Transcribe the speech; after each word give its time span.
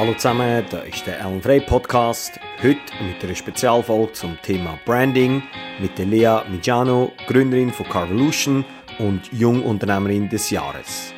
Hallo 0.00 0.14
zusammen, 0.14 0.64
da 0.70 0.78
ist 0.78 1.06
der 1.06 1.22
Alan 1.22 1.42
Frey 1.42 1.60
Podcast. 1.60 2.40
Heute 2.62 2.80
mit 3.06 3.22
einer 3.22 3.34
Spezialfolge 3.34 4.14
zum 4.14 4.40
Thema 4.40 4.78
Branding 4.86 5.42
mit 5.78 5.98
Lea 5.98 6.40
Mijano, 6.48 7.12
Gründerin 7.26 7.70
von 7.70 7.86
Carvolution 7.86 8.64
und 8.98 9.30
Jungunternehmerin 9.30 10.26
des 10.30 10.48
Jahres. 10.48 11.12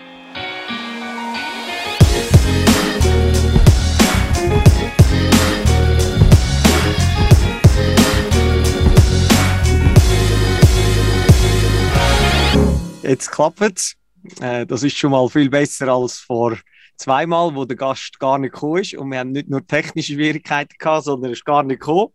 Jetzt 13.04 13.30
klappt 13.30 13.60
es. 13.60 13.94
Äh, 14.40 14.66
das 14.66 14.82
ist 14.82 14.96
schon 14.96 15.12
mal 15.12 15.28
viel 15.28 15.48
besser 15.48 15.86
als 15.86 16.18
vor 16.18 16.56
zweimal, 17.02 17.54
wo 17.54 17.64
der 17.64 17.76
Gast 17.76 18.18
gar 18.18 18.38
nicht 18.38 18.54
gekommen 18.54 18.82
ist. 18.82 18.94
Und 18.94 19.10
wir 19.10 19.18
haben 19.18 19.32
nicht 19.32 19.48
nur 19.48 19.66
technische 19.66 20.14
Schwierigkeiten 20.14 20.74
gehabt, 20.78 21.04
sondern 21.04 21.30
er 21.30 21.32
ist 21.32 21.44
gar 21.44 21.62
nicht 21.62 21.80
gekommen. 21.80 22.12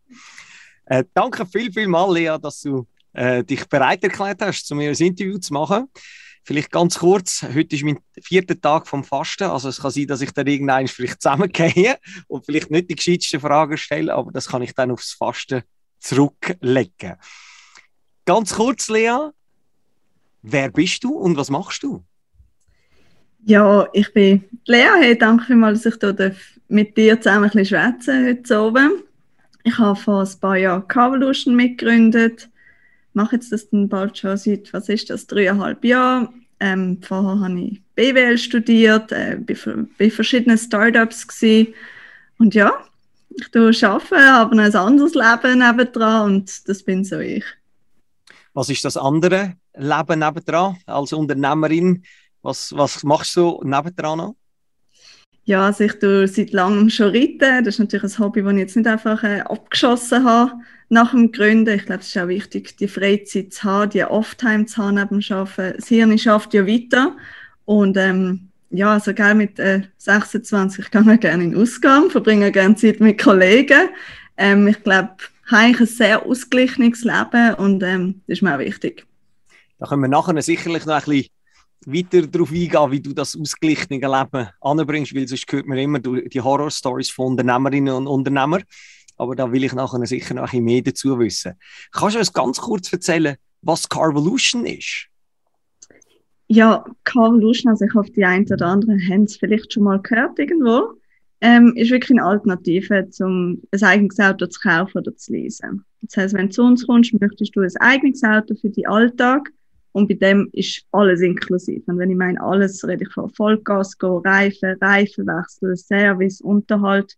Äh, 0.86 1.04
danke 1.14 1.46
viel, 1.46 1.72
viel 1.72 1.88
mal, 1.88 2.12
Lea, 2.14 2.38
dass 2.42 2.62
du 2.62 2.88
äh, 3.14 3.44
dich 3.44 3.66
bereit 3.66 4.04
erklärt 4.04 4.42
hast, 4.42 4.66
zu 4.66 4.76
mir 4.76 4.90
ein 4.90 4.96
Interview 4.96 5.38
zu 5.38 5.54
machen. 5.54 5.88
Vielleicht 6.44 6.72
ganz 6.72 7.00
kurz, 7.00 7.44
heute 7.44 7.76
ist 7.76 7.84
mein 7.84 8.00
vierter 8.22 8.60
Tag 8.60 8.88
vom 8.88 9.04
Fasten, 9.04 9.50
also 9.50 9.68
es 9.68 9.82
kann 9.82 9.92
sein, 9.92 10.08
dass 10.08 10.22
ich 10.22 10.32
dann 10.32 10.48
irgendwann 10.48 10.88
vielleicht 10.88 11.22
zusammengehe 11.22 11.98
und 12.28 12.46
vielleicht 12.46 12.72
nicht 12.72 12.90
die 12.90 12.96
gescheitsten 12.96 13.42
Fragen 13.42 13.78
stelle, 13.78 14.16
aber 14.16 14.32
das 14.32 14.48
kann 14.48 14.62
ich 14.62 14.74
dann 14.74 14.92
aufs 14.92 15.12
Fasten 15.12 15.64
zurücklegen. 16.00 17.16
Ganz 18.24 18.54
kurz, 18.54 18.88
Lea, 18.88 19.32
wer 20.42 20.72
bist 20.72 21.04
du 21.04 21.18
und 21.18 21.36
was 21.36 21.50
machst 21.50 21.84
du? 21.84 22.06
Ja, 23.48 23.88
ich 23.94 24.12
bin 24.12 24.44
Lea. 24.66 24.90
Hey, 25.00 25.18
danke 25.18 25.46
vielmals, 25.46 25.84
dass 25.84 25.94
ich 25.94 26.00
hier 26.02 26.36
mit 26.68 26.98
dir 26.98 27.22
zusammen 27.22 27.46
ein 27.46 27.52
bisschen 27.52 27.66
schwätzen 27.66 28.28
heute 28.28 28.62
oben. 28.62 29.04
Ich 29.64 29.78
habe 29.78 29.98
vor 29.98 30.24
ein 30.24 30.40
paar 30.42 30.58
Jahren 30.58 30.86
Carvolution 30.90 31.56
mitgegründet. 31.56 32.50
Mache 33.14 33.38
jetzt 33.38 33.54
das 33.54 33.70
dann 33.70 33.88
bald 33.88 34.18
schon 34.18 34.36
seit, 34.36 34.74
was 34.74 34.90
ist 34.90 35.10
das, 35.10 35.28
dreieinhalb 35.28 35.86
Jahren. 35.86 36.46
Ähm, 36.60 37.00
vorher 37.02 37.40
habe 37.40 37.62
ich 37.62 37.82
BWL 37.96 38.38
studiert, 38.38 39.14
äh, 39.14 39.38
bei, 39.40 39.56
bei 39.98 40.12
verschiedenen 40.12 40.58
Startups 40.58 41.26
gewesen. 41.26 41.74
Und 42.40 42.54
ja, 42.54 42.74
ich 43.30 43.86
arbeite, 43.86 44.18
habe 44.18 44.62
ein 44.62 44.76
anderes 44.76 45.16
Leben 45.16 45.60
nebendran 45.60 46.34
und 46.34 46.68
das 46.68 46.84
bin 46.84 47.06
so 47.06 47.20
ich. 47.20 47.46
Was 48.54 48.70
ist 48.70 48.84
das 48.84 48.98
andere 48.98 49.56
Leben 49.74 50.20
nebendran 50.20 50.76
als 50.86 51.14
Unternehmerin? 51.14 52.04
Was, 52.48 52.72
was 52.74 53.04
machst 53.04 53.36
du 53.36 53.60
nebendran 53.66 54.20
noch? 54.20 54.36
Ja, 55.44 55.66
also 55.66 55.84
ich 55.84 56.00
tue 56.00 56.30
seit 56.30 56.54
langem 56.54 56.90
schon 56.90 57.14
reiten. 57.14 57.66
Das 57.66 57.76
ist 57.76 57.80
natürlich 57.80 58.18
ein 58.18 58.20
Hobby, 58.20 58.42
das 58.42 58.54
ich 58.54 58.60
jetzt 58.60 58.76
nicht 58.78 58.88
einfach 58.88 59.22
äh, 59.26 59.42
abgeschossen 59.42 60.24
habe 60.24 60.54
nach 60.88 61.12
dem 61.12 61.34
Gründen. 61.34 61.76
Ich 61.76 61.86
glaube, 61.86 62.00
es 62.00 62.08
ist 62.08 62.18
auch 62.18 62.30
wichtig, 62.30 62.78
die 62.78 62.88
Freizeit 62.88 63.52
zu 63.52 63.64
haben, 63.64 63.90
die 63.90 64.06
Offtime 64.06 64.66
zu 64.66 64.78
haben 64.78 64.96
neben 64.96 65.20
dem 65.20 65.38
Arbeiten. 65.38 65.76
Das 65.76 65.90
Hirn 65.90 66.18
schafft 66.18 66.54
ja 66.54 66.66
weiter. 66.66 67.18
Und 67.66 67.98
ähm, 67.98 68.48
ja, 68.70 68.94
also 68.94 69.14
gerne 69.14 69.36
mit 69.36 69.60
äh, 69.60 69.82
26 69.98 70.90
kann 70.90 71.06
man 71.06 71.20
gerne 71.20 71.44
in 71.44 71.58
Ausgang, 71.58 72.10
verbringe 72.10 72.50
gerne 72.54 72.76
Zeit 72.76 73.02
mit 73.02 73.22
Kollegen. 73.22 73.90
Ähm, 74.38 74.66
ich 74.70 74.82
glaube, 74.84 75.18
ich 75.48 75.52
habe 75.52 75.78
ein 75.78 75.86
sehr 75.86 76.26
ausgeglichenes 76.26 77.04
Leben 77.04 77.56
und 77.56 77.84
ähm, 77.84 78.22
das 78.26 78.38
ist 78.38 78.42
mir 78.42 78.56
auch 78.56 78.60
wichtig. 78.60 79.06
Da 79.80 79.88
können 79.88 80.04
wir 80.04 80.08
nachher 80.08 80.42
sicherlich 80.42 80.86
noch 80.86 80.96
ein 80.96 81.04
bisschen 81.04 81.37
weiter 81.86 82.28
darauf 82.28 82.52
eingehen, 82.52 82.92
wie 82.92 83.00
du 83.00 83.14
das 83.14 83.38
ausgeglichene 83.38 84.00
Leben 84.00 84.48
anbringst, 84.62 85.16
weil 85.16 85.28
sonst 85.28 85.52
hört 85.52 85.68
man 85.68 85.78
immer 85.78 86.00
die 86.00 86.42
Horror-Stories 86.42 87.10
von 87.10 87.28
Unternehmerinnen 87.28 87.94
und 87.94 88.08
Unternehmern. 88.08 88.64
Aber 89.18 89.36
da 89.36 89.52
will 89.52 89.64
ich 89.64 89.74
nachher 89.74 90.06
sicher 90.06 90.34
noch 90.34 90.44
ein 90.44 90.50
bisschen 90.50 90.64
mehr 90.66 90.82
dazu 90.82 91.20
wissen. 91.20 91.54
Kannst 91.92 92.16
du 92.16 92.20
uns 92.20 92.34
ganz 92.34 92.58
kurz 92.60 92.92
erzählen, 92.94 93.36
was 93.62 93.90
Carvolution 93.90 94.66
ist? 94.66 95.08
Ja, 96.48 96.86
Carvolution, 97.04 97.72
also 97.72 97.86
ich 97.86 97.94
hoffe, 97.94 98.12
die 98.12 98.24
einen 98.24 98.46
oder 98.52 98.68
anderen 98.68 99.00
haben 99.10 99.24
es 99.24 99.38
vielleicht 99.38 99.74
schon 99.74 99.84
mal 99.84 100.02
gehört 100.02 100.40
irgendwo, 100.40 100.94
ähm, 101.42 101.74
ist 101.76 101.92
wirklich 101.92 102.18
eine 102.18 102.28
Alternative, 102.28 103.08
um 103.20 103.62
ein 103.72 103.84
eigenes 103.84 104.20
Auto 104.20 104.46
zu 104.46 104.60
kaufen 104.62 105.00
oder 105.00 105.16
zu 105.16 105.34
leasen. 105.34 105.84
Das 106.02 106.16
heißt, 106.16 106.34
wenn 106.36 106.48
du 106.48 106.54
zu 106.54 106.64
uns 106.64 106.88
kommst, 106.88 107.20
möchtest 107.20 107.56
du 107.56 107.62
ein 107.62 107.78
eigenes 107.80 108.24
Auto 108.24 108.56
für 108.56 108.70
den 108.70 108.88
Alltag 108.88 109.52
und 109.98 110.08
bei 110.08 110.14
dem 110.14 110.48
ist 110.54 110.86
alles 110.92 111.22
inklusiv. 111.22 111.82
Und 111.88 111.98
wenn 111.98 112.12
ich 112.12 112.18
meine 112.18 112.40
alles, 112.40 112.88
rede 112.88 113.04
ich 113.04 113.12
von 113.12 113.32
Vollgas, 113.32 113.98
go, 113.98 114.20
Reifen, 114.20 114.78
Reifenwechsel, 114.80 115.76
Service, 115.76 116.40
Unterhalt. 116.40 117.18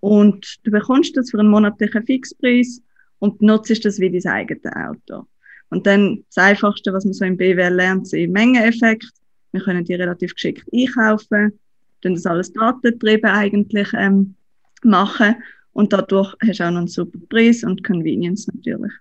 Und 0.00 0.58
du 0.64 0.70
bekommst 0.70 1.16
das 1.16 1.30
für 1.30 1.38
einen 1.38 1.48
monatlichen 1.48 2.04
Fixpreis 2.04 2.82
und 3.20 3.40
nutzt 3.40 3.86
das 3.86 3.98
wie 4.00 4.10
dein 4.10 4.32
eigenes 4.32 4.66
Auto. 4.66 5.24
Und 5.70 5.86
dann 5.86 6.22
das 6.26 6.44
Einfachste, 6.44 6.92
was 6.92 7.06
man 7.06 7.14
so 7.14 7.24
im 7.24 7.38
BWL 7.38 7.72
lernt, 7.72 8.06
sind 8.06 8.32
Mengeneffekt. 8.32 9.08
Wir 9.52 9.62
können 9.62 9.86
die 9.86 9.94
relativ 9.94 10.34
geschickt 10.34 10.68
einkaufen, 10.74 11.58
dann 12.02 12.14
das 12.14 12.26
alles 12.26 12.52
datentrieben 12.52 13.30
eigentlich 13.30 13.88
ähm, 13.94 14.34
machen 14.82 15.36
und 15.72 15.94
dadurch 15.94 16.34
hast 16.46 16.60
du 16.60 16.64
auch 16.64 16.70
noch 16.70 16.78
einen 16.80 16.88
super 16.88 17.18
Preis 17.30 17.64
und 17.64 17.82
Convenience 17.82 18.46
natürlich. 18.46 18.92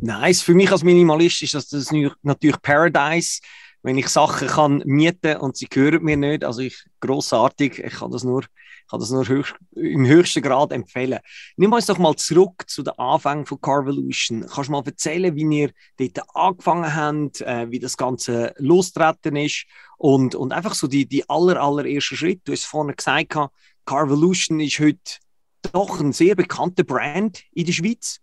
Nice. 0.00 0.42
Für 0.42 0.54
mich 0.54 0.70
als 0.70 0.82
Minimalist 0.82 1.42
ist 1.42 1.54
das, 1.54 1.68
das 1.68 1.90
natürlich 2.22 2.60
Paradise, 2.62 3.40
wenn 3.82 3.98
ich 3.98 4.08
Sachen 4.08 4.48
kann 4.48 4.82
mieten 4.86 5.36
und 5.36 5.56
sie 5.56 5.68
gehören 5.68 6.02
mir 6.02 6.16
nicht. 6.16 6.44
Also 6.44 6.62
ich 6.62 6.84
großartig. 7.00 7.78
Ich 7.78 7.94
kann 7.94 8.10
das 8.10 8.24
nur, 8.24 8.44
kann 8.90 9.00
das 9.00 9.10
nur 9.10 9.28
höchst, 9.28 9.54
im 9.72 10.06
höchsten 10.06 10.42
Grad 10.42 10.72
empfehlen. 10.72 11.20
Nimm 11.56 11.72
uns 11.72 11.86
doch 11.86 11.98
mal 11.98 12.16
zurück 12.16 12.64
zu 12.66 12.82
den 12.82 12.98
Anfängen 12.98 13.46
von 13.46 13.60
Carvolution. 13.60 14.46
Kannst 14.48 14.68
du 14.68 14.72
mal 14.72 14.82
erzählen, 14.84 15.34
wie 15.36 15.60
ihr 15.60 15.70
dort 15.98 16.28
angefangen 16.34 16.94
habt, 16.94 17.40
äh, 17.42 17.70
wie 17.70 17.78
das 17.78 17.96
Ganze 17.96 18.54
losgetreten 18.58 19.36
ist 19.36 19.66
und, 19.98 20.34
und 20.34 20.52
einfach 20.52 20.74
so 20.74 20.86
die, 20.86 21.06
die 21.06 21.28
aller, 21.28 21.60
allerersten 21.60 22.16
Schritt. 22.16 22.40
Du 22.44 22.52
hast 22.52 22.64
vorhin 22.64 22.96
gesagt, 22.96 23.36
Carvolution 23.84 24.60
ist 24.60 24.78
heute 24.80 25.18
doch 25.72 26.00
ein 26.00 26.12
sehr 26.12 26.34
bekannter 26.34 26.84
Brand 26.84 27.42
in 27.52 27.66
der 27.66 27.72
Schweiz. 27.72 28.20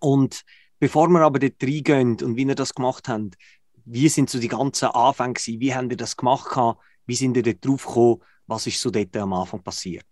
Und 0.00 0.42
Bevor 0.78 1.08
wir 1.08 1.20
aber 1.20 1.38
dort 1.38 1.62
reingehen 1.62 2.16
und 2.22 2.36
wie 2.36 2.44
ihr 2.44 2.54
das 2.54 2.74
gemacht 2.74 3.08
habt, 3.08 3.36
wie 3.84 4.08
sind 4.08 4.28
so 4.28 4.38
die 4.38 4.48
ganzen 4.48 4.88
Anfänge 4.88 5.34
gewesen? 5.34 5.60
Wie 5.60 5.74
habt 5.74 5.90
ihr 5.90 5.96
das 5.96 6.16
gemacht? 6.16 6.76
Wie 7.06 7.14
sind 7.14 7.36
ihr 7.36 7.42
dort 7.42 7.64
drauf 7.64 7.86
gekommen? 7.86 8.20
Was 8.46 8.66
ist 8.66 8.80
so 8.80 8.90
dort 8.90 9.16
am 9.16 9.32
Anfang 9.32 9.62
passiert? 9.62 10.04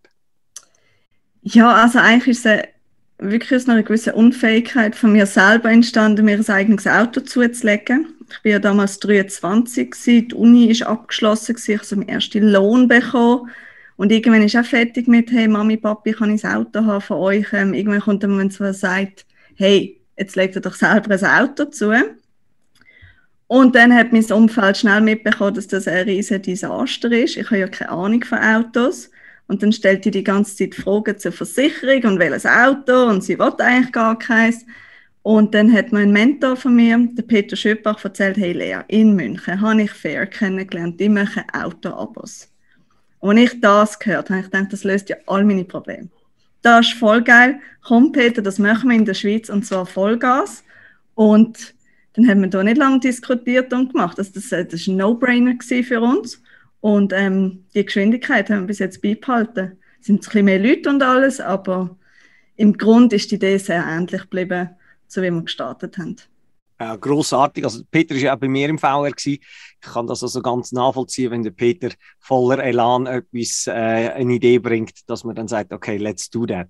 Ja, 1.43 1.75
also 1.75 1.99
eigentlich 1.99 2.39
ist 2.39 2.47
es 2.47 2.63
wirklich 3.19 3.55
aus 3.55 3.69
einer 3.69 3.83
gewissen 3.83 4.15
Unfähigkeit 4.15 4.97
von 4.97 5.13
mir 5.13 5.27
selber 5.27 5.71
entstanden, 5.71 6.25
mir 6.25 6.39
ein 6.39 6.49
eigenes 6.49 6.87
Auto 6.87 7.21
zuzulegen. 7.21 8.15
Ich 8.31 8.45
war 8.45 8.53
ja 8.53 8.59
damals 8.59 8.99
23, 9.01 9.91
gewesen, 9.91 10.29
die 10.29 10.35
Uni 10.35 10.71
ist 10.71 10.83
abgeschlossen, 10.83 11.57
ich 11.57 11.77
habe 11.77 11.85
so 11.85 11.97
meinen 11.97 12.09
ersten 12.09 12.49
Lohn 12.49 12.89
bekommen. 12.89 13.51
Und 13.97 14.11
irgendwann 14.11 14.43
ist 14.43 14.57
auch 14.57 14.65
fertig 14.65 15.07
mit, 15.07 15.31
hey 15.31 15.47
Mami, 15.47 15.77
Papi, 15.77 16.13
kann 16.13 16.35
ich 16.35 16.43
das 16.43 16.53
Auto 16.53 16.85
haben 16.85 17.01
von 17.01 17.19
euch? 17.19 17.47
Ähm, 17.53 17.75
irgendwann 17.75 18.01
kommt 18.01 18.23
der 18.23 18.31
Moment, 18.31 18.59
wo 18.59 18.65
er 18.65 18.75
sagt, 18.75 19.27
hey, 19.55 20.01
jetzt 20.17 20.37
legt 20.37 20.57
er 20.57 20.63
doch 20.63 20.75
selber 20.75 21.15
ein 21.15 21.45
Auto 21.45 21.65
zu. 21.67 21.93
Und 23.47 23.75
dann 23.75 23.95
hat 23.95 24.13
mein 24.13 24.25
Umfeld 24.33 24.79
schnell 24.79 25.01
mitbekommen, 25.01 25.55
dass 25.55 25.69
das 25.69 25.87
ein 25.87 26.05
riesiges 26.05 26.43
Desaster 26.43 27.13
ist. 27.13 27.37
Ich 27.37 27.47
habe 27.47 27.59
ja 27.59 27.69
keine 27.69 27.91
Ahnung 27.91 28.25
von 28.25 28.39
Autos. 28.39 29.11
Und 29.47 29.63
dann 29.63 29.73
stellt 29.73 30.05
die 30.05 30.11
die 30.11 30.25
ganze 30.25 30.57
Zeit 30.57 30.75
Fragen 30.75 31.19
zur 31.19 31.33
Versicherung 31.33 32.13
und 32.13 32.19
welches 32.19 32.47
Auto 32.47 33.09
und 33.09 33.23
sie 33.23 33.39
will 33.39 33.53
eigentlich 33.59 33.93
gar 33.93 34.19
keins. 34.19 34.65
Und 35.23 35.55
dann 35.55 35.73
hat 35.73 35.93
mein 35.93 36.13
Mentor 36.13 36.57
von 36.57 36.75
mir, 36.75 36.99
der 37.13 37.23
Peter 37.23 37.55
Schöpbach, 37.55 38.03
erzählt, 38.05 38.39
hey 38.39 38.53
Lea, 38.53 38.81
in 38.89 39.15
München 39.15 39.61
habe 39.61 39.83
ich 39.83 39.91
Fair 39.91 40.27
kennengelernt, 40.27 40.99
die 40.99 41.09
machen 41.11 41.45
Autoabos. 41.53 42.49
Und 43.21 43.37
ich 43.37 43.61
das 43.61 43.99
gehört 43.99 44.31
habe, 44.31 44.41
ich 44.41 44.51
gedacht, 44.51 44.73
das 44.73 44.85
löst 44.85 45.11
ja 45.11 45.17
all 45.27 45.45
meine 45.45 45.65
Probleme 45.65 46.09
das 46.65 46.87
ist 46.87 46.95
voll 46.95 47.23
geil. 47.23 47.61
Komm, 47.83 48.13
Peter, 48.13 48.43
das 48.43 48.59
machen 48.59 48.91
wir 48.91 48.97
in 48.97 49.05
der 49.05 49.15
Schweiz 49.15 49.49
und 49.51 49.67
zwar 49.67 49.87
Vollgas. 49.87 50.65
Und 51.15 51.75
dann 52.15 52.29
haben 52.29 52.41
wir 52.41 52.49
da 52.49 52.63
nicht 52.63 52.79
lange 52.79 53.01
diskutiert 53.01 53.73
und 53.73 53.93
gemacht. 53.93 54.19
Also 54.19 54.33
das, 54.35 54.51
war 54.51 54.59
ein 54.59 54.97
No-Brainer 54.97 55.57
für 55.61 56.01
uns. 56.01 56.43
Und 56.81 57.13
ähm, 57.13 57.65
die 57.75 57.85
Geschwindigkeit 57.85 58.51
haben 58.51 58.61
wir 58.63 58.67
bis 58.69 58.79
jetzt 58.79 59.03
beibehalten. 59.03 59.79
Es 60.01 60.07
sind 60.07 60.17
ein 60.17 60.25
bisschen 60.25 60.45
mehr 60.45 60.59
Leute 60.59 60.89
und 60.89 61.03
alles, 61.03 61.41
aber 61.41 61.97
im 62.57 62.77
Grund 62.77 63.13
ist 63.13 63.31
die 63.31 63.37
Idee 63.37 63.59
sehr 63.59 63.85
ähnlich 63.87 64.23
geblieben, 64.23 64.71
so 65.07 65.23
wie 65.23 65.31
wir 65.31 65.43
gestartet 65.43 65.99
haben 65.99 66.17
äh, 66.79 66.99
großartig. 66.99 67.65
Also 67.65 67.83
Peter 67.91 68.15
ist 68.15 68.23
ja 68.23 68.35
auch 68.35 68.39
bei 68.39 68.49
mir 68.49 68.69
im 68.69 68.79
VR 68.79 69.11
gewesen. 69.11 69.39
Ich 69.41 69.81
kann 69.81 70.07
das 70.07 70.23
also 70.23 70.43
ganz 70.43 70.73
nachvollziehen, 70.73 71.31
wenn 71.31 71.43
der 71.43 71.51
Peter 71.51 71.91
voller 72.19 72.63
Elan 72.63 73.07
etwas, 73.07 73.67
äh, 73.67 73.71
eine 73.71 74.35
Idee 74.35 74.59
bringt, 74.59 75.09
dass 75.09 75.25
man 75.25 75.35
dann 75.35 75.49
sagt, 75.49 75.73
okay, 75.73 75.97
let's 75.97 76.31
do 76.31 76.47
that. 76.47 76.69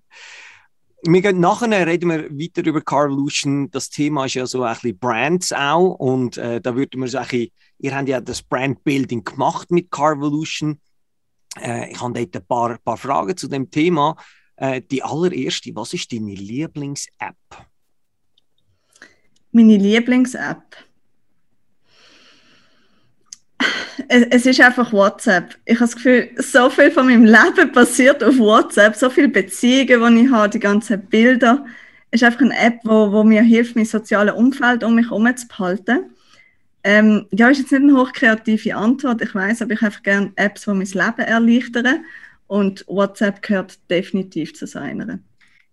Wir 1.06 1.20
gehen 1.20 1.38
nachher 1.38 1.86
reden 1.86 2.08
wir 2.08 2.30
weiter 2.30 2.64
über 2.66 2.80
Carvolution. 2.80 3.70
Das 3.70 3.90
Thema 3.90 4.24
ist 4.24 4.34
ja 4.34 4.46
so 4.46 4.62
ein 4.62 4.72
bisschen 4.74 4.98
Brands 4.98 5.52
auch 5.52 5.94
und 5.96 6.38
äh, 6.38 6.62
da 6.62 6.74
würde 6.76 6.96
man 6.96 7.08
sagen, 7.08 7.48
ihr 7.78 7.94
habt 7.94 8.08
ja 8.08 8.20
das 8.22 8.42
Brandbuilding 8.42 9.22
gemacht 9.22 9.70
mit 9.70 9.90
Carvolution. 9.90 10.80
Äh, 11.60 11.92
ich 11.92 12.00
habe 12.00 12.14
dort 12.14 12.36
ein 12.36 12.46
paar, 12.46 12.78
paar 12.78 12.96
Fragen 12.96 13.36
zu 13.36 13.48
dem 13.48 13.70
Thema. 13.70 14.16
Äh, 14.56 14.80
die 14.80 15.02
allererste, 15.02 15.74
was 15.74 15.92
ist 15.92 16.10
deine 16.10 16.34
Lieblings-App? 16.34 17.36
Meine 19.54 19.76
Lieblings-App? 19.76 20.62
Es, 24.08 24.26
es, 24.30 24.46
ist 24.46 24.60
einfach 24.60 24.92
WhatsApp. 24.92 25.56
Ich 25.64 25.76
habe 25.76 25.84
das 25.84 25.94
Gefühl, 25.94 26.30
so 26.38 26.68
viel 26.70 26.90
von 26.90 27.06
meinem 27.06 27.24
Leben 27.24 27.70
passiert 27.70 28.24
auf 28.24 28.36
WhatsApp, 28.36 28.96
so 28.96 29.08
viele 29.08 29.28
Beziehungen, 29.28 30.16
die 30.16 30.24
ich 30.24 30.32
habe, 30.32 30.48
die 30.48 30.58
ganzen 30.58 31.06
Bilder. 31.06 31.64
Es 32.10 32.20
ist 32.20 32.26
einfach 32.26 32.40
eine 32.40 32.58
App, 32.58 32.80
wo, 32.82 33.12
wo 33.12 33.22
mir 33.22 33.42
hilft, 33.42 33.76
mein 33.76 33.84
soziales 33.84 34.34
Umfeld 34.34 34.82
um 34.82 34.96
mich 34.96 35.08
herum 35.08 35.36
zu 35.36 35.46
behalten. 35.46 36.10
Ähm, 36.82 37.26
ja, 37.30 37.48
ist 37.48 37.58
jetzt 37.58 37.70
nicht 37.70 37.82
eine 37.82 37.96
hochkreative 37.96 38.74
Antwort, 38.74 39.22
ich 39.22 39.36
weiß, 39.36 39.62
aber 39.62 39.74
ich 39.74 39.82
habe 39.82 39.94
gerne 40.02 40.32
Apps, 40.34 40.62
die 40.62 40.70
mein 40.70 40.80
Leben 40.80 41.28
erleichtern. 41.28 42.04
Und 42.48 42.84
WhatsApp 42.88 43.40
gehört 43.40 43.78
definitiv 43.88 44.56
zu 44.56 44.66
seiner. 44.66 45.20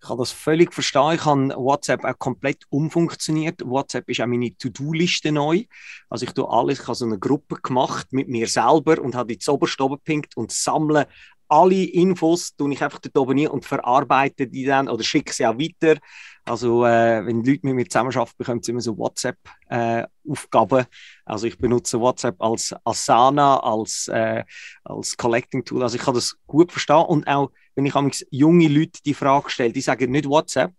Ich 0.01 0.07
kann 0.07 0.17
das 0.17 0.31
völlig 0.31 0.73
verstehen. 0.73 1.13
Ich 1.13 1.25
habe 1.25 1.55
WhatsApp 1.55 2.03
auch 2.03 2.17
komplett 2.17 2.63
umfunktioniert. 2.69 3.61
WhatsApp 3.63 4.09
ist 4.09 4.19
auch 4.19 4.25
meine 4.25 4.55
To-Do-Liste 4.57 5.31
neu. 5.31 5.65
Also 6.09 6.25
ich 6.25 6.31
tue 6.31 6.49
alles, 6.49 6.79
ich 6.79 6.87
habe 6.87 6.95
so 6.95 7.05
eine 7.05 7.19
Gruppe 7.19 7.57
gemacht 7.61 8.07
mit 8.11 8.27
mir 8.27 8.47
selber 8.47 8.99
und 8.99 9.13
habe 9.13 9.37
die 9.37 9.49
oberst 9.49 9.79
oben 9.79 9.97
gepinkt 9.97 10.35
und 10.35 10.51
sammle 10.51 11.07
alle 11.51 11.83
Infos 11.83 12.55
tue 12.55 12.71
ich 12.71 12.81
einfach 12.81 12.99
dort 12.99 13.17
oben 13.17 13.45
und 13.47 13.65
verarbeite 13.65 14.47
die 14.47 14.63
dann 14.63 14.87
oder 14.87 15.03
schicke 15.03 15.33
sie 15.33 15.45
auch 15.45 15.59
weiter. 15.59 15.99
Also 16.45 16.85
äh, 16.85 17.25
wenn 17.25 17.43
Leute 17.43 17.59
mit 17.63 17.75
mir 17.75 17.89
zusammenarbeiten, 17.89 18.37
bekommen 18.37 18.63
sie 18.63 18.71
immer 18.71 18.79
so 18.79 18.97
WhatsApp-Aufgaben. 18.97 20.79
Äh, 20.79 20.85
also 21.25 21.47
ich 21.47 21.57
benutze 21.57 21.99
WhatsApp 21.99 22.41
als 22.41 22.73
Asana, 22.85 23.59
als, 23.59 24.07
äh, 24.07 24.45
als 24.85 25.17
Collecting-Tool. 25.17 25.83
Also 25.83 25.97
ich 25.97 26.01
kann 26.01 26.15
das 26.15 26.37
gut 26.47 26.71
verstehen. 26.71 27.05
Und 27.05 27.27
auch, 27.27 27.51
wenn 27.75 27.85
ich 27.85 27.93
junge 28.31 28.67
Leute 28.67 28.99
die 29.05 29.13
Frage 29.13 29.49
stelle, 29.49 29.73
die 29.73 29.81
sagen 29.81 30.11
nicht 30.11 30.27
WhatsApp, 30.27 30.73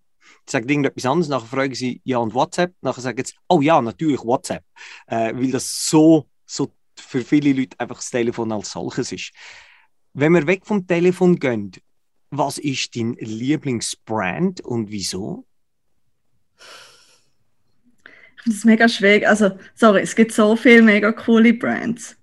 die 0.46 0.52
sagen 0.52 0.68
irgendetwas 0.68 1.06
anderes, 1.06 1.28
nachher 1.28 1.46
fragen 1.46 1.74
sie, 1.74 2.00
ja 2.04 2.18
und 2.18 2.34
WhatsApp? 2.34 2.74
Nachher 2.80 3.00
sagen 3.00 3.24
sie, 3.24 3.34
oh 3.48 3.60
ja, 3.60 3.80
natürlich 3.80 4.20
WhatsApp. 4.20 4.64
Äh, 5.06 5.34
weil 5.34 5.50
das 5.50 5.88
so, 5.88 6.28
so 6.46 6.72
für 6.96 7.22
viele 7.22 7.52
Leute 7.52 7.78
einfach 7.78 7.96
das 7.96 8.10
Telefon 8.10 8.52
als 8.52 8.72
solches 8.72 9.12
ist. 9.12 9.32
Wenn 10.14 10.32
wir 10.32 10.46
weg 10.46 10.66
vom 10.66 10.86
Telefon 10.86 11.38
gehen, 11.38 11.72
was 12.30 12.58
ist 12.58 12.96
dein 12.96 13.14
Lieblingsbrand 13.14 14.60
und 14.62 14.90
wieso? 14.90 15.46
Ich 18.36 18.42
finde 18.42 18.58
es 18.58 18.64
mega 18.64 18.88
schwierig. 18.88 19.28
Also, 19.28 19.52
sorry, 19.74 20.00
es 20.00 20.16
gibt 20.16 20.32
so 20.32 20.56
viele 20.56 20.82
mega 20.82 21.12
coole 21.12 21.54
Brands. 21.54 22.16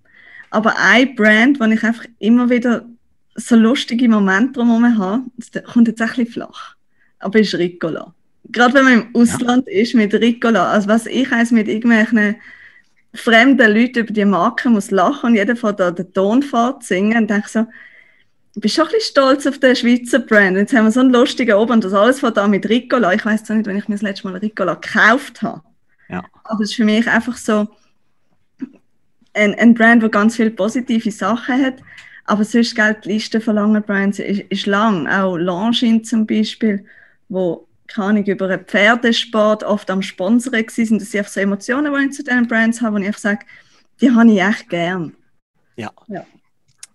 Aber 0.50 0.76
ein 0.78 1.16
Brand, 1.16 1.60
wo 1.60 1.66
ich 1.66 1.84
einfach 1.84 2.06
immer 2.18 2.50
wieder 2.50 2.86
so 3.36 3.56
lustige 3.56 4.10
Momente 4.10 4.54
drumherum 4.54 4.98
habe, 4.98 5.24
das 5.38 5.64
kommt 5.64 5.88
jetzt 5.88 6.02
ein 6.02 6.08
bisschen 6.10 6.28
flach, 6.28 6.76
aber 7.20 7.40
ist 7.40 7.56
Ricola. 7.56 8.14
Gerade 8.52 8.74
wenn 8.74 8.84
man 8.84 8.94
im 8.94 9.16
Ausland 9.16 9.68
ja. 9.68 9.82
ist 9.82 9.94
mit 9.94 10.14
Ricola, 10.14 10.72
also 10.72 10.88
was 10.88 11.06
ich 11.06 11.30
heiße 11.30 11.54
mit 11.54 11.68
irgendwelchen 11.68 12.36
fremden 13.14 13.74
Leuten 13.74 14.00
über 14.00 14.14
die 14.14 14.26
Marke 14.26 14.70
muss 14.70 14.92
lachen 14.92 15.32
und 15.32 15.36
jeder 15.36 15.56
von 15.56 15.76
da 15.76 15.92
den 15.92 16.14
Ton 16.14 16.44
fährt 16.44 16.84
singen 16.84 17.18
und 17.18 17.30
denke 17.30 17.50
so, 17.50 17.66
ich 18.56 18.62
bin 18.62 18.70
schon 18.70 18.86
ein 18.86 18.92
bisschen 18.92 19.12
stolz 19.12 19.48
auf 19.48 19.60
den 19.60 19.76
Schweizer 19.76 20.20
Brand. 20.20 20.58
Jetzt 20.58 20.74
haben 20.74 20.86
wir 20.86 20.92
so 20.92 21.00
einen 21.00 21.12
lustigen 21.12 21.56
Oben 21.56 21.74
und 21.74 21.84
das 21.84 21.94
alles 21.94 22.20
von 22.20 22.34
da 22.34 22.48
mit 22.48 22.68
Ricola. 22.68 23.14
Ich 23.14 23.26
weiß 23.26 23.44
zwar 23.44 23.56
nicht, 23.56 23.68
wenn 23.68 23.78
ich 23.78 23.88
mir 23.88 23.96
das 23.96 24.02
letzte 24.02 24.28
Mal 24.28 24.38
Ricola 24.38 24.74
gekauft 24.74 25.42
habe. 25.42 25.62
Ja. 26.10 26.24
Aber 26.44 26.64
es 26.64 26.72
ist 26.72 26.76
für 26.76 26.84
mich 26.84 27.08
einfach 27.08 27.38
so 27.38 27.68
ein, 29.34 29.54
ein 29.56 29.74
Brand, 29.76 30.02
der 30.02 30.10
ganz 30.10 30.36
viele 30.36 30.52
positive 30.52 31.12
Sachen 31.12 31.64
hat. 31.64 31.76
Aber 32.30 32.44
sonst, 32.44 32.76
gilt 32.76 33.06
die 33.06 33.14
Liste 33.14 33.42
von 33.42 33.56
langen 33.56 33.82
Brands 33.82 34.20
ist, 34.20 34.42
ist 34.50 34.68
lang. 34.68 35.08
Auch 35.08 35.36
Longines 35.36 36.10
zum 36.10 36.28
Beispiel, 36.28 36.86
wo 37.28 37.68
keine 37.88 38.08
Ahnung, 38.08 38.26
über 38.26 38.48
einen 38.48 38.66
Pferdesport 38.66 39.64
oft 39.64 39.90
am 39.90 40.04
Sponsoren 40.04 40.54
waren. 40.54 40.66
Das 40.66 40.76
sind 40.76 41.16
einfach 41.16 41.32
so 41.32 41.40
Emotionen, 41.40 41.92
die 41.92 42.06
ich 42.06 42.12
zu 42.14 42.24
diesen 42.24 42.48
Brands 42.48 42.82
habe, 42.82 42.98
wo 42.98 43.04
ich 43.04 43.18
sage, 43.18 43.46
die 44.00 44.12
habe 44.12 44.32
ich 44.32 44.40
echt 44.40 44.70
gern. 44.70 45.16
Ja. 45.76 45.92
ja 46.08 46.24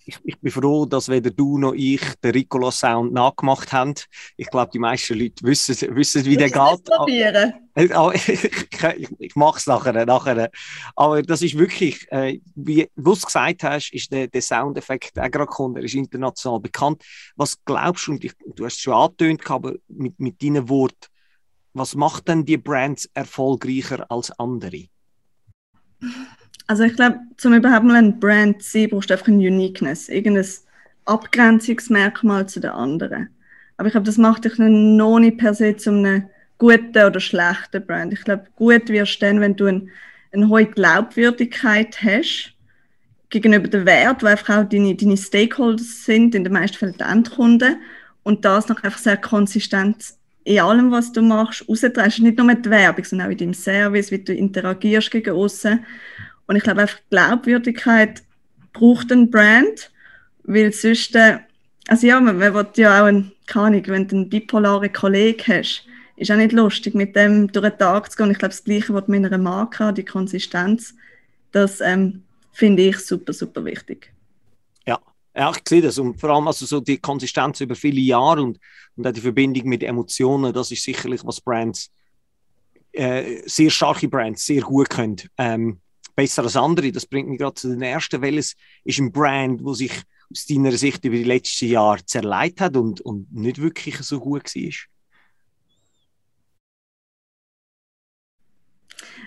ich, 0.05 0.19
ich, 0.25 0.41
bin 0.41 0.53
froh, 0.53 0.87
dass 0.87 1.09
weder 1.09 1.31
du 1.31 1.59
noch 1.59 1.73
ich 1.75 2.03
den 2.23 2.33
Ricola 2.33 2.71
Sound 2.71 3.12
nachgemacht 3.12 3.73
haben. 3.73 3.95
Ich 4.37 4.49
glaube, 4.51 4.71
die 4.73 4.79
meisten 4.79 5.19
Leute 5.19 5.43
wissen, 5.45 5.77
wissen 5.97 6.25
wie 6.25 6.37
der 6.37 6.51
geht. 6.51 6.85
Probieren. 6.85 7.55
Ich, 7.77 7.91
ich, 8.29 9.11
ich 9.19 9.35
mache 9.35 9.59
es 9.59 9.67
nachher, 9.67 10.06
nachher. 10.06 10.49
Aber 10.95 11.23
das 11.23 11.43
ist 11.43 11.59
wirklich, 11.59 12.06
äh, 12.12 12.39
wie 12.55 12.89
du 12.95 13.12
es 13.12 13.27
gesagt 13.27 13.65
hast, 13.65 13.93
ist 13.93 14.12
der, 14.12 14.29
der 14.29 14.43
Soundeffekt 14.43 15.19
auch 15.19 15.29
gerade 15.29 15.47
gekommen. 15.47 15.79
Er 15.79 15.83
ist 15.83 15.95
international 15.95 16.61
bekannt. 16.61 17.03
Was 17.35 17.59
glaubst 17.65 18.06
du, 18.06 18.12
und 18.12 18.23
du 18.55 18.65
hast 18.65 18.75
es 18.75 18.81
schon 18.81 18.95
angetönt, 18.95 19.51
aber 19.51 19.75
mit, 19.89 20.21
mit 20.21 20.41
deinen 20.41 20.69
Worten, 20.69 21.09
was 21.73 21.97
macht 21.97 22.29
denn 22.29 22.45
die 22.45 22.59
Brands 22.59 23.11
erfolgreicher 23.12 24.09
als 24.09 24.31
andere? 24.39 24.85
Also 26.66 26.84
ich 26.84 26.94
glaube, 26.94 27.20
zum 27.37 27.55
überhaupt 27.55 27.84
mal 27.84 27.96
ein 27.96 28.19
Brand 28.19 28.62
zu 28.62 28.70
sein, 28.70 28.88
brauchst 28.90 29.11
du 29.11 29.14
einfach 29.14 29.28
eine 29.28 29.37
Uniqueness, 29.37 30.08
irgendein 30.08 30.46
Abgrenzungsmerkmal 31.05 32.49
zu 32.49 32.61
den 32.61 32.70
anderen. 32.70 33.28
Aber 33.76 33.88
ich 33.88 33.93
glaube, 33.93 34.06
das 34.06 34.19
macht 34.19 34.44
dich 34.44 34.55
noch 34.58 35.19
nicht 35.19 35.38
per 35.38 35.55
se 35.55 35.76
zu 35.76 35.90
einem 35.90 36.25
guten 36.58 37.05
oder 37.05 37.20
schlechten 37.20 37.84
Brand. 37.84 38.12
Ich 38.12 38.22
glaube, 38.22 38.46
gut 38.56 38.88
wirst 38.88 39.20
du 39.20 39.26
dann, 39.26 39.40
wenn 39.40 39.56
du 39.56 39.66
ein, 39.66 39.90
eine 40.32 40.49
hohe 40.49 40.66
Glaubwürdigkeit 40.66 42.02
hast 42.02 42.55
gegenüber 43.28 43.69
den 43.69 43.84
Wert, 43.84 44.22
wo 44.22 44.26
einfach 44.26 44.58
auch 44.58 44.69
deine, 44.69 44.94
deine 44.94 45.17
Stakeholders 45.17 46.05
sind, 46.05 46.34
in 46.34 46.44
den 46.44 46.52
meisten 46.52 46.78
Fällen 46.78 46.96
die 46.99 47.05
Endkunden, 47.05 47.76
und 48.22 48.44
das 48.44 48.69
noch 48.69 48.82
einfach 48.82 48.99
sehr 48.99 49.19
konsistent 49.19 50.14
in 50.44 50.60
allem, 50.60 50.90
was 50.90 51.12
du 51.12 51.22
machst, 51.22 51.69
rausdrehst. 51.69 52.20
Nicht 52.20 52.38
nur 52.38 52.46
mit 52.46 52.64
der 52.64 52.72
Werbung, 52.72 53.05
sondern 53.05 53.28
auch 53.28 53.32
in 53.32 53.38
deinem 53.38 53.55
Service, 53.55 54.10
wie 54.10 54.19
du 54.19 54.34
interagierst 54.34 55.10
gegen 55.10 55.34
außen. 55.34 55.84
Und 56.46 56.56
ich 56.56 56.62
glaube 56.62 56.82
einfach, 56.82 56.99
Glaubwürdigkeit 57.11 58.23
braucht 58.73 59.11
ein 59.12 59.31
Brand, 59.31 59.91
weil 60.44 60.73
sonst, 60.73 61.14
äh, 61.14 61.38
also 61.88 62.06
ja, 62.06 62.20
man, 62.20 62.38
man 62.38 62.55
will 62.55 62.67
ja 62.76 63.02
auch, 63.02 63.06
ein, 63.06 63.32
keine 63.46 63.67
Ahnung, 63.67 63.82
wenn 63.87 64.08
du 64.08 64.17
einen 64.17 64.29
bipolaren 64.29 64.93
Kollegen 64.93 65.43
hast, 65.46 65.87
ist 66.17 66.31
auch 66.31 66.37
nicht 66.37 66.52
lustig, 66.52 66.94
mit 66.94 67.17
dem 67.17 67.50
durch 67.50 67.69
den 67.69 67.79
Tag 67.79 68.11
zu 68.11 68.17
gehen. 68.17 68.31
Ich 68.31 68.38
glaube, 68.38 68.52
das 68.52 68.64
Gleiche, 68.64 68.94
was 68.94 69.08
mit 69.08 69.25
einer 69.25 69.38
Marke 69.38 69.93
die 69.93 70.05
Konsistenz, 70.05 70.94
das 71.52 71.81
ähm, 71.81 72.23
finde 72.52 72.82
ich 72.82 72.99
super, 72.99 73.32
super 73.32 73.64
wichtig. 73.64 74.12
Ja. 74.87 74.99
Ja, 75.37 75.50
ich 75.50 75.62
sehe 75.69 75.82
das. 75.82 75.98
Und 75.98 76.20
vor 76.20 76.31
allem 76.31 76.46
also 76.46 76.65
so 76.67 76.81
die 76.81 76.98
Konsistenz 76.98 77.60
über 77.60 77.74
viele 77.74 78.01
Jahre 78.01 78.43
und, 78.43 78.60
und 78.96 79.06
auch 79.06 79.13
die 79.13 79.20
Verbindung 79.20 79.69
mit 79.69 79.82
Emotionen, 79.82 80.53
das 80.53 80.70
ist 80.70 80.84
sicherlich, 80.84 81.24
was 81.24 81.41
Brands, 81.41 81.91
äh, 82.93 83.43
sehr 83.46 83.70
starke 83.70 84.08
Brands, 84.08 84.46
sehr 84.46 84.63
gut 84.63 84.91
können. 84.91 85.17
Ähm, 85.36 85.81
besser 86.15 86.43
als 86.43 86.56
andere. 86.56 86.93
Das 86.93 87.06
bringt 87.06 87.29
mich 87.29 87.39
gerade 87.39 87.55
zu 87.55 87.69
den 87.69 87.83
ersten. 87.83 88.23
Welches 88.23 88.56
ist 88.85 88.99
ein 88.99 89.13
Brand, 89.13 89.65
wo 89.65 89.75
sich 89.75 89.93
aus 90.31 90.47
deiner 90.47 90.73
Sicht 90.73 91.05
über 91.05 91.17
die 91.17 91.25
letzten 91.25 91.69
Jahre 91.69 92.05
zerleitet 92.05 92.61
hat 92.61 92.77
und, 92.77 93.01
und 93.01 93.33
nicht 93.33 93.61
wirklich 93.61 93.99
so 93.99 94.21
gut 94.21 94.55
war? 94.55 94.73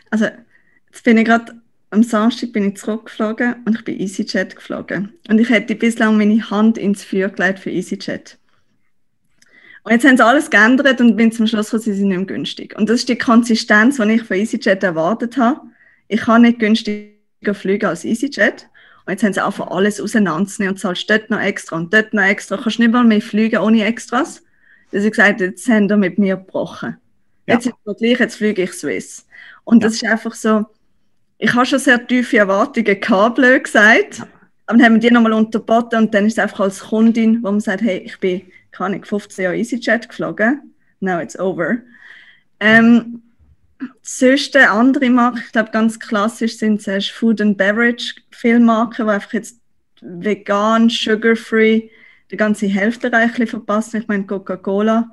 Also, 0.09 0.25
jetzt 0.87 1.03
bin 1.03 1.17
ich 1.17 1.25
gerade 1.25 1.61
am 1.89 2.03
Samstag 2.03 2.51
bin 2.51 2.69
ich 2.69 2.77
zurückgeflogen 2.77 3.63
und 3.65 3.75
ich 3.75 3.83
bin 3.85 3.99
EasyJet 3.99 4.55
geflogen. 4.55 5.13
Und 5.29 5.39
ich 5.39 5.49
hätte 5.49 5.75
bislang 5.75 6.17
meine 6.17 6.49
Hand 6.49 6.77
ins 6.77 7.03
Feuer 7.03 7.29
gelegt 7.29 7.59
für 7.59 7.71
EasyJet. 7.71 8.37
Und 9.83 9.93
jetzt 9.93 10.05
haben 10.05 10.17
sie 10.17 10.25
alles 10.25 10.49
geändert 10.49 10.99
und 10.99 11.15
bin 11.15 11.31
zum 11.31 11.47
Schluss 11.47 11.67
gekommen, 11.67 11.83
sie 11.83 11.93
sind 11.93 12.09
nicht 12.09 12.17
mehr 12.17 12.25
günstig. 12.25 12.77
Und 12.77 12.89
das 12.89 13.01
ist 13.01 13.09
die 13.09 13.17
Konsistenz, 13.17 13.97
die 13.97 14.11
ich 14.11 14.23
von 14.23 14.35
EasyJet 14.35 14.83
erwartet 14.83 15.37
habe 15.37 15.61
ich 16.07 16.21
kann 16.21 16.43
nicht 16.43 16.59
günstiger 16.59 17.53
fliegen 17.53 17.85
als 17.85 18.05
EasyJet. 18.05 18.69
Und 19.05 19.13
jetzt 19.13 19.23
haben 19.23 19.33
sie 19.33 19.43
einfach 19.43 19.67
alles 19.67 20.01
auseinanderzunehmen 20.01 20.75
und 20.75 20.79
zahlst 20.79 21.09
dort 21.09 21.29
noch 21.29 21.39
extra 21.39 21.77
und 21.77 21.93
dort 21.93 22.13
noch 22.13 22.23
extra. 22.23 22.57
Du 22.57 22.63
kannst 22.63 22.79
nicht 22.79 22.91
mal 22.91 23.03
mehr 23.03 23.21
fliegen 23.21 23.59
ohne 23.59 23.85
Extras. 23.85 24.43
Dass 24.91 25.03
ich 25.03 25.11
gesagt 25.11 25.41
jetzt 25.41 25.67
haben 25.69 25.87
sie 25.87 25.97
mit 25.97 26.17
mir 26.17 26.37
gebrochen. 26.37 26.97
Ja. 27.45 27.55
Jetzt 27.55 27.67
ist 27.67 27.75
es 27.85 27.97
gleich, 27.97 28.19
jetzt 28.19 28.35
fliege 28.35 28.63
ich 28.63 28.73
Swiss. 28.73 29.25
Und 29.63 29.81
ja. 29.81 29.87
das 29.87 29.95
ist 29.95 30.05
einfach 30.05 30.33
so, 30.33 30.65
ich 31.37 31.53
habe 31.53 31.65
schon 31.65 31.79
sehr 31.79 32.05
tiefe 32.05 32.37
Erwartungen 32.37 32.99
gehabt, 32.99 33.35
blöd 33.35 33.63
gesagt. 33.63 34.19
Ja. 34.19 34.27
Aber 34.65 34.77
dann 34.77 34.85
haben 34.85 34.93
wir 34.95 34.99
die 34.99 35.11
nochmal 35.11 35.33
unterboten 35.33 35.99
und 35.99 36.13
dann 36.13 36.25
ist 36.25 36.33
es 36.33 36.39
einfach 36.39 36.61
als 36.61 36.79
Kundin, 36.81 37.41
wo 37.41 37.51
man 37.51 37.61
sagt, 37.61 37.81
hey, 37.81 37.99
ich 37.99 38.19
bin, 38.19 38.41
keine 38.71 39.01
15 39.01 39.43
Jahre 39.43 39.57
EasyJet 39.57 40.09
geflogen. 40.09 40.73
Now 40.99 41.19
it's 41.19 41.39
over. 41.39 41.77
Ähm, 42.59 43.21
Sonst 44.01 44.55
andere 44.55 45.09
Marken, 45.09 45.41
ich 45.45 45.51
glaube 45.51 45.71
ganz 45.71 45.99
klassisch 45.99 46.57
sind 46.57 46.81
zuerst 46.81 47.11
Food 47.11 47.41
and 47.41 47.57
Beverage 47.57 48.15
viele 48.31 48.59
die 48.59 49.01
einfach 49.01 49.33
jetzt 49.33 49.59
vegan, 50.01 50.89
sugar-free 50.89 51.89
die 52.31 52.37
ganze 52.37 52.67
Hälfte 52.67 53.11
reichlich 53.11 53.49
verpassen. 53.49 54.01
Ich 54.01 54.07
meine 54.07 54.25
Coca-Cola. 54.25 55.09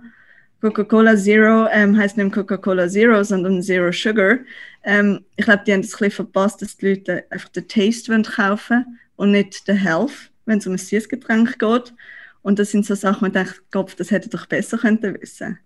Coca-Cola 0.60 1.16
Zero 1.16 1.68
ähm, 1.70 1.96
heißt 1.96 2.16
nicht 2.16 2.32
Coca-Cola 2.32 2.88
Zero, 2.88 3.22
sondern 3.22 3.62
Zero 3.62 3.92
Sugar. 3.92 4.38
Ähm, 4.82 5.24
ich 5.36 5.44
glaube, 5.44 5.62
die 5.66 5.72
haben 5.72 5.82
das 5.82 5.92
ein 5.94 5.98
bisschen 5.98 6.10
verpasst, 6.10 6.62
dass 6.62 6.76
die 6.76 6.88
Leute 6.88 7.24
einfach 7.30 7.50
den 7.50 7.68
Taste 7.68 8.22
kaufen 8.22 8.70
wollen 8.70 9.00
und 9.16 9.30
nicht 9.32 9.68
den 9.68 9.76
Health. 9.76 10.30
wenn 10.46 10.58
es 10.58 10.66
um 10.66 10.74
ein 10.74 10.78
Süßgetränk 10.78 11.58
geht. 11.58 11.94
Und 12.42 12.58
das 12.58 12.70
sind 12.70 12.84
so 12.84 12.94
Sachen, 12.94 13.22
wo 13.22 13.26
ich 13.26 13.32
denke, 13.32 13.54
Gott, 13.70 13.94
das 13.98 14.10
hätte 14.10 14.28
doch 14.28 14.46
besser 14.46 14.78
könnten 14.78 15.18
wissen. 15.20 15.58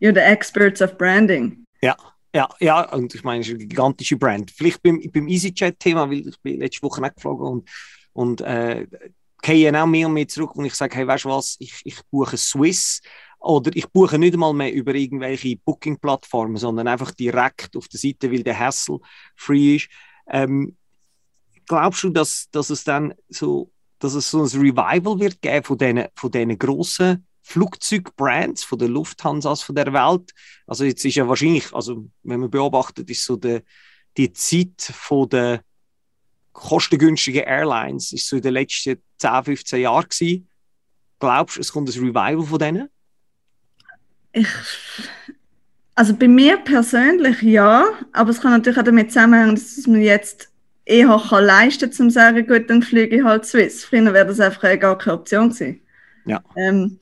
You're 0.00 0.14
the 0.14 0.20
experts 0.20 0.82
of 0.82 0.98
branding. 0.98 1.64
Ja, 1.80 1.96
ja, 2.36 2.48
ja, 2.60 2.92
und 2.92 3.14
ich 3.14 3.24
meine, 3.24 3.40
es 3.40 3.48
ist 3.48 3.54
eine 3.54 3.66
gigantische 3.66 4.18
Brand. 4.18 4.50
Vielleicht 4.50 4.82
beim, 4.82 5.00
beim 5.10 5.26
EasyJet-Thema, 5.26 6.10
weil 6.10 6.28
ich 6.28 6.38
bin 6.42 6.60
letzte 6.60 6.82
Woche 6.82 7.00
nicht 7.00 7.14
geflogen 7.16 7.46
und, 7.46 7.68
und 8.12 8.40
äh, 8.42 8.86
gehe 9.40 9.82
auch 9.82 9.86
mehr 9.86 10.06
und 10.06 10.12
mehr 10.12 10.28
zurück 10.28 10.54
und 10.54 10.66
ich 10.66 10.74
sage, 10.74 10.96
hey, 10.96 11.06
weißt 11.06 11.24
du 11.24 11.30
was, 11.30 11.56
ich, 11.60 11.80
ich 11.84 11.96
buche 12.10 12.36
Swiss 12.36 13.00
oder 13.38 13.70
ich 13.74 13.88
buche 13.88 14.18
nicht 14.18 14.34
einmal 14.34 14.52
mehr 14.52 14.70
über 14.70 14.94
irgendwelche 14.94 15.56
Booking-Plattformen, 15.56 16.58
sondern 16.58 16.88
einfach 16.88 17.10
direkt 17.12 17.74
auf 17.74 17.88
der 17.88 18.00
Seite, 18.00 18.30
weil 18.30 18.42
der 18.42 18.58
Hassel 18.58 18.98
free 19.34 19.76
ist. 19.76 19.88
Ähm, 20.28 20.76
glaubst 21.66 22.04
du, 22.04 22.10
dass, 22.10 22.50
dass 22.50 22.68
es 22.68 22.84
dann 22.84 23.14
so, 23.30 23.70
dass 23.98 24.12
es 24.12 24.30
so 24.30 24.42
ein 24.42 24.60
Revival 24.60 25.18
wird 25.18 25.40
geben 25.40 25.64
von 25.64 25.78
diesen, 25.78 26.04
von 26.14 26.30
diesen 26.30 26.58
grossen 26.58 27.26
Flugzeugbrands 27.46 28.64
von 28.64 28.78
der 28.78 28.88
Lufthansa 28.88 29.54
von 29.54 29.76
der 29.76 29.92
Welt. 29.92 30.32
Also 30.66 30.84
jetzt 30.84 31.04
ist 31.04 31.14
ja 31.14 31.28
wahrscheinlich, 31.28 31.72
also 31.72 32.08
wenn 32.24 32.40
man 32.40 32.50
beobachtet, 32.50 33.08
ist 33.08 33.24
so 33.24 33.36
der, 33.36 33.62
die 34.16 34.32
Zeit 34.32 34.80
von 34.80 35.28
der 35.28 35.62
kostengünstigen 36.52 37.44
Airlines 37.44 38.12
ist 38.12 38.28
so 38.28 38.36
in 38.36 38.42
den 38.42 38.54
letzten 38.54 39.00
10, 39.18 39.44
15 39.44 39.80
Jahren 39.80 40.08
gewesen. 40.08 40.48
Glaubst 41.20 41.56
du, 41.56 41.60
es 41.60 41.72
kommt 41.72 41.88
ein 41.88 42.00
Revival 42.00 42.42
von 42.42 42.58
denen? 42.58 42.88
Ich, 44.32 44.48
also 45.94 46.14
bei 46.14 46.26
mir 46.26 46.56
persönlich 46.56 47.42
ja, 47.42 47.86
aber 48.12 48.30
es 48.30 48.40
kann 48.40 48.50
natürlich 48.50 48.78
auch 48.78 48.84
damit 48.84 49.12
zusammenhängen, 49.12 49.54
dass 49.54 49.86
man 49.86 50.02
jetzt 50.02 50.50
eher 50.84 51.16
kann 51.28 51.44
leisten 51.44 51.90
kann, 51.90 52.06
um 52.06 52.10
zu 52.10 52.14
sagen, 52.14 52.44
gut, 52.44 52.68
dann 52.68 52.82
fliege 52.82 53.18
ich 53.18 53.22
halt 53.22 53.46
Swiss. 53.46 53.84
Früher 53.84 54.12
wäre 54.12 54.26
das 54.26 54.40
einfach 54.40 54.78
gar 54.80 54.98
keine 54.98 55.16
Option 55.16 55.50
gewesen. 55.50 55.80
Ja. 56.24 56.42
Ähm, 56.56 56.98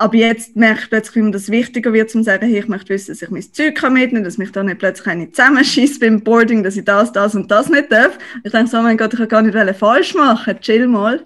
aber 0.00 0.16
jetzt 0.16 0.56
merke 0.56 0.80
ich 0.80 0.88
plötzlich, 0.88 1.16
wie 1.16 1.22
mir 1.22 1.30
das 1.30 1.50
wichtiger 1.50 1.92
wird, 1.92 2.14
um 2.14 2.22
zu 2.22 2.24
sagen, 2.24 2.48
hey, 2.48 2.60
ich 2.60 2.68
möchte 2.68 2.88
wissen, 2.88 3.10
dass 3.12 3.20
ich 3.20 3.28
mein 3.28 3.42
Zeug 3.42 3.74
kann 3.74 3.92
mitnehmen 3.92 4.24
dass 4.24 4.38
mich 4.38 4.50
da 4.50 4.62
nicht 4.62 4.78
plötzlich 4.78 5.06
eine 5.06 5.30
zusammenschießt 5.30 6.00
beim 6.00 6.22
Boarding, 6.22 6.62
dass 6.62 6.78
ich 6.78 6.86
das, 6.86 7.12
das 7.12 7.34
und 7.34 7.50
das 7.50 7.68
nicht 7.68 7.92
darf. 7.92 8.16
Ich 8.42 8.50
denke 8.50 8.70
so, 8.70 8.78
oh 8.78 8.82
mein 8.82 8.96
Gott, 8.96 9.12
ich 9.12 9.18
kann 9.18 9.28
gar 9.28 9.42
nicht 9.42 9.78
falsch 9.78 10.14
machen, 10.14 10.58
chill 10.62 10.88
mal. 10.88 11.22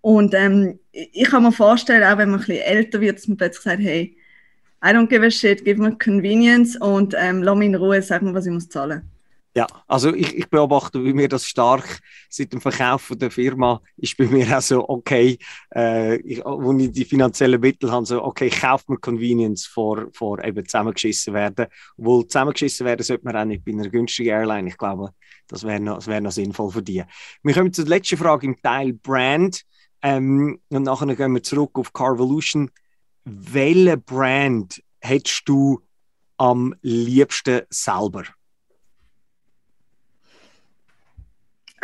Und 0.00 0.32
ähm, 0.32 0.78
ich 0.92 1.28
kann 1.28 1.42
mir 1.42 1.50
vorstellen, 1.50 2.04
auch 2.04 2.16
wenn 2.16 2.30
man 2.30 2.38
ein 2.38 2.46
bisschen 2.46 2.62
älter 2.62 3.00
wird, 3.00 3.18
dass 3.18 3.26
man 3.26 3.36
plötzlich 3.36 3.64
sagt, 3.64 3.82
hey, 3.82 4.16
I 4.84 4.90
don't 4.90 5.08
give 5.08 5.26
a 5.26 5.30
shit, 5.30 5.64
give 5.64 5.82
me 5.82 5.96
convenience 5.98 6.76
und 6.76 7.16
ähm, 7.18 7.42
lass 7.42 7.56
mich 7.56 7.66
in 7.66 7.74
Ruhe, 7.74 8.00
sag 8.00 8.22
mir, 8.22 8.32
was 8.32 8.46
ich 8.46 8.52
muss 8.52 8.68
zahlen 8.68 9.00
muss. 9.00 9.13
Ja, 9.56 9.68
also 9.86 10.12
ich, 10.12 10.34
ich 10.36 10.50
beobachte, 10.50 11.04
wie 11.04 11.12
mir 11.12 11.28
das 11.28 11.46
stark 11.46 12.00
seit 12.28 12.52
dem 12.52 12.60
Verkauf 12.60 13.12
der 13.14 13.30
Firma 13.30 13.80
ist 13.96 14.16
bei 14.16 14.26
mir 14.26 14.58
auch 14.58 14.60
so, 14.62 14.88
okay, 14.88 15.38
äh, 15.72 16.16
ich, 16.22 16.44
wo 16.44 16.76
ich 16.76 16.90
die 16.90 17.04
finanziellen 17.04 17.60
Mittel 17.60 17.92
habe, 17.92 18.04
so, 18.04 18.24
okay, 18.24 18.46
ich 18.48 18.60
kaufe 18.60 18.86
mir 18.88 18.98
Convenience 18.98 19.66
vor, 19.66 20.08
vor 20.12 20.42
eben 20.42 20.66
zusammengeschissen 20.66 21.34
werden. 21.34 21.66
Obwohl 21.96 22.26
zusammengeschissen 22.26 22.84
werden 22.84 23.04
sollte 23.04 23.24
man 23.24 23.36
auch 23.36 23.44
nicht 23.44 23.64
bei 23.64 23.70
einer 23.70 23.88
günstigen 23.88 24.30
Airline. 24.30 24.68
Ich 24.68 24.76
glaube, 24.76 25.10
das 25.46 25.62
wäre 25.62 25.78
noch, 25.78 26.04
wär 26.08 26.20
noch 26.20 26.32
sinnvoll 26.32 26.72
für 26.72 26.82
die. 26.82 27.04
Wir 27.44 27.54
kommen 27.54 27.72
zur 27.72 27.86
letzten 27.86 28.16
Frage 28.16 28.48
im 28.48 28.60
Teil 28.60 28.92
Brand. 28.92 29.62
Ähm, 30.02 30.60
und 30.68 30.82
nachher 30.82 31.14
gehen 31.14 31.32
wir 31.32 31.42
zurück 31.44 31.78
auf 31.78 31.92
Carvolution. 31.92 32.72
Welche 33.24 33.98
Brand 33.98 34.82
hättest 35.00 35.42
du 35.46 35.80
am 36.38 36.74
liebsten 36.82 37.62
selber? 37.70 38.24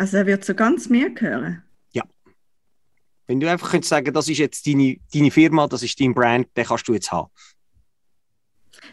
Also 0.01 0.17
er 0.17 0.25
wird 0.25 0.43
so 0.43 0.55
ganz 0.55 0.89
mir 0.89 1.11
gehören? 1.11 1.61
Ja. 1.93 2.01
Wenn 3.27 3.39
du 3.39 3.47
einfach 3.47 3.69
könntest 3.69 3.91
sagen, 3.91 4.11
das 4.11 4.27
ist 4.29 4.39
jetzt 4.39 4.65
deine, 4.65 4.97
deine 5.13 5.29
Firma, 5.29 5.67
das 5.67 5.83
ist 5.83 6.01
dein 6.01 6.15
Brand, 6.15 6.47
den 6.57 6.65
kannst 6.65 6.87
du 6.87 6.93
jetzt 6.95 7.11
haben. 7.11 7.29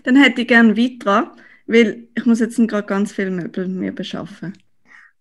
Dann 0.05 0.17
hätte 0.17 0.43
ich 0.43 0.49
gerne 0.49 0.77
Vitra, 0.77 1.35
weil 1.67 2.09
ich 2.15 2.27
muss 2.27 2.41
jetzt 2.41 2.59
gerade 2.59 2.87
ganz 2.87 3.11
viele 3.11 3.31
Möbel 3.31 3.69
mir 3.69 3.91
beschaffen. 3.91 4.53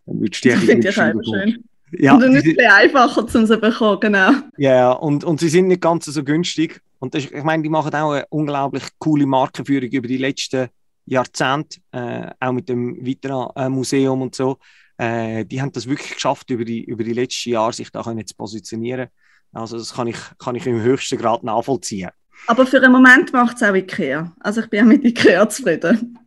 Dann 0.06 0.20
würdest 0.20 0.44
du 0.44 0.50
die 0.50 0.56
finde 0.58 0.90
ich 0.90 1.00
einfach 1.00 1.24
schön. 1.24 1.64
Ja, 1.94 2.16
und 2.16 2.20
dann 2.20 2.36
ist 2.36 2.48
es 2.48 2.58
einfacher, 2.58 3.22
um 3.22 3.30
sie 3.30 3.46
zu 3.46 3.58
bekommen, 3.58 4.02
genau. 4.02 4.32
Ja, 4.58 4.92
und, 4.92 5.24
und 5.24 5.40
sie 5.40 5.48
sind 5.48 5.68
nicht 5.68 5.80
ganz 5.80 6.04
so 6.04 6.22
günstig. 6.22 6.82
Und 7.00 7.16
das, 7.16 7.24
ich 7.24 7.44
meine, 7.44 7.64
die 7.64 7.70
machen 7.70 7.96
auch 7.96 8.12
eine 8.12 8.26
unglaublich 8.28 8.84
coole 9.00 9.26
Markenführung 9.26 9.90
über 9.90 10.10
die 10.10 10.18
letzten 10.18 10.68
Jahrzehnte, 11.06 11.80
äh, 11.94 12.30
auch 12.42 12.52
mit 12.52 12.68
dem 12.68 13.06
Vitra-Museum 13.06 14.22
und 14.22 14.36
so 14.36 14.58
äh, 14.98 15.46
die 15.46 15.62
haben 15.62 15.72
das 15.72 15.88
wirklich 15.88 16.14
geschafft, 16.14 16.50
über 16.50 16.66
die, 16.66 16.84
über 16.84 17.04
die 17.04 17.14
letzten 17.14 17.52
Jahre 17.52 17.74
sich 17.74 17.92
da 17.92 18.04
können 18.04 18.26
zu 18.26 18.36
positionieren. 18.36 19.08
Also 19.54 19.78
das 19.78 19.94
kann 19.94 20.08
ich, 20.08 20.18
kann 20.40 20.56
ich 20.56 20.68
im 20.68 20.82
höchsten 20.82 21.18
Grad 21.18 21.44
nachvollziehen. 21.44 22.10
Aber 22.48 22.66
für 22.66 22.78
einen 22.78 22.92
Moment 22.92 23.34
macht 23.34 23.58
es 23.58 23.64
auch 23.64 23.74
Ikea. 23.74 24.34
Also 24.40 24.62
ich 24.62 24.70
bin 24.70 24.84
auch 24.84 24.88
mit 24.88 25.04
Ikea 25.04 25.48
zufrieden. 25.50 26.20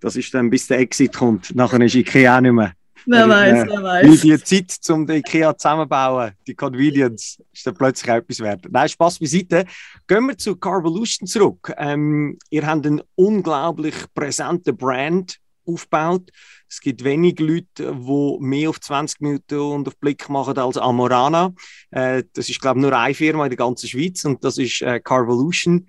Das 0.00 0.16
ist 0.16 0.32
dann, 0.32 0.50
bis 0.50 0.66
der 0.66 0.78
Exit 0.78 1.14
kommt. 1.14 1.54
Nachher 1.54 1.80
ist 1.80 1.94
Ikea 1.94 2.36
auch 2.36 2.40
nicht 2.40 2.52
mehr. 2.52 2.72
Wer 3.06 3.28
weiß, 3.28 3.66
wer 3.66 3.82
weiß. 3.82 4.20
Die 4.20 4.42
Zeit, 4.42 4.90
um 4.90 5.06
den 5.06 5.16
IKEA 5.16 5.56
zusammenzubauen, 5.56 6.32
die 6.46 6.54
Convenience, 6.54 7.42
ist 7.52 7.66
dann 7.66 7.74
plötzlich 7.74 8.12
etwas 8.12 8.40
wert. 8.40 8.66
Nein, 8.70 8.88
Spaß 8.88 9.18
beiseite. 9.18 9.64
Gehen 10.06 10.26
wir 10.26 10.36
zu 10.36 10.56
Carvolution 10.56 11.26
zurück. 11.26 11.72
Ähm, 11.76 12.38
ihr 12.50 12.66
habt 12.66 12.86
einen 12.86 13.02
unglaublich 13.14 13.94
präsenten 14.14 14.76
Brand 14.76 15.38
aufgebaut. 15.72 16.30
Es 16.68 16.80
gibt 16.80 17.04
wenig 17.04 17.38
Leute, 17.40 17.94
die 17.94 18.36
mehr 18.40 18.70
auf 18.70 18.80
20 18.80 19.20
Minuten 19.20 19.58
und 19.58 19.88
auf 19.88 19.96
Blick 19.98 20.28
machen 20.28 20.56
als 20.58 20.76
Amorana. 20.76 21.52
Äh, 21.90 22.24
das 22.32 22.48
ist, 22.48 22.60
glaube 22.60 22.78
ich, 22.78 22.82
nur 22.82 22.96
eine 22.96 23.14
Firma 23.14 23.44
in 23.44 23.50
der 23.50 23.56
ganzen 23.56 23.88
Schweiz 23.88 24.24
und 24.24 24.44
das 24.44 24.58
ist 24.58 24.82
äh, 24.82 25.00
Carvolution. 25.00 25.88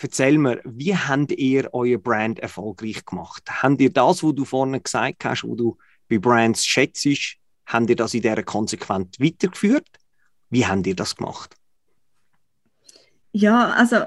Erzähl 0.00 0.36
mir, 0.36 0.60
wie 0.64 0.96
habt 0.96 1.32
ihr 1.32 1.68
euer 1.72 1.98
Brand 1.98 2.40
erfolgreich 2.40 3.04
gemacht? 3.04 3.44
Habt 3.48 3.80
ihr 3.80 3.92
das, 3.92 4.22
was 4.22 4.34
du 4.34 4.44
vorhin 4.44 4.82
gesagt 4.82 5.24
hast, 5.24 5.44
was 5.44 5.56
du 5.56 5.78
bei 6.08 6.18
Brands 6.18 6.66
schätzt, 6.66 7.06
habt 7.66 7.88
ihr 7.88 7.96
das 7.96 8.14
in 8.14 8.22
dieser 8.22 8.42
konsequent 8.42 9.20
weitergeführt? 9.20 9.86
Wie 10.50 10.66
habt 10.66 10.86
ihr 10.86 10.96
das 10.96 11.16
gemacht? 11.16 11.54
Ja, 13.32 13.70
also 13.70 14.04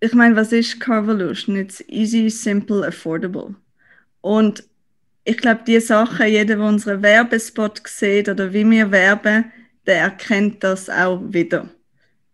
ich 0.00 0.12
meine, 0.12 0.36
was 0.36 0.52
ist 0.52 0.80
Carvolution? 0.80 1.56
It's 1.56 1.82
easy, 1.88 2.28
simple, 2.28 2.86
affordable. 2.86 3.54
Und 4.26 4.64
ich 5.22 5.36
glaube, 5.36 5.60
die 5.64 5.78
Sachen, 5.78 6.26
jeder, 6.26 6.56
der 6.56 6.64
unseren 6.64 7.00
Werbespot 7.00 7.80
sieht 7.86 8.28
oder 8.28 8.52
wie 8.52 8.68
wir 8.68 8.90
werben, 8.90 9.52
der 9.86 10.00
erkennt 10.00 10.64
das 10.64 10.90
auch 10.90 11.22
wieder. 11.28 11.68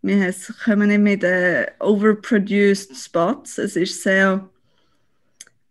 Wir 0.01 0.35
kommen 0.65 0.89
nicht 0.89 1.01
mit 1.01 1.23
äh, 1.23 1.67
overproduced 1.81 2.97
Spots. 2.97 3.59
Es 3.59 3.77
ist 3.77 4.03
sehr 4.03 4.49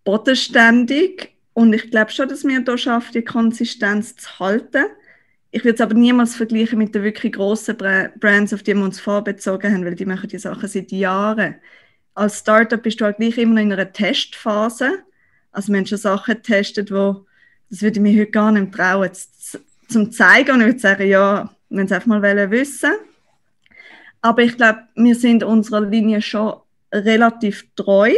bodenständig 0.04 1.32
und 1.54 1.74
ich 1.74 1.90
glaube 1.90 2.12
schon, 2.12 2.30
dass 2.30 2.44
wir 2.44 2.64
hier 2.64 2.78
schaffen, 2.78 3.14
die 3.14 3.24
Konsistenz 3.24 4.16
zu 4.16 4.38
halten. 4.38 4.86
Ich 5.50 5.64
würde 5.64 5.74
es 5.74 5.82
aber 5.82 5.96
niemals 5.96 6.36
vergleichen 6.36 6.78
mit 6.78 6.94
den 6.94 7.02
wirklich 7.02 7.34
grossen 7.34 7.78
Brands, 7.78 8.54
auf 8.54 8.62
die 8.62 8.76
wir 8.76 8.84
uns 8.84 9.00
vorbezogen 9.00 9.74
haben, 9.74 9.86
weil 9.86 9.96
die 9.96 10.06
machen 10.06 10.30
die 10.30 10.38
Sachen 10.38 10.70
seit 10.70 10.92
Jahren. 10.92 11.56
Als 12.14 12.38
Startup 12.38 12.82
bist 12.82 13.02
du 13.02 13.06
halt 13.06 13.18
gleich 13.18 13.40
immer 13.40 13.60
in 13.60 13.74
einer 13.74 13.92
Testphase 13.92 15.04
also 15.52 15.72
wir 15.72 15.80
haben 15.80 15.86
schon 15.86 15.98
Sachen 15.98 16.36
getestet, 16.36 16.92
wo 16.92 17.26
das 17.70 17.82
würde 17.82 18.00
ich 18.00 18.02
mir 18.02 18.22
heute 18.22 18.32
gar 18.32 18.52
nicht 18.52 18.74
trauen 18.74 19.10
zu, 19.14 19.60
zum 19.88 20.12
zeigen. 20.12 20.52
Und 20.52 20.62
ich 20.62 20.68
würde 20.68 20.80
sagen, 20.80 21.08
ja, 21.08 21.56
wenn 21.70 21.88
Sie 21.88 21.96
einfach 21.96 22.08
mal 22.08 22.52
wissen 22.52 22.92
Aber 24.22 24.44
ich 24.44 24.58
glaube, 24.58 24.80
wir 24.96 25.16
sind 25.16 25.44
unserer 25.44 25.82
Linie 25.82 26.22
schon 26.22 26.54
relativ 26.94 27.66
treu. 27.76 28.14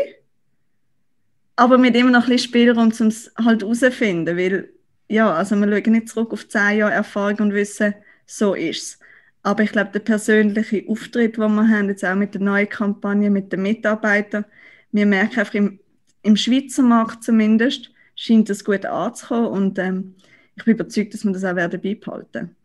Aber 1.55 1.77
mit 1.77 1.95
immer 1.95 2.09
noch 2.09 2.23
ein 2.23 2.29
bisschen 2.29 2.49
Spielraum, 2.49 2.91
um 2.99 3.07
es 3.07 3.31
halt 3.37 3.61
herauszufinden. 3.61 4.35
Weil, 4.37 4.69
ja, 5.07 5.31
also 5.31 5.55
wir 5.55 5.67
schauen 5.67 5.91
nicht 5.91 6.09
zurück 6.09 6.33
auf 6.33 6.47
zehn 6.47 6.79
Jahre 6.79 6.93
Erfahrung 6.93 7.37
und 7.39 7.53
wissen, 7.53 7.93
so 8.25 8.55
ist 8.55 8.81
es. 8.81 8.99
Aber 9.43 9.61
ich 9.61 9.71
glaube, 9.71 9.91
der 9.91 9.99
persönliche 9.99 10.83
Auftritt, 10.87 11.37
den 11.37 11.53
wir 11.53 11.67
haben, 11.67 11.89
jetzt 11.89 12.03
auch 12.03 12.15
mit 12.15 12.33
der 12.33 12.41
neuen 12.41 12.69
Kampagne, 12.69 13.29
mit 13.29 13.51
den 13.51 13.61
Mitarbeitern, 13.61 14.45
wir 14.91 15.05
merken 15.05 15.39
einfach 15.39 15.53
im 15.53 15.79
im 16.23 16.35
Schweizer 16.37 16.83
Markt 16.83 17.23
zumindest 17.23 17.91
scheint 18.15 18.49
es 18.49 18.65
gut 18.65 18.85
anzukommen 18.85 19.47
und 19.47 19.79
ähm, 19.79 20.15
ich 20.55 20.65
bin 20.65 20.75
überzeugt, 20.75 21.13
dass 21.13 21.23
wir 21.25 21.31
das 21.33 21.43
auch 21.43 21.55
werden 21.55 21.81
beibehalten. 21.81 22.55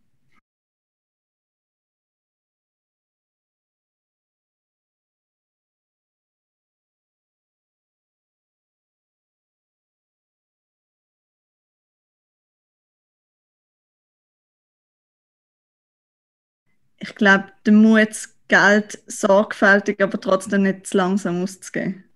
Ich 17.00 17.17
glaube, 17.17 17.47
der 17.67 17.73
Mut, 17.73 18.29
Geld 18.47 19.03
sorgfältig, 19.09 20.00
aber 20.00 20.21
trotzdem 20.21 20.62
nicht 20.62 20.87
zu 20.87 20.97
langsam 20.97 21.43
auszugeben. 21.43 22.08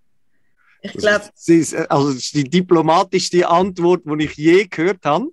Ich 0.83 0.93
glaube. 0.93 1.25
Das 1.33 1.49
ist, 1.49 1.75
also 1.75 2.13
die 2.35 2.45
diplomatischste 2.45 3.49
Antwort, 3.49 4.03
die 4.05 4.25
ich 4.25 4.35
je 4.35 4.67
gehört 4.67 5.05
habe. 5.05 5.29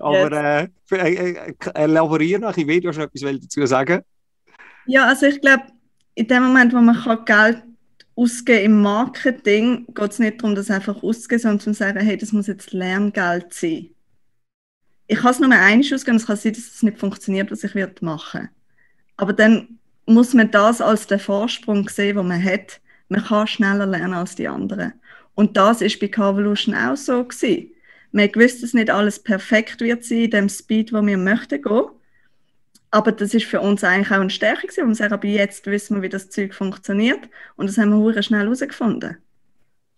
Aber 0.00 0.32
äh, 0.32 0.68
äh, 0.90 1.30
äh, 1.32 1.54
elaborieren 1.74 2.42
noch 2.42 2.56
ein 2.56 2.66
bisschen, 2.66 2.82
du 2.82 2.88
hast 2.88 2.98
noch 2.98 3.04
etwas 3.04 3.40
dazu 3.40 3.66
sagen? 3.66 4.02
Ja, 4.86 5.06
also 5.06 5.26
ich 5.26 5.40
glaube, 5.40 5.64
in 6.14 6.26
dem 6.26 6.44
Moment, 6.44 6.72
wo 6.72 6.78
man 6.78 6.96
kann 6.96 7.24
Geld 7.24 7.62
ausgeben 8.16 8.64
im 8.64 8.82
Marketing, 8.82 9.86
geht 9.92 10.12
es 10.12 10.18
nicht 10.18 10.40
darum, 10.40 10.54
das 10.54 10.70
einfach 10.70 11.02
auszugeben, 11.02 11.42
sondern 11.42 11.60
zu 11.60 11.74
sagen, 11.74 12.00
hey, 12.00 12.16
das 12.16 12.32
muss 12.32 12.46
jetzt 12.46 12.72
Lerngeld 12.72 13.52
sein. 13.52 13.90
Ich 15.06 15.18
kann 15.18 15.32
es 15.32 15.40
nur 15.40 15.50
einmal 15.50 15.80
ausgeben, 15.80 16.16
es 16.16 16.26
kann 16.26 16.36
sein, 16.36 16.52
dass 16.52 16.74
es 16.74 16.82
nicht 16.82 16.98
funktioniert, 16.98 17.50
was 17.50 17.64
ich 17.64 17.74
machen 18.00 18.48
Aber 19.16 19.32
dann 19.32 19.78
muss 20.06 20.34
man 20.34 20.50
das 20.50 20.80
als 20.80 21.06
den 21.06 21.18
Vorsprung 21.18 21.88
sehen, 21.88 22.16
den 22.16 22.26
man 22.26 22.42
hat. 22.42 22.80
Man 23.08 23.24
kann 23.24 23.46
schneller 23.46 23.86
lernen 23.86 24.14
als 24.14 24.34
die 24.34 24.48
anderen. 24.48 24.94
Und 25.34 25.56
das 25.56 25.80
ist 25.80 26.00
bei 26.00 26.08
Carvolution 26.08 26.74
auch 26.74 26.96
so 26.96 27.24
gewesen. 27.24 27.70
Wir 28.12 28.32
wussten, 28.34 28.62
dass 28.62 28.74
nicht 28.74 28.90
alles 28.90 29.18
perfekt 29.18 29.80
wird 29.80 30.04
sein, 30.04 30.18
in 30.18 30.30
dem 30.30 30.48
Speed, 30.48 30.92
wo 30.92 31.04
wir 31.04 31.18
möchten 31.18 31.60
gehen. 31.60 31.86
Aber 32.92 33.10
das 33.10 33.34
ist 33.34 33.46
für 33.46 33.60
uns 33.60 33.82
eigentlich 33.82 34.12
auch 34.12 34.20
eine 34.20 34.30
Stärke 34.30 34.68
gewesen, 34.68 34.86
wir 34.86 34.94
sagen, 34.94 35.14
aber 35.14 35.26
jetzt 35.26 35.66
wissen 35.66 35.96
wir, 35.96 36.02
wie 36.02 36.08
das 36.08 36.30
Zeug 36.30 36.54
funktioniert. 36.54 37.28
Und 37.56 37.68
das 37.68 37.76
haben 37.76 37.90
wir 37.90 38.22
schnell 38.22 38.44
herausgefunden. 38.44 39.16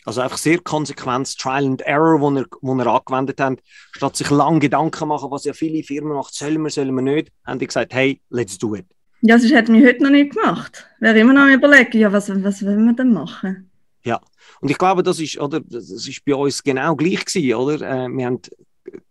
Also 0.07 0.23
einfach 0.23 0.39
sehr 0.39 0.61
konsequent 0.61 1.37
Trial 1.37 1.67
and 1.67 1.83
Error, 1.83 2.21
wo 2.21 2.31
wir, 2.31 2.47
wo 2.63 2.75
wir 2.75 2.87
angewendet 2.87 3.41
haben. 3.41 3.59
Statt 3.93 4.17
sich 4.17 4.31
lange 4.31 4.61
Gedanken 4.61 5.09
machen, 5.09 5.31
was 5.31 5.45
ja 5.45 5.53
viele 5.53 5.83
Firmen 5.83 6.15
machen, 6.15 6.31
sollen 6.33 6.63
wir, 6.63 6.71
sollen 6.71 6.95
wir 6.95 7.03
nicht, 7.03 7.33
haben 7.45 7.59
die 7.59 7.67
gesagt, 7.67 7.93
hey, 7.93 8.23
let's 8.31 8.57
do 8.57 8.77
it. 8.77 8.87
Ja, 9.23 9.37
das 9.37 9.51
hätten 9.51 9.75
wir 9.75 9.87
heute 9.87 10.03
noch 10.03 10.11
nicht 10.11 10.35
gemacht. 10.35 10.87
Wäre 11.01 11.19
immer 11.19 11.33
noch 11.33 11.53
überlegen, 11.53 11.99
ja, 11.99 12.13
was, 12.13 12.29
was 12.43 12.65
wollen 12.65 12.87
wir 12.87 12.95
denn 12.95 13.13
machen? 13.13 13.71
Ja, 14.05 14.21
und 14.61 14.71
ich 14.71 14.79
glaube, 14.79 15.03
das 15.03 15.19
ist, 15.19 15.39
oder, 15.39 15.61
das 15.61 15.91
ist 15.91 16.25
bei 16.25 16.35
uns 16.35 16.63
genau 16.63 16.95
gleich 16.95 17.25
gewesen, 17.25 17.55
oder? 17.55 18.05
Äh, 18.05 18.09
wir 18.09 18.27
haben 18.27 18.41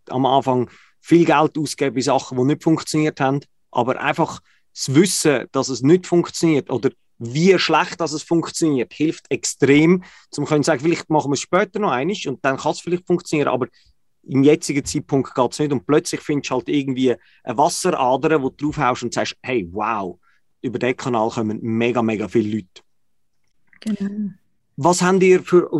am 0.08 0.24
Anfang 0.24 0.70
viel 1.00 1.24
Geld 1.24 1.58
ausgegeben 1.58 1.94
bei 1.94 2.00
Sachen, 2.00 2.38
die 2.38 2.44
nicht 2.44 2.62
funktioniert 2.62 3.20
haben 3.20 3.40
aber 3.76 4.00
einfach 4.00 4.40
das 4.74 4.94
Wissen, 4.94 5.46
dass 5.52 5.68
es 5.68 5.82
nicht 5.82 6.06
funktioniert 6.06 6.70
oder 6.70 6.90
wie 7.18 7.58
schlecht 7.58 8.00
dass 8.00 8.12
es 8.12 8.22
funktioniert, 8.22 8.92
hilft 8.92 9.30
extrem, 9.30 10.02
um 10.36 10.46
zu 10.46 10.62
sagen, 10.62 10.80
vielleicht 10.80 11.08
machen 11.10 11.30
wir 11.30 11.34
es 11.34 11.40
später 11.40 11.78
noch 11.78 11.90
einig 11.90 12.26
und 12.26 12.44
dann 12.44 12.56
kann 12.56 12.72
es 12.72 12.80
vielleicht 12.80 13.06
funktionieren, 13.06 13.48
aber 13.48 13.68
im 14.28 14.42
jetzigen 14.42 14.84
Zeitpunkt 14.84 15.34
geht 15.34 15.52
es 15.52 15.58
nicht 15.58 15.72
und 15.72 15.86
plötzlich 15.86 16.20
findest 16.20 16.50
du 16.50 16.54
halt 16.56 16.68
irgendwie 16.68 17.14
eine 17.44 17.56
Wasserader, 17.56 18.42
wo 18.42 18.50
du 18.50 18.66
draufhaust 18.66 19.04
und 19.04 19.14
sagst, 19.14 19.36
hey, 19.42 19.68
wow, 19.72 20.18
über 20.62 20.78
diesen 20.78 20.96
Kanal 20.96 21.30
kommen 21.30 21.58
mega, 21.62 22.02
mega 22.02 22.28
viele 22.28 22.56
Leute. 22.56 22.82
Genau. 23.80 24.32
Was 24.76 25.00
habt 25.02 25.22
ihr 25.22 25.42
für, 25.42 25.70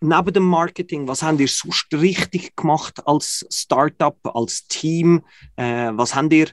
neben 0.00 0.32
dem 0.32 0.44
Marketing, 0.44 1.08
was 1.08 1.22
habt 1.22 1.40
ihr 1.40 1.48
sonst 1.48 1.88
richtig 1.92 2.54
gemacht 2.56 3.06
als 3.06 3.46
Startup, 3.50 4.18
als 4.34 4.66
Team? 4.66 5.22
Äh, 5.56 5.90
was 5.92 6.14
habt 6.14 6.32
ihr 6.32 6.48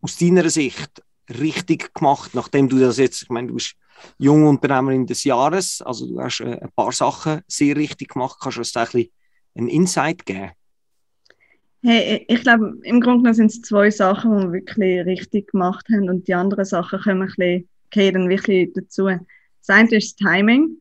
aus 0.00 0.16
deiner 0.16 0.48
Sicht 0.48 1.02
richtig 1.28 1.92
gemacht, 1.92 2.34
nachdem 2.34 2.68
du 2.68 2.78
das 2.78 2.98
jetzt, 2.98 3.22
ich 3.22 3.28
meine, 3.30 3.48
du 3.48 3.54
bist 3.54 3.74
junge 4.18 4.48
Unternehmerin 4.48 5.06
des 5.06 5.24
Jahres, 5.24 5.82
also 5.82 6.06
du 6.06 6.20
hast 6.20 6.40
äh, 6.40 6.58
ein 6.60 6.70
paar 6.74 6.92
Sachen 6.92 7.42
sehr 7.46 7.76
richtig 7.76 8.10
gemacht, 8.10 8.38
kannst 8.40 8.56
du 8.56 8.60
uns 8.60 8.72
da 8.72 8.82
ein 8.82 8.86
bisschen 8.86 9.10
einen 9.56 9.68
Insight 9.68 10.24
geben? 10.24 10.52
Hey, 11.82 12.24
ich 12.28 12.42
glaube, 12.42 12.76
im 12.82 13.00
Grunde 13.00 13.18
genommen 13.18 13.34
sind 13.34 13.52
es 13.52 13.62
zwei 13.62 13.90
Sachen, 13.90 14.36
die 14.36 14.44
wir 14.44 14.52
wirklich 14.52 15.06
richtig 15.06 15.52
gemacht 15.52 15.86
haben 15.92 16.08
und 16.08 16.26
die 16.26 16.34
anderen 16.34 16.64
Sachen 16.64 17.00
kommen 17.00 17.22
ein 17.22 17.28
bisschen, 17.28 17.68
gehen 17.90 18.28
wirklich 18.28 18.72
dazu. 18.74 19.06
Das 19.06 19.68
eine 19.68 19.96
ist 19.96 20.20
das 20.20 20.28
Timing. 20.28 20.76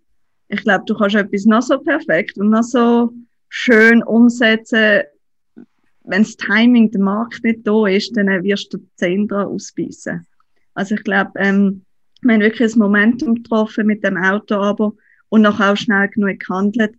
Ich 0.47 0.63
glaube, 0.63 0.85
du 0.87 0.95
kannst 0.95 1.15
etwas 1.15 1.45
noch 1.45 1.61
so 1.61 1.77
perfekt 1.77 2.37
und 2.39 2.49
noch 2.49 2.63
so 2.63 3.13
schön 3.49 4.01
umsetzen, 4.03 5.03
wenn 6.07 6.23
das 6.23 6.37
Timing, 6.37 6.89
der 6.91 7.01
Markt 7.01 7.43
nicht 7.43 7.67
da 7.67 7.85
ist, 7.85 8.15
dann 8.15 8.27
wirst 8.43 8.73
du 8.73 8.79
Zähne 8.95 9.27
dran 9.27 9.47
ausbeißen. 9.47 10.25
Also 10.73 10.95
ich 10.95 11.03
glaube, 11.03 11.31
ähm, 11.35 11.83
wir 12.21 12.33
haben 12.33 12.41
wirklich 12.41 12.73
ein 12.73 12.79
Momentum 12.79 13.35
getroffen 13.35 13.85
mit 13.85 14.03
dem 14.03 14.17
Auto 14.17 14.55
aber 14.55 14.93
und 15.29 15.41
nachher 15.41 15.73
auch 15.73 15.77
schnell 15.77 16.07
genug 16.07 16.39
gehandelt. 16.39 16.95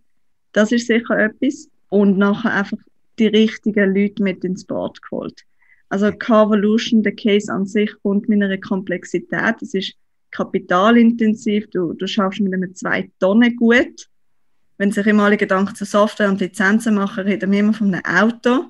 Das 0.53 0.71
ist 0.71 0.87
sicher 0.87 1.17
etwas. 1.17 1.69
Und 1.89 2.17
nachher 2.17 2.53
einfach 2.53 2.77
die 3.19 3.27
richtigen 3.27 3.93
Leute 3.93 4.23
mit 4.23 4.43
ins 4.43 4.65
Board 4.65 5.01
geholt. 5.01 5.43
Also 5.89 6.11
Carvolution, 6.11 7.03
der 7.03 7.15
Case 7.15 7.51
an 7.51 7.65
sich 7.65 7.91
kommt 8.03 8.29
mit 8.29 8.41
einer 8.41 8.57
Komplexität. 8.57 9.61
Es 9.61 9.73
ist 9.73 9.93
kapitalintensiv. 10.31 11.69
Du, 11.71 11.93
du 11.93 12.07
schaffst 12.07 12.41
mit 12.41 12.53
einem 12.53 12.75
zwei 12.75 13.09
Tonnen 13.19 13.55
gut. 13.55 14.07
Wenn 14.77 14.91
sich 14.91 15.07
immer 15.07 15.23
alle 15.23 15.37
Gedanken 15.37 15.75
zu 15.75 15.85
Software 15.85 16.29
und 16.29 16.39
Lizenzen 16.39 16.95
machen, 16.95 17.25
reden 17.25 17.51
wir 17.51 17.59
immer 17.59 17.73
von 17.73 17.93
einem 17.93 18.05
Auto 18.05 18.69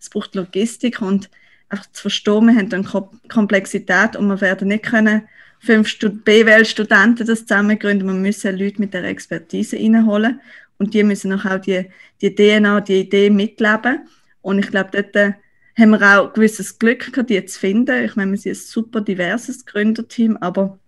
es 0.00 0.10
braucht 0.10 0.34
Logistik 0.34 1.00
und 1.00 1.30
einfach 1.68 1.90
zu 1.92 2.02
verstehen, 2.02 2.46
wir 2.46 2.54
haben 2.54 2.68
dann 2.68 2.88
Komplexität 3.28 4.16
und 4.16 4.28
wir 4.28 4.40
werden 4.40 4.68
nicht 4.68 4.84
können 4.84 5.28
fünf 5.58 5.98
BWL-Studenten 5.98 7.26
das 7.26 7.46
zusammengründen, 7.46 8.06
wir 8.06 8.14
müssen 8.14 8.58
Leute 8.58 8.80
mit 8.80 8.94
der 8.94 9.04
Expertise 9.04 9.76
reinholen 9.76 10.40
und 10.78 10.94
die 10.94 11.02
müssen 11.02 11.32
auch 11.32 11.58
die, 11.60 11.90
die 12.20 12.34
DNA, 12.34 12.80
die 12.82 13.00
Idee 13.00 13.30
mitleben 13.30 14.08
und 14.42 14.58
ich 14.58 14.68
glaube, 14.68 14.90
dort 14.92 15.16
äh, 15.16 15.32
haben 15.78 15.90
wir 15.90 16.20
auch 16.20 16.28
ein 16.28 16.32
gewisses 16.32 16.78
Glück 16.78 17.12
gehabt, 17.12 17.30
die 17.30 17.44
zu 17.44 17.58
finden. 17.58 18.04
Ich 18.04 18.16
meine, 18.16 18.30
wir 18.30 18.38
sind 18.38 18.52
ein 18.52 18.54
super 18.54 19.00
diverses 19.00 19.66
Gründerteam, 19.66 20.36
aber 20.38 20.78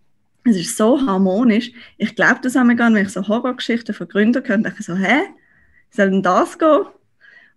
es 0.44 0.57
ist 0.57 0.77
so 0.77 1.01
harmonisch. 1.01 1.72
Ich 1.98 2.14
glaube 2.14 2.40
das 2.42 2.55
haben 2.55 2.68
wir 2.68 2.77
gar 2.77 2.88
nicht, 2.88 2.98
wenn 2.98 3.07
ich 3.07 3.12
so 3.12 3.27
Horrorgeschichten 3.29 3.94
von 3.94 4.09
Gründern 4.09 4.46
höre, 4.46 4.59
denke 4.59 4.77
ich 4.81 4.87
so, 4.87 4.94
hä, 4.94 5.20
soll 5.90 6.11
denn 6.11 6.22
das 6.22 6.59
gehen? 6.59 6.87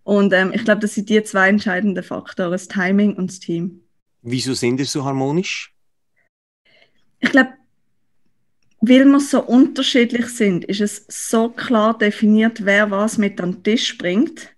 Und 0.03 0.33
ähm, 0.33 0.51
ich 0.53 0.65
glaube, 0.65 0.81
das 0.81 0.95
sind 0.95 1.09
die 1.09 1.21
zwei 1.23 1.49
entscheidenden 1.49 2.03
Faktoren, 2.03 2.51
das 2.51 2.67
Timing 2.67 3.15
und 3.15 3.29
das 3.29 3.39
Team. 3.39 3.81
Wieso 4.23 4.53
sind 4.53 4.77
die 4.77 4.83
so 4.83 5.05
harmonisch? 5.05 5.73
Ich 7.19 7.29
glaube, 7.29 7.51
weil 8.81 9.05
wir 9.05 9.19
so 9.19 9.43
unterschiedlich 9.43 10.27
sind, 10.27 10.65
ist 10.65 10.81
es 10.81 11.05
so 11.07 11.49
klar 11.49 11.97
definiert, 11.97 12.65
wer 12.65 12.89
was 12.89 13.17
mit 13.17 13.39
an 13.39 13.53
den 13.53 13.63
Tisch 13.63 13.97
bringt, 13.97 14.49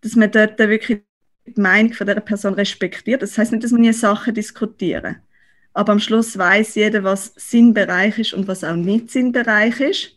dass 0.00 0.14
man 0.14 0.30
dort 0.30 0.58
wirklich 0.58 1.02
die 1.46 1.60
Meinung 1.60 1.92
von 1.92 2.06
der 2.06 2.20
Person 2.20 2.54
respektiert. 2.54 3.22
Das 3.22 3.36
heißt 3.36 3.50
nicht, 3.50 3.64
dass 3.64 3.72
wir 3.72 3.78
nie 3.78 3.92
Sachen 3.92 4.34
diskutieren. 4.34 5.16
Aber 5.74 5.92
am 5.92 5.98
Schluss 5.98 6.38
weiß 6.38 6.76
jeder, 6.76 7.02
was 7.02 7.32
sein 7.36 7.74
Bereich 7.74 8.18
ist 8.18 8.34
und 8.34 8.46
was 8.46 8.62
auch 8.62 8.76
nicht 8.76 9.10
sein 9.10 9.32
Bereich 9.32 9.80
ist. 9.80 10.16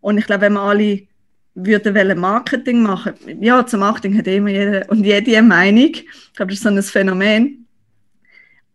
Und 0.00 0.18
ich 0.18 0.26
glaube, 0.26 0.42
wenn 0.42 0.54
wir 0.54 0.62
alle 0.62 1.06
würden 1.54 2.18
Marketing 2.18 2.82
machen. 2.82 3.14
Ja, 3.40 3.64
zum 3.66 3.80
Marketing 3.80 4.18
hat 4.18 4.26
immer 4.26 4.50
jeder 4.50 4.88
und 4.90 5.04
jede 5.04 5.36
eine 5.36 5.46
Meinung. 5.46 5.90
Ich 5.94 6.32
glaube, 6.34 6.50
das 6.50 6.58
ist 6.58 6.62
so 6.62 6.68
ein 6.68 6.82
Phänomen. 6.82 7.66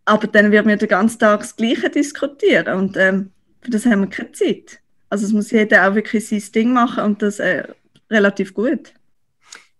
Aber 0.04 0.26
dann 0.26 0.50
wird 0.50 0.66
wir 0.66 0.76
den 0.76 0.88
ganzen 0.88 1.18
Tag 1.18 1.40
das 1.40 1.54
Gleiche 1.54 1.90
diskutieren 1.90 2.76
und 2.76 2.96
ähm, 2.96 3.30
für 3.62 3.70
das 3.70 3.86
haben 3.86 4.00
wir 4.02 4.08
keine 4.08 4.32
Zeit. 4.32 4.80
Also 5.08 5.26
es 5.26 5.32
muss 5.32 5.50
jeder 5.50 5.88
auch 5.88 5.94
wirklich 5.94 6.26
sein 6.26 6.42
Ding 6.54 6.72
machen 6.72 7.04
und 7.04 7.22
das 7.22 7.38
äh, 7.38 7.64
relativ 8.10 8.54
gut. 8.54 8.94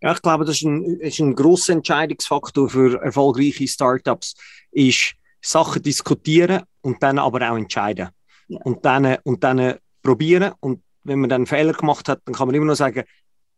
Ja, 0.01 0.12
ich 0.12 0.23
glaube, 0.23 0.45
das 0.45 0.57
ist 0.57 0.64
ein, 0.64 0.85
ist 1.01 1.21
ein 1.21 1.35
grosser 1.35 1.75
Entscheidungsfaktor 1.75 2.68
für 2.68 3.01
erfolgreiche 3.01 3.68
Startups, 3.68 4.35
ist 4.73 5.14
Sachen 5.40 5.83
diskutieren 5.83 6.62
und 6.81 7.03
dann 7.03 7.18
aber 7.18 7.51
auch 7.51 7.57
entscheiden. 7.57 8.09
Ja. 8.49 8.61
Und 8.64 8.85
dann, 8.85 9.16
und 9.25 9.45
dann 9.45 9.77
probieren 10.03 10.53
und 10.61 10.83
wenn 11.05 11.21
man 11.21 11.31
dann 11.31 11.40
einen 11.40 11.47
Fehler 11.47 11.73
gemacht 11.73 12.09
hat, 12.09 12.21
dann 12.25 12.35
kann 12.35 12.49
man 12.49 12.55
immer 12.55 12.66
noch 12.66 12.75
sagen, 12.75 13.05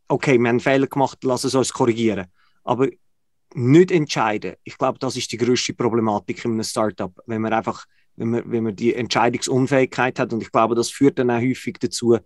okay, 0.08 0.32
wir 0.32 0.38
haben 0.38 0.46
einen 0.46 0.60
Fehler 0.60 0.86
gemacht, 0.86 1.18
lass 1.24 1.44
es 1.44 1.54
uns 1.54 1.72
korrigieren. 1.72 2.26
Aber 2.62 2.88
nicht 3.54 3.90
entscheiden, 3.90 4.54
ich 4.64 4.76
glaube, 4.78 4.98
das 4.98 5.16
ist 5.16 5.30
die 5.32 5.36
größte 5.36 5.74
Problematik 5.74 6.44
in 6.44 6.52
einem 6.52 6.62
Startup, 6.62 7.12
wenn 7.26 7.42
man 7.42 7.52
einfach, 7.52 7.84
wenn 8.16 8.30
man, 8.30 8.42
wenn 8.46 8.64
man 8.64 8.76
die 8.76 8.94
Entscheidungsunfähigkeit 8.94 10.18
hat 10.18 10.32
und 10.32 10.42
ich 10.42 10.52
glaube, 10.52 10.74
das 10.74 10.90
führt 10.90 11.18
dann 11.18 11.30
auch 11.30 11.40
häufig 11.40 11.78
dazu, 11.80 12.18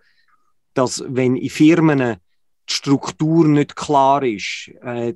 dass 0.74 1.02
wenn 1.06 1.36
in 1.36 1.50
Firmen 1.50 1.98
die 1.98 2.72
Struktur 2.72 3.46
nicht 3.46 3.76
klar 3.76 4.22
ist, 4.22 4.70
äh, 4.82 5.14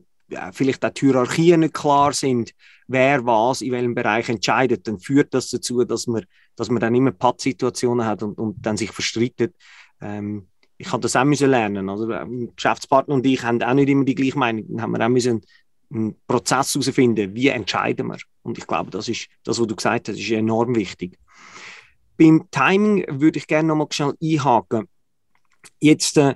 vielleicht 0.53 0.85
auch 0.85 0.91
die 0.91 1.07
Hierarchien 1.07 1.61
nicht 1.61 1.75
klar 1.75 2.13
sind, 2.13 2.53
wer 2.89 3.25
was 3.27 3.61
in 3.61 3.73
welchem 3.73 3.95
Bereich 3.95 4.29
entscheidet, 4.29 4.89
dann 4.89 4.99
führt 4.99 5.35
das 5.35 5.51
dazu, 5.51 5.85
dass 5.85 6.07
man, 6.07 6.25
dass 6.57 6.71
man 6.71 6.81
dann 6.81 6.95
immer 6.95 7.13
Pattsituationen 7.13 8.07
hat 8.07 8.23
und, 8.23 8.39
und 8.39 8.57
dann 8.65 8.77
sich 8.77 8.91
verstreitet 8.91 9.55
ähm, 10.01 10.49
ich 10.83 10.91
habe 10.91 11.01
das 11.01 11.15
auch 11.15 11.25
lernen. 11.25 11.89
Also, 11.89 12.11
ähm, 12.11 12.53
Geschäftspartner 12.57 13.15
und 13.15 13.25
ich 13.25 13.43
haben 13.43 13.63
auch 13.63 13.75
nicht 13.75 13.89
immer 13.89 14.05
die 14.05 14.17
gleiche 14.17 14.39
Meinung. 14.39 14.67
Dann 14.69 14.83
haben 14.83 14.93
wir 14.93 15.05
auch 15.05 15.09
Prozess 16.27 16.75
herausfinden, 16.75 17.35
wie 17.35 17.49
entscheiden 17.49 18.07
wir. 18.09 18.19
Und 18.43 18.59
ich 18.59 18.67
glaube, 18.67 18.91
das 18.91 19.09
ist 19.09 19.29
das, 19.45 19.61
was 19.61 19.67
du 19.67 19.77
gesagt 19.77 20.09
hast, 20.09 20.19
ist 20.19 20.31
enorm 20.31 20.75
wichtig. 20.75 21.19
Beim 22.17 22.49
Timing 22.51 23.05
würde 23.09 23.39
ich 23.39 23.47
gerne 23.47 23.69
noch 23.69 23.77
mal 23.77 23.87
schnell 23.91 24.15
einhaken. 24.23 24.89
Jetzt, 25.81 26.17
äh, 26.17 26.35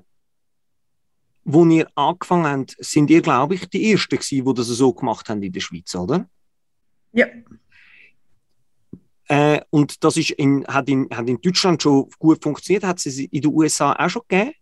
wo 1.44 1.64
ihr 1.66 1.88
angefangen 1.94 2.46
habt, 2.46 2.76
sind 2.78 3.10
ihr, 3.10 3.22
glaube 3.22 3.54
ich, 3.54 3.68
die 3.68 3.92
Ersten 3.92 4.16
gewesen, 4.16 4.44
die 4.44 4.54
das 4.54 4.66
so 4.66 4.92
gemacht 4.92 5.28
haben 5.28 5.42
in 5.42 5.52
der 5.52 5.60
Schweiz, 5.60 5.94
oder? 5.94 6.28
Ja. 7.12 7.26
Äh, 9.28 9.60
und 9.70 10.04
das 10.04 10.16
ist 10.16 10.30
in, 10.30 10.66
hat, 10.66 10.88
in, 10.88 11.08
hat 11.10 11.28
in 11.28 11.40
Deutschland 11.40 11.82
schon 11.82 12.08
gut 12.18 12.42
funktioniert. 12.42 12.84
Hat 12.84 13.04
es 13.04 13.18
in 13.18 13.40
den 13.40 13.52
USA 13.52 13.92
auch 13.92 14.08
schon 14.08 14.22
gegeben? 14.28 14.52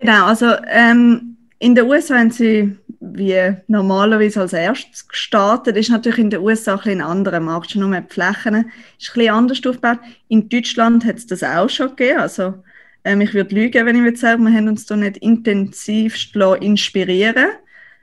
Genau, 0.00 0.26
also 0.26 0.54
ähm, 0.66 1.43
In 1.64 1.74
den 1.74 1.86
USA 1.86 2.18
haben 2.18 2.30
sie 2.30 2.76
wie 3.00 3.56
normalerweise 3.68 4.42
als 4.42 4.52
erstes 4.52 5.08
gestartet. 5.08 5.74
Das 5.74 5.86
ist 5.86 5.90
natürlich 5.90 6.18
in 6.18 6.28
den 6.28 6.42
USA 6.42 6.74
ein, 6.74 6.90
ein 6.90 7.00
anderer 7.00 7.40
Markt, 7.40 7.70
schon 7.70 7.80
nur 7.80 7.88
mehr 7.88 8.02
die 8.02 8.12
Flächen. 8.12 8.54
Ist 8.98 9.08
ein 9.08 9.14
bisschen 9.14 9.30
anders 9.30 9.66
aufgebaut. 9.66 9.98
In 10.28 10.50
Deutschland 10.50 11.06
hat 11.06 11.16
es 11.16 11.26
das 11.26 11.42
auch 11.42 11.70
schon 11.70 11.96
gegeben. 11.96 12.20
Also, 12.20 12.62
ähm, 13.02 13.22
ich 13.22 13.32
würde 13.32 13.54
lügen, 13.54 13.86
wenn 13.86 13.96
ich 13.96 14.02
würde 14.02 14.18
sagen, 14.18 14.44
wir 14.44 14.52
haben 14.52 14.68
uns 14.68 14.84
da 14.84 14.94
nicht 14.94 15.16
intensivst 15.16 16.36
inspirieren 16.36 17.52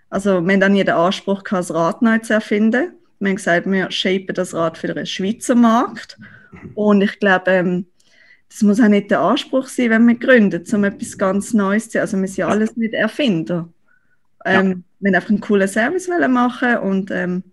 Also, 0.10 0.42
wir 0.42 0.54
haben 0.54 0.60
dann 0.60 0.74
nie 0.74 0.84
den 0.84 0.96
Anspruch 0.96 1.44
gehabt, 1.44 1.70
das 1.70 1.76
Rad 1.76 2.02
neu 2.02 2.18
zu 2.18 2.34
erfinden. 2.34 2.94
Wir 3.20 3.30
haben 3.30 3.36
gesagt, 3.36 3.70
wir 3.70 3.92
shapen 3.92 4.34
das 4.34 4.56
Rad 4.56 4.80
für 4.80 4.92
den 4.92 5.06
Schweizer 5.06 5.54
Markt. 5.54 6.18
Und 6.74 7.04
ich 7.04 7.20
glaube, 7.20 7.52
ähm, 7.52 7.86
das 8.52 8.64
muss 8.64 8.82
auch 8.82 8.90
nicht 8.90 9.10
der 9.10 9.22
Anspruch 9.22 9.68
sein, 9.68 9.92
wenn 9.92 10.06
wir 10.08 10.16
gründen, 10.16 10.64
um 10.74 10.84
etwas 10.84 11.18
ganz 11.18 11.54
Neues 11.54 11.90
zu 11.90 12.02
Also 12.02 12.18
wir 12.18 12.28
sind 12.28 12.38
ja 12.38 12.48
alles 12.50 12.76
nicht 12.76 12.94
Erfinder. 12.94 13.70
Ähm, 14.44 14.68
ja. 14.68 14.76
Wir 14.76 14.84
wollen 15.00 15.16
einfach 15.16 15.30
einen 15.30 15.40
coolen 15.40 15.68
Service 15.70 16.10
machen 16.10 16.78
und 16.80 17.12
ähm, 17.12 17.44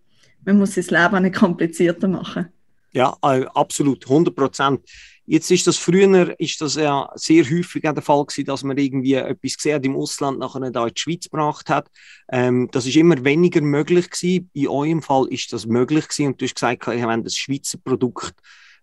man 0.45 0.59
muss 0.59 0.75
sein 0.75 0.85
Leben 0.85 1.15
auch 1.15 1.21
nicht 1.21 1.37
komplizierter 1.37 2.09
machen. 2.09 2.49
Ja, 2.93 3.17
äh, 3.23 3.45
absolut, 3.55 4.09
100 4.09 4.35
Prozent. 4.35 4.81
Jetzt 5.25 5.51
ist 5.53 5.67
das 5.69 5.77
früher 5.77 6.35
ist 6.41 6.61
das 6.61 6.75
ja 6.75 7.09
sehr 7.15 7.45
häufig 7.45 7.83
der 7.83 8.03
Fall 8.03 8.25
gewesen, 8.25 8.47
dass 8.47 8.65
man 8.65 8.77
irgendwie 8.77 9.15
etwas 9.15 9.57
gesehen 9.57 9.85
im 9.85 9.95
Ausland 9.95 10.41
nachher 10.41 10.71
da 10.71 10.87
in 10.87 10.95
die 10.95 11.01
Schweiz 11.01 11.25
gebracht 11.25 11.69
hat. 11.69 11.89
Ähm, 12.33 12.71
das 12.73 12.87
ist 12.87 12.97
immer 12.97 13.23
weniger 13.25 13.61
möglich 13.61 14.11
gewesen. 14.11 14.51
In 14.53 14.69
eurem 14.69 15.03
Fall 15.03 15.29
ist 15.29 15.53
das 15.53 15.67
möglich 15.67 16.09
gewesen 16.09 16.29
und 16.29 16.41
du 16.41 16.47
hast 16.47 16.55
gesagt, 16.55 16.87
wir 16.89 17.03
haben 17.03 17.23
das 17.23 17.37
Schweizer 17.37 17.79
Produkt 17.79 18.35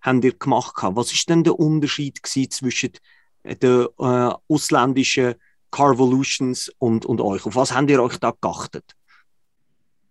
habt 0.05 0.23
ihr 0.23 0.33
gemacht? 0.33 0.75
Was 0.77 1.11
ist 1.11 1.29
denn 1.29 1.43
der 1.43 1.59
Unterschied 1.59 2.19
zwischen 2.25 2.91
den 3.43 3.87
äh, 3.99 4.31
ausländischen 4.47 5.35
Carvolutions 5.71 6.71
und, 6.77 7.05
und 7.05 7.21
euch? 7.21 7.45
Auf 7.45 7.55
was 7.55 7.73
habt 7.73 7.89
ihr 7.89 8.01
euch 8.01 8.17
da 8.17 8.33
geachtet? 8.39 8.85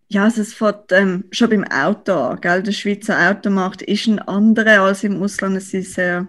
Ja, 0.09 0.25
also 0.25 0.43
es 0.43 0.53
fängt 0.53 0.93
ähm, 0.93 1.25
schon 1.31 1.51
beim 1.51 1.65
Auto 1.65 2.13
an. 2.13 2.41
Der 2.41 2.73
Schweizer 2.73 3.31
Automarkt 3.31 3.83
ist 3.83 4.07
ein 4.07 4.19
anderer 4.19 4.83
als 4.83 5.03
im 5.03 5.23
Ausland. 5.23 5.57
Es 5.57 5.73
ist 5.73 5.95
sehr 5.95 6.29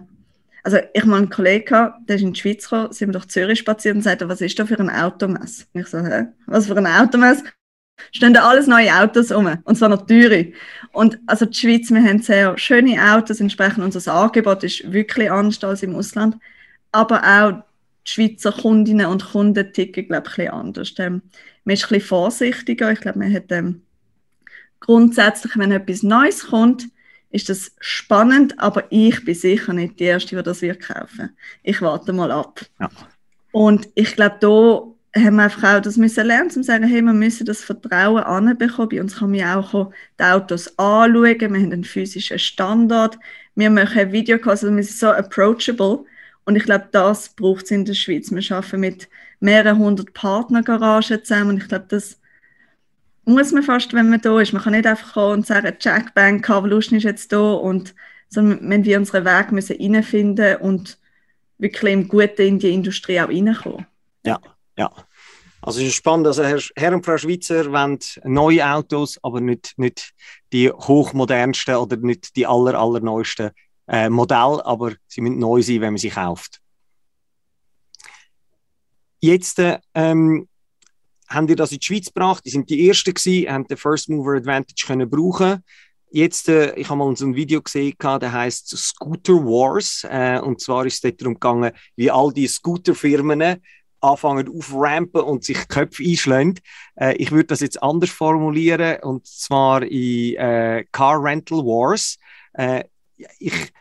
also 0.66 0.78
ich 0.94 1.02
habe 1.02 1.14
einen 1.14 1.30
Kollegen, 1.30 1.92
der 2.08 2.16
ist 2.16 2.22
in 2.22 2.32
die 2.32 2.40
Schweiz 2.40 2.64
gekommen, 2.64 2.92
sind 2.92 3.10
wir 3.10 3.12
durch 3.12 3.28
Zürich 3.28 3.60
spaziert 3.60 3.94
und 3.94 4.02
sagte, 4.02 4.28
was 4.28 4.40
ist 4.40 4.58
da 4.58 4.66
für 4.66 4.76
ein 4.80 4.90
Automess? 4.90 5.68
Und 5.72 5.82
ich 5.82 5.86
so, 5.86 5.98
hä? 5.98 6.24
Was 6.46 6.66
für 6.66 6.76
ein 6.76 6.88
Automess? 6.88 7.44
Stehen 8.12 8.34
da 8.34 8.48
alles 8.48 8.66
neue 8.66 8.94
Autos 8.94 9.30
um. 9.30 9.46
Und 9.64 9.76
zwar 9.76 9.88
noch 9.88 10.06
teure. 10.06 10.52
Und 10.92 11.18
also 11.26 11.46
die 11.46 11.56
Schweiz, 11.56 11.90
wir 11.90 12.02
haben 12.02 12.22
sehr 12.22 12.56
schöne 12.58 13.14
Autos, 13.14 13.40
entsprechend 13.40 13.84
unser 13.84 14.14
Angebot 14.14 14.64
ist 14.64 14.90
wirklich 14.92 15.30
anders 15.30 15.62
als 15.64 15.82
im 15.82 15.94
Ausland. 15.94 16.36
Aber 16.92 17.22
auch 17.22 17.62
die 18.06 18.10
Schweizer 18.10 18.52
Kundinnen 18.52 19.06
und 19.06 19.24
Kunden 19.32 19.72
ticken, 19.72 20.06
glaube 20.06 20.28
ich, 20.28 20.38
ein 20.38 20.46
bisschen 20.46 20.52
anders. 20.52 20.94
Ähm, 20.98 21.22
man 21.64 21.74
ist 21.74 21.84
ein 21.84 21.88
bisschen 21.88 22.08
vorsichtiger. 22.08 22.92
Ich 22.92 23.00
glaube, 23.00 23.18
man 23.18 23.32
hat 23.32 23.50
ähm, 23.50 23.82
grundsätzlich, 24.80 25.56
wenn 25.56 25.72
etwas 25.72 26.02
Neues 26.02 26.46
kommt, 26.46 26.86
ist 27.30 27.48
das 27.48 27.72
spannend, 27.80 28.58
aber 28.58 28.84
ich 28.90 29.24
bin 29.24 29.34
sicher 29.34 29.72
nicht 29.72 29.98
die 29.98 30.04
Erste, 30.04 30.36
die 30.36 30.42
das 30.42 30.62
wird 30.62 30.80
kaufen. 30.80 31.36
Ich 31.62 31.82
warte 31.82 32.12
mal 32.12 32.30
ab. 32.30 32.60
Ja. 32.80 32.88
Und 33.52 33.88
ich 33.94 34.14
glaube, 34.14 34.36
da 34.40 34.95
haben 35.24 35.36
wir 35.36 35.44
einfach 35.44 35.76
auch 35.76 35.80
das 35.80 35.96
müssen 35.96 36.26
lernen, 36.26 36.50
zu 36.50 36.62
sagen, 36.62 36.84
hey, 36.84 37.02
wir 37.02 37.12
müssen 37.12 37.46
das 37.46 37.62
Vertrauen 37.62 38.22
anbekommen. 38.22 38.88
Bei 38.88 39.00
uns 39.00 39.16
kann 39.16 39.30
man 39.30 39.42
auch 39.42 39.90
die 40.18 40.22
Autos 40.22 40.78
anschauen, 40.78 41.40
wir 41.40 41.48
haben 41.48 41.54
einen 41.54 41.84
physischen 41.84 42.38
Standard, 42.38 43.18
wir 43.54 43.70
machen 43.70 44.12
Videocalls, 44.12 44.64
also 44.64 44.74
wir 44.74 44.82
sind 44.82 44.98
so 44.98 45.08
approachable. 45.08 46.04
Und 46.44 46.56
ich 46.56 46.64
glaube, 46.64 46.88
das 46.92 47.30
braucht 47.30 47.64
es 47.64 47.70
in 47.72 47.84
der 47.84 47.94
Schweiz. 47.94 48.30
Wir 48.30 48.56
arbeiten 48.56 48.80
mit 48.80 49.08
mehreren 49.40 49.78
hundert 49.78 50.12
Partnergaragen 50.14 51.24
zusammen 51.24 51.50
und 51.50 51.62
ich 51.62 51.68
glaube, 51.68 51.86
das 51.88 52.20
muss 53.24 53.52
man 53.52 53.64
fast, 53.64 53.92
wenn 53.92 54.08
man 54.08 54.20
da 54.20 54.40
ist. 54.40 54.52
Man 54.52 54.62
kann 54.62 54.72
nicht 54.72 54.86
einfach 54.86 55.14
kommen 55.14 55.38
und 55.38 55.46
sagen, 55.46 55.74
Jack 55.80 56.14
Bang, 56.14 56.40
Carvolution 56.40 56.98
ist 56.98 57.04
jetzt 57.04 57.32
da 57.32 57.52
und 57.52 57.94
sondern 58.28 58.70
wenn 58.70 58.84
wir 58.84 58.98
unseren 58.98 59.24
Weg 59.24 59.52
müssen 59.52 59.76
reinfinden 59.80 60.56
und 60.56 60.98
wirklich 61.58 61.92
im 61.92 62.08
Guten 62.08 62.42
in 62.42 62.58
die 62.58 62.72
Industrie 62.72 63.20
auch 63.20 63.28
reinkommen. 63.28 63.86
Ja, 64.24 64.40
ja. 64.76 64.92
Also 65.62 65.80
es 65.80 65.88
ist 65.88 65.94
spannend, 65.94 66.28
also 66.28 66.44
Herr, 66.44 66.60
Herr 66.76 66.94
und 66.94 67.04
Frau 67.04 67.18
Schweizer 67.18 67.72
wollen 67.72 67.98
neue 68.24 68.64
Autos, 68.64 69.18
aber 69.22 69.40
nicht, 69.40 69.74
nicht 69.76 70.12
die 70.52 70.70
hochmodernsten 70.70 71.74
oder 71.74 71.96
nicht 71.96 72.36
die 72.36 72.46
aller, 72.46 72.78
allerneuesten 72.78 73.50
äh, 73.88 74.08
Modelle, 74.08 74.64
aber 74.64 74.92
sie 75.08 75.22
müssen 75.22 75.38
neu 75.38 75.62
sein, 75.62 75.80
wenn 75.80 75.94
man 75.94 75.98
sie 75.98 76.10
kauft. 76.10 76.60
Jetzt 79.20 79.60
ähm, 79.94 80.48
haben 81.28 81.46
die 81.46 81.56
das 81.56 81.72
in 81.72 81.78
die 81.78 81.86
Schweiz 81.86 82.06
gebracht, 82.06 82.44
die 82.44 82.50
sind 82.50 82.70
die 82.70 82.88
Ersten 82.88 83.14
gewesen, 83.14 83.50
haben 83.50 83.66
den 83.66 83.76
First 83.76 84.08
Mover 84.08 84.36
Advantage 84.36 84.86
können 84.86 85.10
brauchen. 85.10 85.64
Jetzt, 86.10 86.48
äh, 86.48 86.74
ich 86.76 86.88
habe 86.88 86.98
mal 86.98 87.16
so 87.16 87.26
ein 87.26 87.34
Video 87.34 87.60
gesehen, 87.60 87.94
der 88.00 88.32
heißt 88.32 88.68
Scooter 88.68 89.34
Wars. 89.34 90.06
Äh, 90.08 90.38
und 90.40 90.60
zwar 90.60 90.86
ist 90.86 91.04
es 91.04 91.16
darum 91.16 91.34
gegangen, 91.34 91.72
wie 91.96 92.10
all 92.10 92.32
die 92.32 92.46
Scooterfirmen 92.46 93.60
anfangen 94.06 94.48
auframpen 94.48 95.22
und 95.22 95.44
sich 95.44 95.68
Köpfe 95.68 96.02
einschlagen. 96.04 96.54
Äh, 96.96 97.16
ich 97.16 97.30
würde 97.30 97.46
das 97.46 97.60
jetzt 97.60 97.82
anders 97.82 98.10
formulieren 98.10 98.98
und 99.02 99.26
zwar 99.26 99.82
in 99.82 100.36
äh, 100.36 100.84
Car 100.92 101.22
Rental 101.22 101.58
Wars. 101.58 102.16
Äh, 102.54 102.84
ich 103.38 103.72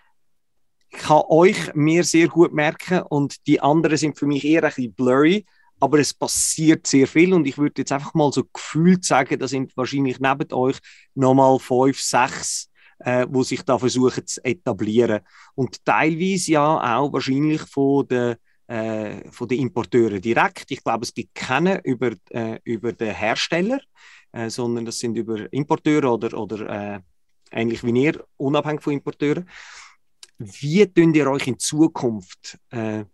kann 0.92 1.24
euch 1.28 1.74
mir 1.74 2.04
sehr 2.04 2.28
gut 2.28 2.54
merken 2.54 3.02
und 3.02 3.46
die 3.48 3.60
anderen 3.60 3.98
sind 3.98 4.18
für 4.18 4.26
mich 4.26 4.46
eher 4.46 4.64
ein 4.64 4.70
bisschen 4.70 4.94
blurry, 4.94 5.46
aber 5.80 6.00
es 6.00 6.14
passiert 6.14 6.88
sehr 6.88 7.08
viel 7.08 7.34
und 7.34 7.46
ich 7.46 7.58
würde 7.58 7.82
jetzt 7.82 7.92
einfach 7.92 8.14
mal 8.14 8.32
so 8.32 8.44
gefühlt 8.52 9.04
sagen, 9.04 9.38
da 9.38 9.48
sind 9.48 9.76
wahrscheinlich 9.76 10.20
neben 10.20 10.54
euch 10.54 10.78
nochmal 11.14 11.60
fünf, 11.60 12.00
sechs 12.00 12.70
äh, 13.00 13.26
wo 13.30 13.44
sich 13.44 13.62
da 13.64 13.78
versuchen 13.78 14.26
zu 14.26 14.44
etablieren. 14.44 15.22
Und 15.54 15.84
teilweise 15.86 16.52
ja 16.52 16.98
auch 16.98 17.12
wahrscheinlich 17.14 17.62
von 17.62 18.08
den 18.08 18.36
äh, 18.68 19.30
von 19.32 19.48
den 19.48 19.60
Importeuren 19.60 20.22
direkt. 20.22 20.72
Ich 20.72 20.84
glaube, 20.84 21.04
es 21.04 21.14
gibt 21.14 21.36
keine 21.36 21.82
über, 21.84 22.12
äh, 22.30 22.60
über 22.64 22.94
den 22.94 23.14
Hersteller, 23.14 23.80
äh, 24.32 24.50
sondern 24.50 24.86
das 24.86 25.00
sind 25.00 25.16
über 25.16 25.52
Importeure 25.54 26.14
oder, 26.14 26.38
oder 26.38 26.70
äh, 26.96 27.00
ähnlich 27.52 27.84
wie 27.84 28.04
ihr, 28.04 28.24
unabhängig 28.38 28.82
von 28.82 28.94
Importeuren. 28.94 29.48
Wie 30.38 30.86
könnt 30.88 31.16
ihr 31.16 31.30
euch 31.30 31.48
in 31.48 31.60
Zukunft 31.60 32.58
äh, 32.72 33.06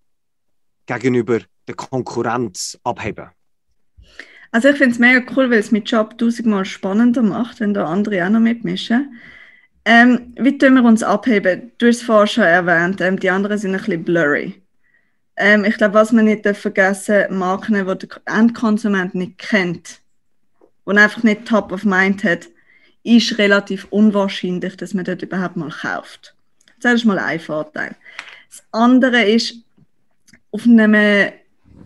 gegenüber 0.85 1.39
der 1.67 1.75
Konkurrenz 1.75 2.79
abheben? 2.83 3.29
Also 4.51 4.69
ich 4.69 4.77
finde 4.77 4.93
es 4.93 4.99
mega 4.99 5.23
cool, 5.35 5.49
weil 5.49 5.59
es 5.59 5.71
mit 5.71 5.89
Job 5.89 6.17
tausendmal 6.17 6.65
spannender 6.65 7.21
macht, 7.21 7.59
wenn 7.59 7.73
da 7.73 7.85
andere 7.85 8.25
auch 8.25 8.29
noch 8.29 8.39
mitmischen. 8.39 9.17
Ähm, 9.85 10.33
wie 10.37 10.57
tun 10.57 10.75
wir 10.75 10.83
uns 10.83 11.03
abheben? 11.03 11.71
Du 11.77 11.87
hast 11.87 11.97
es 11.97 12.03
vorher 12.03 12.27
schon 12.27 12.43
erwähnt, 12.43 13.01
ähm, 13.01 13.19
die 13.19 13.29
anderen 13.29 13.57
sind 13.57 13.73
ein 13.73 13.77
bisschen 13.81 14.03
blurry. 14.03 14.61
Ähm, 15.41 15.65
ich 15.65 15.75
glaube, 15.77 15.95
was 15.95 16.11
man 16.11 16.25
nicht 16.25 16.45
vergessen 16.45 17.15
darf, 17.15 17.31
Marken, 17.31 17.73
die 17.73 18.07
der 18.07 18.21
Endkonsument 18.25 19.15
nicht 19.15 19.39
kennt 19.39 19.99
und 20.83 20.99
einfach 20.99 21.23
nicht 21.23 21.45
top 21.45 21.71
of 21.71 21.83
mind 21.83 22.23
hat, 22.23 22.47
ist 23.03 23.39
relativ 23.39 23.87
unwahrscheinlich, 23.89 24.77
dass 24.77 24.93
man 24.93 25.03
dort 25.03 25.23
überhaupt 25.23 25.55
mal 25.55 25.71
kauft. 25.71 26.35
Das 26.79 26.93
ist 26.93 27.05
mal 27.05 27.17
ein 27.17 27.39
Vorteil. 27.39 27.95
Das 28.49 28.63
andere 28.71 29.23
ist, 29.23 29.55
auf, 30.51 30.65
einem, 30.65 31.31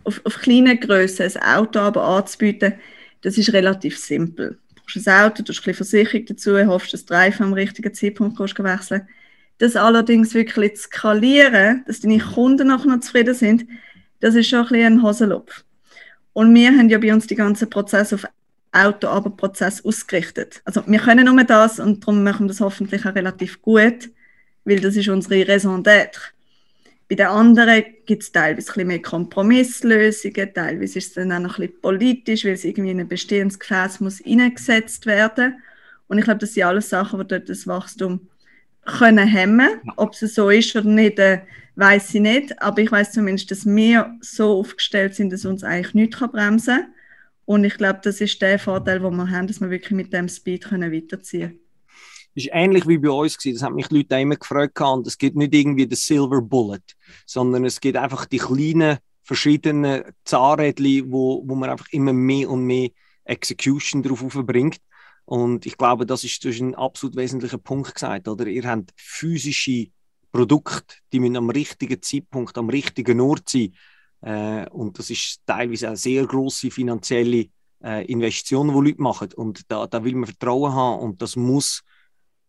auf, 0.03 0.19
auf 0.25 0.37
kleinen 0.41 0.77
Grössen 0.77 1.23
ein 1.23 1.41
Auto 1.41 1.79
aber 1.79 2.03
anzubieten, 2.03 2.73
das 3.21 3.37
ist 3.37 3.53
relativ 3.53 3.97
simpel. 3.97 4.59
Du 4.75 4.81
brauchst 4.81 5.07
ein 5.07 5.25
Auto, 5.25 5.43
du 5.43 5.53
hast 5.53 5.59
ein 5.59 5.63
bisschen 5.63 5.75
Versicherung 5.75 6.25
dazu, 6.25 6.67
hoffst, 6.67 6.91
dass 6.91 7.05
du 7.05 7.13
das 7.13 7.17
Drive 7.17 7.39
am 7.39 7.53
richtigen 7.53 7.93
Zeitpunkt 7.93 8.37
kannst 8.37 8.61
wechseln 8.61 9.07
das 9.57 9.75
allerdings 9.75 10.33
wirklich 10.33 10.75
zu 10.75 10.83
skalieren, 10.83 11.83
dass 11.87 12.01
deine 12.01 12.19
Kunden 12.19 12.67
nachher 12.67 12.87
noch 12.87 12.99
zufrieden 12.99 13.33
sind, 13.33 13.65
das 14.19 14.35
ist 14.35 14.49
schon 14.49 14.59
ein 14.59 14.67
bisschen 14.67 14.93
ein 14.93 15.03
Hosenlupf. 15.03 15.63
Und 16.33 16.53
wir 16.53 16.71
haben 16.71 16.89
ja 16.89 16.97
bei 16.97 17.13
uns 17.13 17.27
die 17.27 17.35
ganzen 17.35 17.69
Prozesse 17.69 18.15
auf 18.15 18.25
Auto-Aber-Prozess 18.71 19.85
ausgerichtet. 19.85 20.61
Also 20.65 20.83
wir 20.85 20.99
können 20.99 21.25
nur 21.25 21.43
das 21.45 21.79
und 21.79 22.03
darum 22.03 22.23
machen 22.23 22.45
wir 22.45 22.49
das 22.49 22.59
hoffentlich 22.59 23.05
auch 23.05 23.15
relativ 23.15 23.61
gut, 23.61 24.09
weil 24.65 24.81
das 24.81 24.97
ist 24.97 25.07
unsere 25.07 25.47
Raison 25.47 25.81
d'être. 25.81 26.19
Bei 27.07 27.15
den 27.15 27.27
anderen 27.27 27.85
gibt 28.05 28.23
es 28.23 28.31
teilweise 28.31 28.67
ein 28.71 28.73
bisschen 28.73 28.87
mehr 28.87 29.01
Kompromisslösungen, 29.01 30.53
teilweise 30.53 30.97
ist 30.97 31.07
es 31.09 31.13
dann 31.13 31.31
auch 31.31 31.39
noch 31.39 31.59
ein 31.59 31.67
bisschen 31.67 31.81
politisch, 31.81 32.43
weil 32.43 32.53
es 32.53 32.65
irgendwie 32.65 32.91
in 32.91 32.99
ein 32.99 33.07
bestehendes 33.07 33.59
Gefäß 33.59 34.01
muss 34.01 34.25
eingesetzt 34.25 35.05
werden. 35.05 35.61
Und 36.07 36.17
ich 36.17 36.25
glaube, 36.25 36.39
das 36.39 36.53
sind 36.53 36.63
alles 36.63 36.89
Sachen, 36.89 37.19
die 37.19 37.27
dort 37.27 37.47
das 37.47 37.67
Wachstum 37.67 38.27
können 38.85 39.27
hemmen. 39.27 39.81
Ob 39.97 40.13
es 40.13 40.35
so 40.35 40.49
ist 40.49 40.75
oder 40.75 40.87
nicht, 40.87 41.19
äh, 41.19 41.41
weiß 41.75 42.15
ich 42.15 42.21
nicht. 42.21 42.61
Aber 42.61 42.81
ich 42.81 42.91
weiß 42.91 43.11
zumindest, 43.11 43.51
dass 43.51 43.65
wir 43.65 44.15
so 44.21 44.59
aufgestellt 44.59 45.15
sind, 45.15 45.33
dass 45.33 45.45
uns 45.45 45.63
eigentlich 45.63 45.93
nichts 45.93 46.19
bremsen 46.19 46.77
kann. 46.77 46.93
Und 47.45 47.63
ich 47.63 47.75
glaube, 47.77 47.99
das 48.03 48.21
ist 48.21 48.41
der 48.41 48.57
Vorteil, 48.57 48.99
den 48.99 49.15
wir 49.15 49.29
haben, 49.29 49.47
dass 49.47 49.61
wir 49.61 49.69
wirklich 49.69 49.91
mit 49.91 50.13
dem 50.13 50.27
Speed 50.27 50.65
können 50.65 50.91
weiterziehen 50.91 51.49
können. 51.49 51.59
Das 52.35 52.43
ist 52.43 52.49
ähnlich 52.53 52.87
wie 52.87 52.97
bei 52.97 53.09
uns 53.09 53.37
gewesen. 53.37 53.55
Das 53.55 53.63
haben 53.63 53.75
mich 53.75 53.89
Leute 53.91 54.15
immer 54.15 54.35
gefragt. 54.35 54.81
Und 54.81 55.07
es 55.07 55.17
gibt 55.17 55.37
nicht 55.37 55.53
irgendwie 55.53 55.87
den 55.87 55.95
Silver 55.95 56.41
Bullet, 56.41 56.81
sondern 57.25 57.63
es 57.65 57.79
gibt 57.79 57.97
einfach 57.97 58.25
die 58.25 58.39
kleinen 58.39 58.97
verschiedenen 59.23 60.03
Zahnrädchen, 60.25 61.11
wo, 61.11 61.43
wo 61.45 61.55
man 61.55 61.69
einfach 61.69 61.87
immer 61.91 62.13
mehr 62.13 62.49
und 62.49 62.65
mehr 62.65 62.89
Execution 63.23 64.03
drauf 64.03 64.21
bringt. 64.45 64.79
Und 65.25 65.65
ich 65.65 65.77
glaube, 65.77 66.05
das 66.05 66.23
ist, 66.23 66.45
ein 66.45 66.75
absolut 66.75 67.15
wesentlicher 67.15 67.57
Punkt 67.57 67.93
gesagt. 67.93 68.27
Oder? 68.27 68.47
Ihr 68.47 68.63
habt 68.63 68.93
physische 68.95 69.87
Produkte, 70.31 70.95
die 71.11 71.19
müssen 71.19 71.37
am 71.37 71.49
richtigen 71.49 72.01
Zeitpunkt, 72.01 72.57
am 72.57 72.69
richtigen 72.69 73.19
Ort 73.21 73.49
sein. 73.49 73.73
Äh, 74.21 74.67
und 74.69 74.99
das 74.99 75.09
ist 75.09 75.41
teilweise 75.45 75.87
eine 75.87 75.97
sehr 75.97 76.25
grosse 76.25 76.69
finanzielle 76.69 77.47
äh, 77.83 78.05
Investition, 78.05 78.67
die 78.67 78.73
Leute 78.89 79.01
machen. 79.01 79.33
Und 79.33 79.71
da, 79.71 79.87
da 79.87 80.03
will 80.03 80.15
man 80.15 80.25
Vertrauen 80.25 80.73
haben 80.73 80.99
und 81.01 81.21
das 81.21 81.35
muss, 81.35 81.83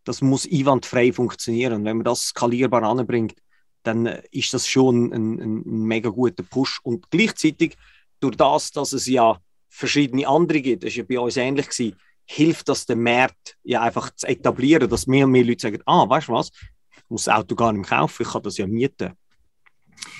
das 0.04 0.20
muss 0.20 0.50
einwandfrei 0.50 1.12
funktionieren. 1.12 1.74
Und 1.74 1.84
wenn 1.84 1.98
man 1.98 2.04
das 2.04 2.28
skalierbar 2.28 2.82
anbringt, 2.82 3.36
dann 3.82 4.06
ist 4.30 4.52
das 4.52 4.66
schon 4.66 5.12
ein, 5.12 5.40
ein, 5.40 5.40
ein 5.40 5.62
mega 5.86 6.10
guter 6.10 6.42
Push. 6.42 6.80
Und 6.82 7.10
gleichzeitig, 7.10 7.76
durch 8.20 8.36
das, 8.36 8.72
dass 8.72 8.92
es 8.92 9.06
ja 9.06 9.38
verschiedene 9.68 10.26
andere 10.26 10.60
gibt, 10.60 10.84
das 10.84 10.92
war 10.92 10.98
ja 10.98 11.04
bei 11.08 11.20
uns 11.20 11.36
ähnlich, 11.36 11.68
gewesen, 11.68 11.96
hilft 12.26 12.68
das 12.68 12.86
dem 12.86 13.02
Markt 13.02 13.56
ja 13.62 13.82
einfach 13.82 14.10
zu 14.14 14.26
etablieren, 14.26 14.88
dass 14.88 15.06
mehr 15.06 15.24
und 15.24 15.32
mehr 15.32 15.44
Leute 15.44 15.62
sagen, 15.62 15.82
ah, 15.86 16.08
weißt 16.08 16.28
du 16.28 16.32
was, 16.32 16.50
ich 16.50 17.08
muss 17.08 17.24
das 17.24 17.34
Auto 17.34 17.54
gar 17.54 17.72
nicht 17.72 17.88
kaufen, 17.88 18.22
ich 18.22 18.28
kann 18.28 18.42
das 18.42 18.58
ja 18.58 18.66
mieten. 18.66 19.12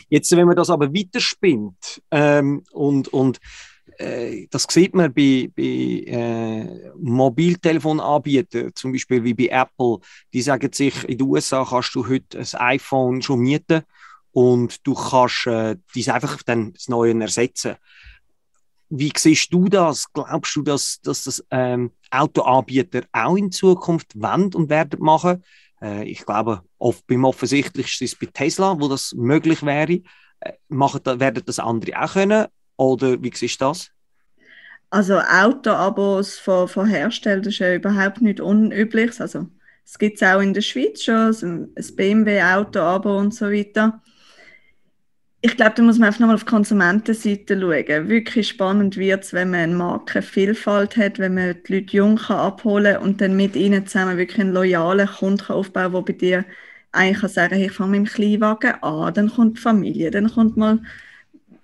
Jetzt, 0.09 0.31
wenn 0.35 0.47
man 0.47 0.57
das 0.57 0.71
aber 0.71 0.92
weiterspinnt 0.95 2.03
ähm, 2.11 2.62
und, 2.73 3.09
und 3.09 3.40
äh, 3.99 4.47
das 4.51 4.66
sieht 4.71 4.95
man 4.95 5.12
bei, 5.12 5.51
bei 5.55 5.62
äh, 5.62 6.90
Mobiltelefonanbietern, 6.97 8.75
zum 8.75 8.92
Beispiel 8.92 9.25
wie 9.25 9.35
bei 9.35 9.49
Apple, 9.49 9.99
die 10.33 10.42
sagen 10.42 10.73
sich, 10.73 11.05
in 11.05 11.19
den 11.19 11.27
USA 11.27 11.64
kannst 11.69 11.95
du 11.95 12.09
heute 12.09 12.38
ein 12.38 12.61
iPhone 12.61 13.21
schon 13.23 13.40
mieten 13.40 13.83
und 14.33 14.87
du 14.87 14.95
kannst 14.95 15.47
äh, 15.47 15.77
dies 15.95 16.09
einfach 16.09 16.42
dann 16.42 16.73
das 16.75 16.88
Neue 16.88 17.19
ersetzen. 17.21 17.77
Wie 18.88 19.12
siehst 19.16 19.53
du 19.53 19.68
das? 19.68 20.12
Glaubst 20.12 20.55
du, 20.57 20.62
dass, 20.62 21.01
dass 21.01 21.25
das 21.25 21.44
ähm, 21.51 21.90
Autoanbieter 22.11 23.03
auch 23.12 23.37
in 23.37 23.51
Zukunft 23.51 24.12
wollen 24.14 24.55
und 24.55 24.70
werden 24.70 25.01
machen? 25.01 25.42
Äh, 25.83 26.05
ich 26.05 26.25
glaube, 26.25 26.62
oft, 26.79 27.07
beim 27.07 27.25
offensichtlichsten 27.25 28.05
ist 28.05 28.12
es 28.12 28.18
bei 28.18 28.27
Tesla, 28.33 28.79
wo 28.79 28.88
das 28.88 29.12
möglich 29.14 29.64
wäre. 29.64 30.01
Äh, 30.40 30.53
machen, 30.68 31.01
werden 31.05 31.42
das 31.44 31.59
andere 31.59 32.01
auch 32.01 32.12
können? 32.12 32.46
Oder 32.77 33.22
wie 33.22 33.33
siehst 33.35 33.61
du 33.61 33.66
das? 33.66 33.90
Also 34.90 35.18
Autoabos 35.18 36.38
von, 36.38 36.68
von 36.68 36.87
Herstellern 36.87 37.44
ist 37.44 37.59
ja 37.59 37.75
überhaupt 37.75 38.22
nicht 38.22 38.40
unüblich. 38.40 39.20
Also 39.20 39.49
es 39.85 39.99
gibt 39.99 40.20
es 40.20 40.29
auch 40.29 40.40
in 40.40 40.55
der 40.55 40.62
Schweiz 40.62 41.03
schon, 41.03 41.35
ein 41.42 41.96
BMW-Auto-Abo 41.96 43.18
und 43.18 43.35
so 43.35 43.46
weiter. 43.46 44.01
Ich 45.46 45.56
glaube, 45.56 45.74
da 45.76 45.82
muss 45.85 46.00
man 46.00 46.09
einfach 46.09 46.18
nochmal 46.18 46.35
auf 46.35 46.42
die 46.42 46.50
Konsumentenseite 46.50 47.61
schauen. 47.61 48.09
Wirklich 48.09 48.48
spannend 48.48 48.96
wird 48.96 49.22
es, 49.22 49.32
wenn 49.32 49.50
man 49.50 49.61
eine 49.61 49.76
Markenvielfalt 49.76 50.96
hat, 50.96 51.20
wenn 51.20 51.35
man 51.35 51.54
die 51.62 51.74
Leute 51.74 51.96
jung 51.96 52.16
kann 52.16 52.38
abholen 52.38 52.96
und 52.96 53.20
dann 53.20 53.37
mit 53.37 53.54
ihnen 53.54 53.87
zusammen 53.87 54.18
wirklich 54.18 54.40
einen 54.40 54.52
loyalen 54.52 55.06
Kunden 55.06 55.52
aufbauen 55.52 55.92
kann, 55.92 55.92
der 55.92 56.02
bei 56.02 56.12
dir 56.14 56.44
eigentlich 56.90 57.20
kann 57.20 57.30
sagen 57.30 57.61
ich 57.61 57.70
fange 57.70 57.96
mit 57.96 58.09
dem 58.09 58.12
Kleinwagen 58.12 58.82
an, 58.82 59.14
dann 59.14 59.30
kommt 59.30 59.59
die 59.59 59.61
Familie, 59.62 60.11
dann 60.11 60.28
kommt 60.28 60.56
mal 60.56 60.80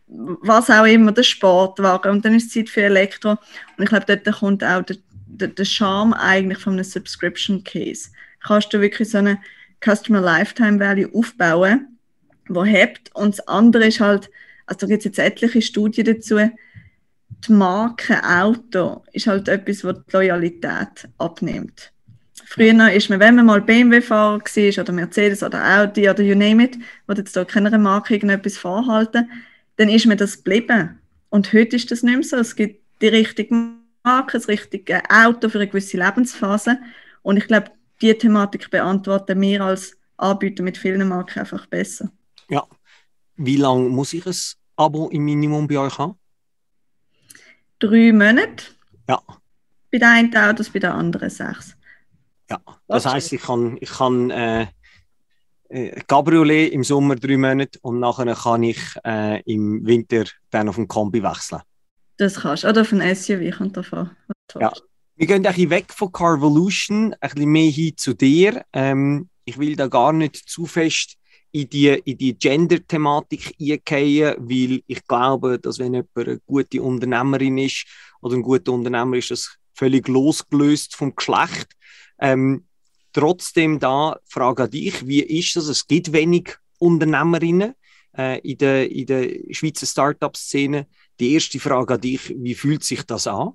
was 0.07 0.71
auch 0.71 0.87
immer, 0.87 1.11
der 1.11 1.25
Sportwagen 1.25 2.13
und 2.13 2.25
dann 2.25 2.37
ist 2.37 2.47
es 2.47 2.53
Zeit 2.53 2.69
für 2.69 2.83
Elektro. 2.83 3.31
Und 3.31 3.83
ich 3.83 3.89
glaube, 3.89 4.07
dort 4.07 4.37
kommt 4.39 4.63
auch 4.63 4.83
der, 4.83 4.99
der, 5.27 5.49
der 5.49 5.65
Charme 5.65 6.13
eigentlich 6.13 6.59
von 6.61 6.75
einem 6.75 6.85
Subscription 6.85 7.65
Case. 7.65 8.11
Kannst 8.45 8.73
du 8.73 8.81
wirklich 8.81 9.11
so 9.11 9.19
eine 9.19 9.41
Customer 9.85 10.21
Lifetime 10.21 10.79
Value 10.79 11.11
aufbauen, 11.13 11.92
wo 12.49 12.65
hebt 12.65 13.15
und 13.15 13.39
das 13.39 13.49
andere 13.49 13.87
ist 13.87 14.01
halt, 14.01 14.31
also 14.67 14.81
da 14.81 14.87
gibt 14.87 15.01
es 15.01 15.05
jetzt 15.05 15.19
etliche 15.19 15.63
Studien 15.63 16.05
dazu, 16.05 16.39
die 17.49 17.53
Marke 17.53 18.23
Auto 18.23 19.03
ist 19.13 19.27
halt 19.27 19.49
etwas, 19.49 19.85
was 19.85 19.97
die 20.07 20.13
Loyalität 20.13 21.09
abnimmt. 21.19 21.93
Früher 22.45 22.93
ist 22.93 23.09
man, 23.09 23.21
wenn 23.21 23.37
man 23.37 23.47
mal 23.47 23.63
BMW-Fahrer 23.63 24.41
war 24.41 24.83
oder 24.83 24.93
Mercedes 24.93 25.43
oder 25.43 25.81
Audi 25.81 26.09
oder 26.09 26.23
you 26.23 26.35
name 26.35 26.65
it, 26.65 26.79
wo 27.07 27.15
jetzt 27.15 27.35
da 27.35 27.45
keiner 27.45 27.77
Marke 27.79 28.15
irgendetwas 28.15 28.59
vorhalten, 28.59 29.31
dann 29.77 29.89
ist 29.89 30.07
mir 30.07 30.17
das 30.17 30.37
geblieben. 30.37 31.01
Und 31.31 31.53
heute 31.53 31.77
ist 31.77 31.91
das 31.91 32.03
nicht 32.03 32.15
mehr 32.15 32.23
so. 32.23 32.37
Es 32.37 32.55
gibt 32.55 32.83
die 33.01 33.09
richtige 33.09 33.55
Marke, 34.05 34.33
das 34.33 34.49
richtige 34.49 35.03
Auto 35.09 35.49
für 35.49 35.59
eine 35.59 35.69
gewisse 35.69 35.97
Lebensphase. 35.97 36.79
Und 37.23 37.39
ich 37.39 37.47
glaube, 37.47 37.71
diese 38.03 38.19
Thematik 38.19 38.71
beantworten 38.71 39.41
wir 39.41 39.63
als 39.63 39.97
Anbieter 40.19 40.63
mit 40.63 40.77
vielen 40.77 41.09
Marken 41.09 41.41
einfach 41.41 41.67
besser. 41.67 42.11
Ja. 42.53 42.67
Wie 43.37 43.57
lange 43.57 43.89
muss 43.89 44.13
ich 44.13 44.27
ein 44.27 44.35
Abo 44.77 45.09
im 45.09 45.25
Minimum 45.25 45.67
bei 45.67 45.79
euch 45.79 45.99
haben? 45.99 46.19
Drei 47.79 48.13
Monate. 48.13 48.65
Ja. 49.09 49.23
Bei 49.91 49.99
der 49.99 50.11
einen 50.11 50.37
Autos, 50.37 50.69
bei 50.69 50.79
der 50.79 50.95
anderen 50.95 51.31
sechs. 51.31 51.75
Ja, 52.51 52.61
das 52.87 53.07
heißt, 53.07 53.33
ich 53.33 53.41
kann, 53.41 53.79
ich 53.81 53.89
kann 53.89 54.31
äh, 54.31 54.67
äh, 55.71 56.01
Cabriolet 56.07 56.73
im 56.73 56.85
Sommer 56.85 57.17
drei 57.17 57.39
Monate 57.39 57.79
und 57.81 58.01
nachher 58.01 58.35
kann 58.35 58.63
ich 58.65 58.81
äh, 59.03 59.41
im 59.51 59.87
Winter 59.87 60.25
dann 60.51 60.69
auf 60.69 60.77
ein 60.77 60.87
Kombi 60.87 61.23
wechseln. 61.23 61.63
Das 62.19 62.35
kannst 62.35 62.65
du. 62.65 62.69
Oder 62.69 62.83
auf 62.83 62.93
ein 62.93 63.17
SUV 63.17 63.57
kommt 63.57 63.79
davon. 63.79 64.11
Ja. 64.61 64.71
Wir 65.17 65.27
gehen 65.27 65.47
ein 65.47 65.55
bisschen 65.55 65.71
weg 65.71 65.91
von 65.91 66.13
Carvolution, 66.13 67.15
ein 67.15 67.31
bisschen 67.31 67.51
mehr 67.51 67.71
hin 67.71 67.97
zu 67.97 68.13
dir. 68.13 68.63
Ähm, 68.75 69.31
ich 69.47 69.57
will 69.59 69.75
da 69.75 69.87
gar 69.87 70.13
nicht 70.13 70.37
zu 70.37 70.67
fest 70.67 71.17
in 71.53 71.69
die, 71.69 71.89
in 71.89 72.19
die 72.19 72.35
Gender-Thematik 72.35 73.55
eingehen, 73.61 74.35
weil 74.39 74.83
ich 74.87 75.07
glaube, 75.07 75.59
dass 75.59 75.79
wenn 75.79 75.95
jemand 75.95 76.17
eine 76.17 76.41
gute 76.47 76.83
Unternehmerin 76.83 77.59
ist 77.59 77.87
oder 78.21 78.37
ein 78.37 78.43
guter 78.43 78.73
Unternehmer 78.73 79.17
ist, 79.17 79.31
das 79.31 79.59
völlig 79.75 80.09
losgelöst 80.09 80.97
vom 80.97 81.15
Geschlecht. 81.15 81.69
Ähm, 82.19 82.65
Trotzdem 83.13 83.79
da 83.79 84.19
Frage 84.25 84.65
an 84.65 84.71
dich, 84.71 85.07
wie 85.07 85.21
ist 85.21 85.55
das? 85.55 85.69
Es 85.69 85.87
gibt 85.87 86.13
wenig 86.13 86.57
Unternehmerinnen 86.79 87.75
äh, 88.17 88.41
in 88.41 88.57
der, 88.57 88.91
in 88.91 89.07
der 89.07 89.31
Schweizer 89.51 89.87
Startup-Szene. 89.87 90.87
Die 91.21 91.35
erste 91.35 91.61
Frage 91.61 91.95
an 91.95 92.01
dich, 92.01 92.35
wie 92.35 92.55
fühlt 92.55 92.83
sich 92.85 93.03
das 93.03 93.27
an? 93.27 93.53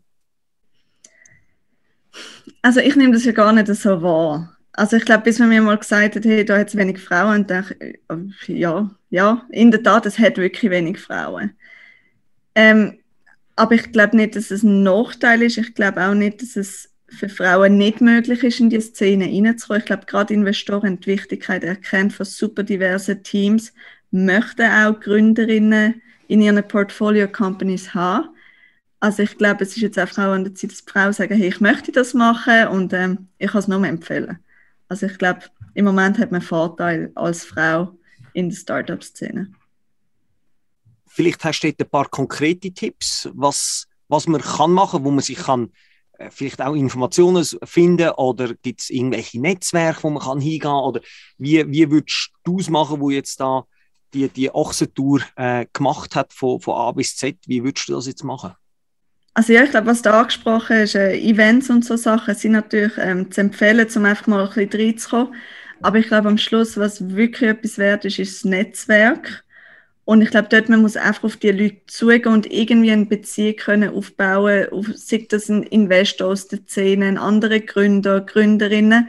Also 2.61 2.79
ich 2.79 2.95
nehme 2.95 3.13
das 3.13 3.25
ja 3.25 3.31
gar 3.31 3.51
nicht 3.51 3.67
so 3.67 4.01
wahr. 4.01 4.56
Also 4.77 4.95
ich 4.95 5.05
glaube, 5.05 5.23
bis 5.23 5.39
man 5.39 5.49
mir 5.49 5.61
mal 5.63 5.77
gesagt 5.77 6.15
hat, 6.15 6.23
hey, 6.23 6.45
da 6.45 6.59
hat 6.59 6.67
es 6.67 6.77
wenig 6.77 6.99
Frauen, 6.99 7.47
dachte 7.47 7.75
ich, 7.79 8.47
ja, 8.47 8.91
ja, 9.09 9.43
in 9.49 9.71
der 9.71 9.81
Tat, 9.81 10.05
es 10.05 10.19
hat 10.19 10.37
wirklich 10.37 10.69
wenig 10.69 10.99
Frauen. 10.99 11.53
Ähm, 12.53 12.99
aber 13.55 13.73
ich 13.73 13.91
glaube 13.91 14.15
nicht, 14.15 14.35
dass 14.35 14.51
es 14.51 14.61
ein 14.61 14.83
Nachteil 14.83 15.41
ist. 15.41 15.57
Ich 15.57 15.73
glaube 15.73 16.05
auch 16.05 16.13
nicht, 16.13 16.43
dass 16.43 16.55
es 16.55 16.93
für 17.07 17.27
Frauen 17.27 17.77
nicht 17.77 18.01
möglich 18.01 18.43
ist, 18.43 18.59
in 18.59 18.69
die 18.69 18.79
Szene 18.79 19.25
hineinzukommen. 19.25 19.79
Ich 19.79 19.87
glaube, 19.87 20.05
gerade 20.05 20.33
Investoren 20.35 20.99
die 20.99 21.07
Wichtigkeit 21.07 21.63
erkennt 21.63 22.13
von 22.13 22.27
super 22.27 22.61
diversen 22.61 23.23
Teams, 23.23 23.73
möchten 24.11 24.69
auch 24.69 24.99
Gründerinnen 24.99 26.03
in 26.27 26.41
ihren 26.41 26.67
Portfolio-Companies 26.67 27.95
haben. 27.95 28.29
Also 28.99 29.23
ich 29.23 29.39
glaube, 29.39 29.63
es 29.63 29.75
ist 29.75 29.81
jetzt 29.81 29.97
auch 29.97 30.17
an 30.19 30.43
der 30.43 30.53
Zeit, 30.53 30.71
dass 30.71 30.81
Frauen 30.81 31.13
sagen, 31.13 31.35
hey, 31.35 31.47
ich 31.47 31.61
möchte 31.61 31.91
das 31.91 32.13
machen 32.13 32.67
und 32.67 32.93
ähm, 32.93 33.27
ich 33.39 33.49
kann 33.49 33.59
es 33.59 33.67
nur 33.67 33.83
empfehlen. 33.83 34.37
Also 34.87 35.05
ich 35.05 35.17
glaube, 35.17 35.41
im 35.73 35.85
Moment 35.85 36.17
hat 36.17 36.31
man 36.31 36.41
Vorteil 36.41 37.11
als 37.15 37.45
Frau 37.45 37.97
in 38.33 38.49
der 38.49 38.55
Startup-Szene. 38.55 39.51
Vielleicht 41.07 41.43
hast 41.43 41.61
du 41.61 41.67
ein 41.67 41.89
paar 41.89 42.07
konkrete 42.09 42.71
Tipps, 42.71 43.29
was, 43.33 43.87
was 44.07 44.27
man 44.27 44.41
kann 44.41 44.71
machen, 44.71 45.03
wo 45.03 45.11
man 45.11 45.23
sich 45.23 45.37
kann 45.37 45.71
äh, 46.17 46.29
vielleicht 46.29 46.61
auch 46.61 46.75
Informationen 46.75 47.45
finden 47.63 48.11
oder 48.11 48.53
gibt 48.55 48.81
es 48.81 48.89
irgendwelche 48.89 49.39
Netzwerke, 49.39 50.03
wo 50.03 50.09
man 50.09 50.23
kann 50.23 50.39
hingehen 50.39 50.61
kann 50.61 50.83
oder 50.83 51.01
wie, 51.37 51.67
wie 51.71 51.89
würdest 51.89 52.31
du 52.43 52.59
es 52.59 52.69
machen, 52.69 52.99
wo 52.99 53.09
jetzt 53.09 53.39
da 53.39 53.65
die, 54.13 54.29
die 54.29 54.53
Ochsentour 54.53 55.21
äh, 55.35 55.65
gemacht 55.73 56.15
hat 56.15 56.33
von, 56.33 56.61
von 56.61 56.75
A 56.75 56.91
bis 56.91 57.15
Z, 57.15 57.37
wie 57.45 57.63
würdest 57.63 57.89
du 57.89 57.93
das 57.93 58.07
jetzt 58.07 58.23
machen? 58.23 58.53
Also 59.37 59.53
ja, 59.53 59.63
ich 59.63 59.69
glaube, 59.69 59.85
was 59.85 60.01
da 60.01 60.19
angesprochen 60.21 60.77
ist, 60.77 60.95
äh, 60.95 61.15
Events 61.15 61.69
und 61.69 61.85
so 61.85 61.95
Sachen 61.95 62.33
sind 62.33 62.53
natürlich 62.53 62.93
ähm, 62.97 63.29
zu 63.29 63.41
empfehlen, 63.41 63.87
um 63.95 64.05
einfach 64.05 64.25
mal 64.25 64.47
ein 64.47 64.51
bisschen 64.51 64.81
reinzukommen. 64.81 65.35
Aber 65.79 65.99
ich 65.99 66.07
glaube, 66.07 66.29
am 66.29 66.39
Schluss, 66.39 66.75
was 66.75 67.15
wirklich 67.15 67.51
etwas 67.51 67.77
wert 67.77 68.03
ist, 68.03 68.17
ist 68.17 68.37
das 68.37 68.45
Netzwerk. 68.49 69.43
Und 70.05 70.23
ich 70.23 70.31
glaube, 70.31 70.47
dort 70.49 70.69
man 70.69 70.81
muss 70.81 70.97
einfach 70.97 71.25
auf 71.25 71.37
die 71.37 71.51
Leute 71.51 71.81
zugehen 71.85 72.33
und 72.33 72.51
irgendwie 72.51 72.91
eine 72.91 73.05
Beziehung 73.05 73.57
können 73.57 73.93
aufbauen, 73.93 74.69
auf, 74.71 74.87
sei 74.95 75.27
das 75.29 75.49
ein 75.49 75.61
Investor 75.61 76.29
aus 76.29 76.47
der 76.47 76.61
Szene, 76.65 77.05
ein 77.05 77.19
anderer 77.19 77.59
Gründer, 77.59 78.21
Gründerinnen. 78.21 79.07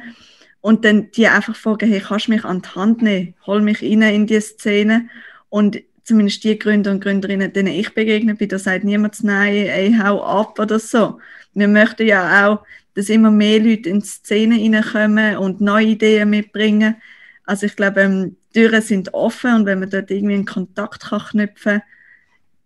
Und 0.61 0.85
dann 0.85 1.11
die 1.13 1.27
einfach 1.29 1.57
fragen, 1.57 1.89
hey, 1.89 2.03
kannst 2.07 2.27
du 2.27 2.33
mich 2.33 2.45
an 2.45 2.61
die 2.61 2.69
Hand 2.69 3.01
nehmen? 3.01 3.35
Hol 3.47 3.63
mich 3.63 3.83
rein 3.83 4.03
in 4.03 4.27
die 4.27 4.43
Szene. 4.43 5.09
Und 5.49 5.79
zumindest 6.09 6.43
die 6.43 6.59
Gründer 6.59 6.91
und 6.91 7.01
Gründerinnen, 7.01 7.53
denen 7.53 7.73
ich 7.73 7.95
begegnet 7.95 8.39
bin, 8.39 8.49
da 8.49 8.59
sagt 8.59 8.85
niemand 8.85 9.23
nein, 9.23 9.55
ey, 9.55 9.95
hau 9.95 10.25
ab 10.25 10.59
oder 10.59 10.79
so. 10.79 11.21
Wir 11.55 11.69
möchten 11.69 12.07
ja 12.07 12.49
auch, 12.49 12.65
dass 12.95 13.09
immer 13.11 13.31
mehr 13.31 13.61
Leute 13.61 13.91
in 13.91 14.01
die 14.01 14.07
Szene 14.07 14.57
reinkommen 14.57 15.37
und 15.37 15.61
neue 15.61 15.89
Ideen 15.89 16.31
mitbringen. 16.31 16.97
Also 17.45 17.67
ich 17.67 17.77
glaube, 17.77 18.01
ähm, 18.01 18.37
Türen 18.53 18.83
sind 18.83 19.15
offen 19.15 19.55
und 19.55 19.67
wenn 19.67 19.81
man 19.81 19.91
dort 19.91 20.11
irgendwie 20.11 20.35
einen 20.35 20.47
Kontakt 20.47 21.03
kann 21.03 21.21
knüpfen 21.21 21.83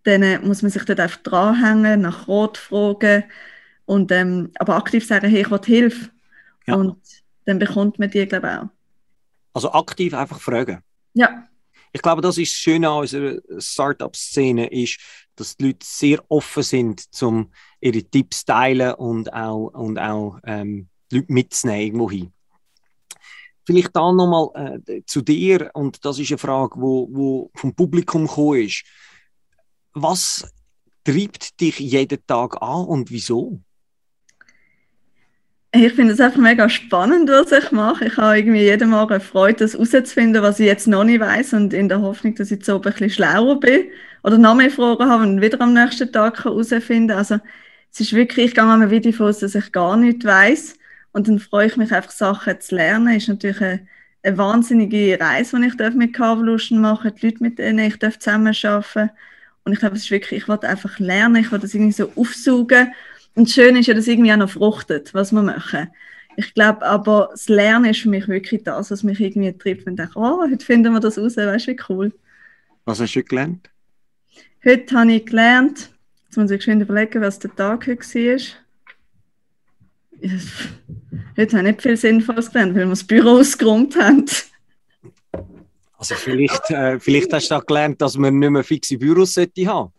dann 0.05 0.44
muss 0.44 0.62
man 0.62 0.70
sich 0.72 0.85
dort 0.85 0.98
einfach 0.98 1.22
dranhängen, 1.22 2.00
nach 2.00 2.26
Rot 2.26 2.59
fragen 2.59 3.22
und 3.85 4.11
ähm, 4.11 4.50
aber 4.59 4.74
aktiv 4.74 5.07
sagen, 5.07 5.31
hey, 5.31 5.42
ich 5.42 5.50
will 5.50 5.61
Hilfe. 5.64 6.11
Ja. 6.66 6.74
Und 6.74 6.98
dann 7.44 7.61
bekommt 7.61 8.00
man 8.00 8.11
die, 8.11 8.26
glaube 8.26 8.48
ich, 8.48 8.52
auch. 8.52 8.68
Also 9.55 9.72
aktiv 9.72 10.12
einfach 10.12 10.40
fragen? 10.40 10.83
Ja. 11.14 11.46
Ich 11.92 12.00
glaube, 12.00 12.22
das 12.22 12.38
ist 12.38 12.52
schön 12.52 12.85
an 12.85 13.00
unserer 13.00 13.38
Startup-Szene, 13.59 14.66
ist, 14.68 14.98
dass 15.37 15.57
die 15.57 15.66
Leute 15.66 15.85
sehr 15.87 16.24
offen 16.28 16.62
sind, 16.62 17.07
um 17.20 17.52
ihre 17.81 18.02
Tipps 18.02 18.40
zu 18.40 18.46
teilen 18.46 18.94
und 18.94 19.33
auch, 19.33 19.68
und 19.68 19.98
auch 19.98 20.38
ähm, 20.44 20.88
die 21.11 21.16
Leute 21.16 21.33
mitzunehmen 21.33 21.83
irgendwo 21.83 22.11
hin. 22.11 22.33
Vielleicht 23.64 23.94
dann 23.94 24.16
nochmal 24.16 24.81
äh, 24.87 25.02
zu 25.07 25.20
dir, 25.20 25.70
und 25.74 26.05
das 26.05 26.18
ist 26.18 26.31
eine 26.31 26.38
Frage, 26.38 26.81
wo, 26.81 27.09
wo 27.12 27.50
vom 27.55 27.74
Publikum 27.74 28.26
gekommen 28.26 28.62
ist. 28.62 28.85
Was 29.92 30.50
treibt 31.05 31.61
dich 31.61 31.78
jeden 31.78 32.26
Tag 32.26 32.61
an 32.62 32.87
und 32.87 33.11
wieso? 33.11 33.61
Ich 35.74 35.94
finde 35.94 36.12
es 36.12 36.20
einfach 36.20 36.38
mega 36.40 36.68
spannend, 36.68 37.30
was 37.30 37.50
ich 37.50 37.72
mache. 37.72 38.04
Ich 38.06 38.16
habe 38.18 38.38
irgendwie 38.38 38.61
jeden 38.61 38.90
Morgen 38.90 39.20
Freude, 39.20 39.61
das 39.61 39.72
herauszufinden, 39.72 40.42
was 40.42 40.61
ich 40.61 40.66
jetzt 40.66 40.87
noch 40.87 41.02
nicht 41.04 41.20
weiß 41.20 41.54
und 41.54 41.72
in 41.72 41.88
der 41.88 42.02
Hoffnung, 42.02 42.35
dass 42.35 42.50
ich 42.50 42.62
so 42.64 42.76
ein 42.76 42.82
bisschen 42.82 43.08
schlauer 43.08 43.58
bin 43.58 43.87
oder 44.22 44.37
noch 44.37 44.54
mehr 44.54 44.70
Fragen 44.70 45.08
habe 45.08 45.22
und 45.22 45.40
wieder 45.40 45.61
am 45.62 45.72
nächsten 45.72 46.12
Tag 46.12 46.44
herausfinden 46.44 47.08
kann. 47.08 47.18
Also 47.18 47.38
es 47.90 48.00
ist 48.00 48.12
wirklich, 48.12 48.46
ich 48.48 48.54
gehe 48.54 48.64
mal 48.64 48.90
wieder 48.90 49.11
davon 49.11 49.28
aus, 49.28 49.38
dass 49.38 49.54
ich 49.54 49.72
gar 49.72 49.96
nicht 49.96 50.24
weiß 50.24 50.76
und 51.12 51.28
dann 51.28 51.38
freue 51.38 51.68
ich 51.68 51.76
mich 51.78 51.90
einfach, 51.92 52.11
Sachen 52.11 52.61
zu 52.61 52.74
lernen. 52.74 53.16
Ist 53.16 53.28
natürlich 53.28 53.61
eine, 53.62 53.87
eine 54.22 54.37
wahnsinnige 54.38 55.18
Reise, 55.18 55.58
die 55.58 55.66
ich 55.85 55.94
mit 55.94 56.12
Carvolution 56.14 56.80
machen 56.82 57.08
darf, 57.11 57.20
die 57.20 57.26
Leute, 57.28 57.42
mit 57.42 57.58
denen 57.58 57.78
ich 57.78 57.98
zusammen 57.98 58.54
arbeiten 58.62 59.11
Und 59.64 59.72
ich 59.72 59.78
glaube, 59.78 59.96
es 59.96 60.02
ist 60.04 60.11
wirklich, 60.11 60.42
ich 60.42 60.48
wollte 60.48 60.68
einfach 60.68 60.98
lernen, 60.98 61.37
ich 61.37 61.50
wollte 61.50 61.62
das 61.66 61.74
irgendwie 61.74 61.92
so 61.92 62.12
aufsaugen 62.14 62.92
und 63.35 63.51
schön 63.51 63.77
ist 63.77 63.87
ja, 63.87 63.95
dass 63.95 64.07
irgendwie 64.07 64.33
auch 64.33 64.37
noch 64.37 64.51
fruchtet, 64.51 65.14
was 65.14 65.33
wir 65.33 65.42
machen. 65.42 65.88
Ich 66.37 66.55
glaube 66.55 66.83
aber, 66.83 67.29
das 67.31 67.49
Lernen 67.49 67.87
ist 67.87 68.01
für 68.01 68.09
mich 68.09 68.27
wirklich 68.29 68.62
das, 68.64 68.90
was 68.90 69.03
mich 69.03 69.21
irgendwie 69.21 69.53
trifft. 69.53 69.87
Und 69.87 69.97
denke, 69.97 70.12
oh, 70.16 70.40
heute 70.42 70.64
finden 70.64 70.92
wir 70.92 71.01
das 71.01 71.18
raus, 71.18 71.37
weißt 71.37 71.66
du, 71.66 71.73
wie 71.73 71.81
cool. 71.88 72.12
Was 72.85 73.01
hast 73.01 73.14
du 73.14 73.23
gelernt? 73.23 73.71
Heute 74.64 74.97
habe 74.97 75.12
ich 75.12 75.27
gelernt, 75.27 75.90
jetzt 76.25 76.37
muss 76.37 76.51
ich 76.51 76.59
geschwind 76.59 76.83
überlegen, 76.83 77.21
was 77.21 77.38
der 77.38 77.55
Tag 77.55 77.87
heute 77.87 78.01
war. 78.01 78.38
Heute 81.37 81.57
habe 81.57 81.66
ich 81.66 81.75
nicht 81.75 81.83
viel 81.83 81.97
Sinnvolles 81.97 82.53
gelernt, 82.53 82.75
weil 82.75 82.85
wir 82.85 82.90
das 82.90 83.03
Büro 83.03 83.31
ausgeräumt 83.40 83.97
haben. 83.97 84.25
Also 85.99 86.14
vielleicht, 86.14 86.71
äh, 86.71 87.01
vielleicht 87.01 87.33
hast 87.33 87.51
du 87.51 87.57
auch 87.57 87.66
gelernt, 87.66 88.01
dass 88.01 88.16
man 88.16 88.38
nicht 88.38 88.51
mehr 88.51 88.62
fixe 88.62 88.99
Büros 88.99 89.37
haben 89.37 89.51
sollte 89.55 89.92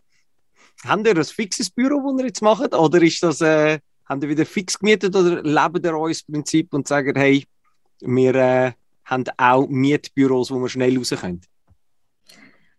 Habt 0.84 1.06
ihr 1.06 1.16
ein 1.16 1.24
fixes 1.24 1.70
Büro, 1.70 2.12
das 2.12 2.20
ihr 2.20 2.26
jetzt 2.26 2.42
macht? 2.42 2.74
Oder 2.74 3.02
ist 3.02 3.22
das, 3.22 3.40
äh, 3.40 3.78
habt 4.06 4.22
ihr 4.22 4.28
wieder 4.28 4.46
fix 4.46 4.78
gemietet 4.78 5.16
oder 5.16 5.42
leben 5.42 5.84
ihr 5.84 5.98
euer 5.98 6.14
Prinzip 6.30 6.72
und 6.74 6.86
sagen, 6.86 7.16
hey, 7.16 7.44
wir 8.00 8.34
äh, 8.34 8.72
haben 9.04 9.24
auch 9.36 9.66
Mietbüros, 9.68 10.50
wo 10.50 10.58
wir 10.58 10.68
schnell 10.68 10.96
raus 10.98 11.10
können? 11.10 11.40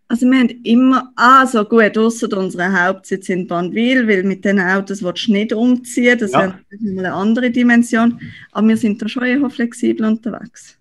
Also 0.07 0.27
wir 0.27 0.37
haben 0.39 0.49
immer, 0.63 1.11
also 1.15 1.65
gut, 1.65 1.97
außer 1.97 2.31
unseren 2.37 2.79
Hauptsitz 2.79 3.27
in 3.29 3.47
Bannwil, 3.47 4.07
weil 4.07 4.23
mit 4.23 4.45
den 4.45 4.59
Autos 4.59 5.01
willst 5.01 5.27
du 5.27 5.31
nicht 5.31 5.51
umziehen, 5.51 6.19
das 6.19 6.31
ja. 6.31 6.41
wäre 6.41 6.59
eine 6.99 7.11
andere 7.11 7.49
Dimension, 7.49 8.19
aber 8.51 8.67
wir 8.67 8.77
sind 8.77 9.01
da 9.01 9.09
schon 9.09 9.23
eher 9.23 9.49
flexibel 9.49 10.05
unterwegs. 10.05 10.77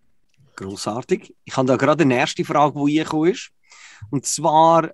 Großartig. 0.56 1.34
Ich 1.44 1.56
habe 1.56 1.66
da 1.66 1.76
gerade 1.76 2.04
eine 2.04 2.16
erste 2.16 2.44
Frage, 2.44 2.78
die 2.86 3.00
eingekommen 3.00 3.32
ist. 3.32 3.50
Und 4.10 4.26
zwar, 4.26 4.92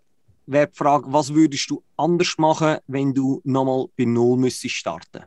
wäre 0.50 0.68
die 0.68 0.76
Frage, 0.76 1.12
was 1.12 1.34
würdest 1.34 1.70
du 1.70 1.82
anders 1.96 2.34
machen, 2.38 2.78
wenn 2.86 3.14
du 3.14 3.40
nochmal 3.44 3.86
bei 3.96 4.04
Null 4.04 4.38
müsstest 4.38 4.74
starten? 4.74 5.24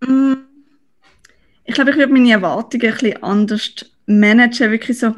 Mm. 0.00 0.34
Ich 1.64 1.74
glaube, 1.74 1.90
ich 1.90 1.96
würde 1.96 2.12
meine 2.12 2.32
Erwartungen 2.32 2.86
ein 2.86 2.92
bisschen 2.92 3.22
anders 3.22 3.74
managen. 4.06 4.70
Wirklich 4.70 4.98
so, 4.98 5.14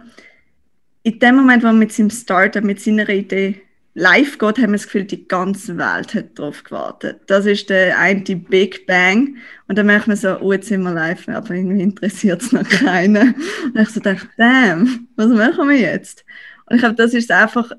in 1.05 1.19
dem 1.19 1.37
Moment, 1.37 1.63
wo 1.63 1.69
man 1.69 1.79
mit 1.79 1.93
seinem 1.93 2.11
Startup, 2.11 2.65
mit 2.65 2.81
seiner 2.81 3.09
Idee 3.09 3.63
live 3.95 4.39
geht, 4.39 4.59
haben 4.59 4.73
wir 4.73 4.79
das 4.79 4.85
Gefühl, 4.85 5.05
die 5.05 5.27
ganze 5.27 5.77
Welt 5.77 6.15
hat 6.15 6.39
darauf 6.39 6.63
gewartet. 6.65 7.23
Das 7.27 7.47
ist 7.47 7.71
der 7.71 7.99
eine 7.99 8.23
Big 8.23 8.87
Bang. 8.87 9.37
Und 9.69 9.79
dann 9.79 9.87
merkt 9.87 10.09
man 10.09 10.17
so, 10.17 10.39
oh, 10.41 10.53
jetzt 10.53 10.69
sind 10.69 10.83
wir 10.83 10.93
live, 10.93 11.29
aber 11.29 11.55
irgendwie 11.55 11.83
interessiert 11.83 12.43
es 12.43 12.53
noch 12.53 12.69
keinen. 12.69 13.35
Und 13.65 13.81
ich 13.81 13.89
so 13.89 14.01
denke, 14.01 14.29
damn, 14.37 15.09
was 15.17 15.29
machen 15.29 15.69
wir 15.69 15.79
jetzt? 15.79 16.25
Und 16.71 16.77
ich 16.77 16.83
glaube, 16.83 16.95
das 16.95 17.15
ist 17.15 17.31
einfach 17.31 17.73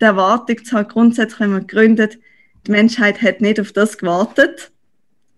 die 0.00 0.04
Erwartung 0.04 0.62
zu 0.62 0.76
haben, 0.76 0.86
grundsätzlich, 0.86 1.40
wenn 1.40 1.52
man 1.52 1.66
gründet, 1.66 2.18
die 2.66 2.72
Menschheit 2.72 3.22
hat 3.22 3.40
nicht 3.40 3.58
auf 3.58 3.72
das 3.72 3.96
gewartet. 3.96 4.70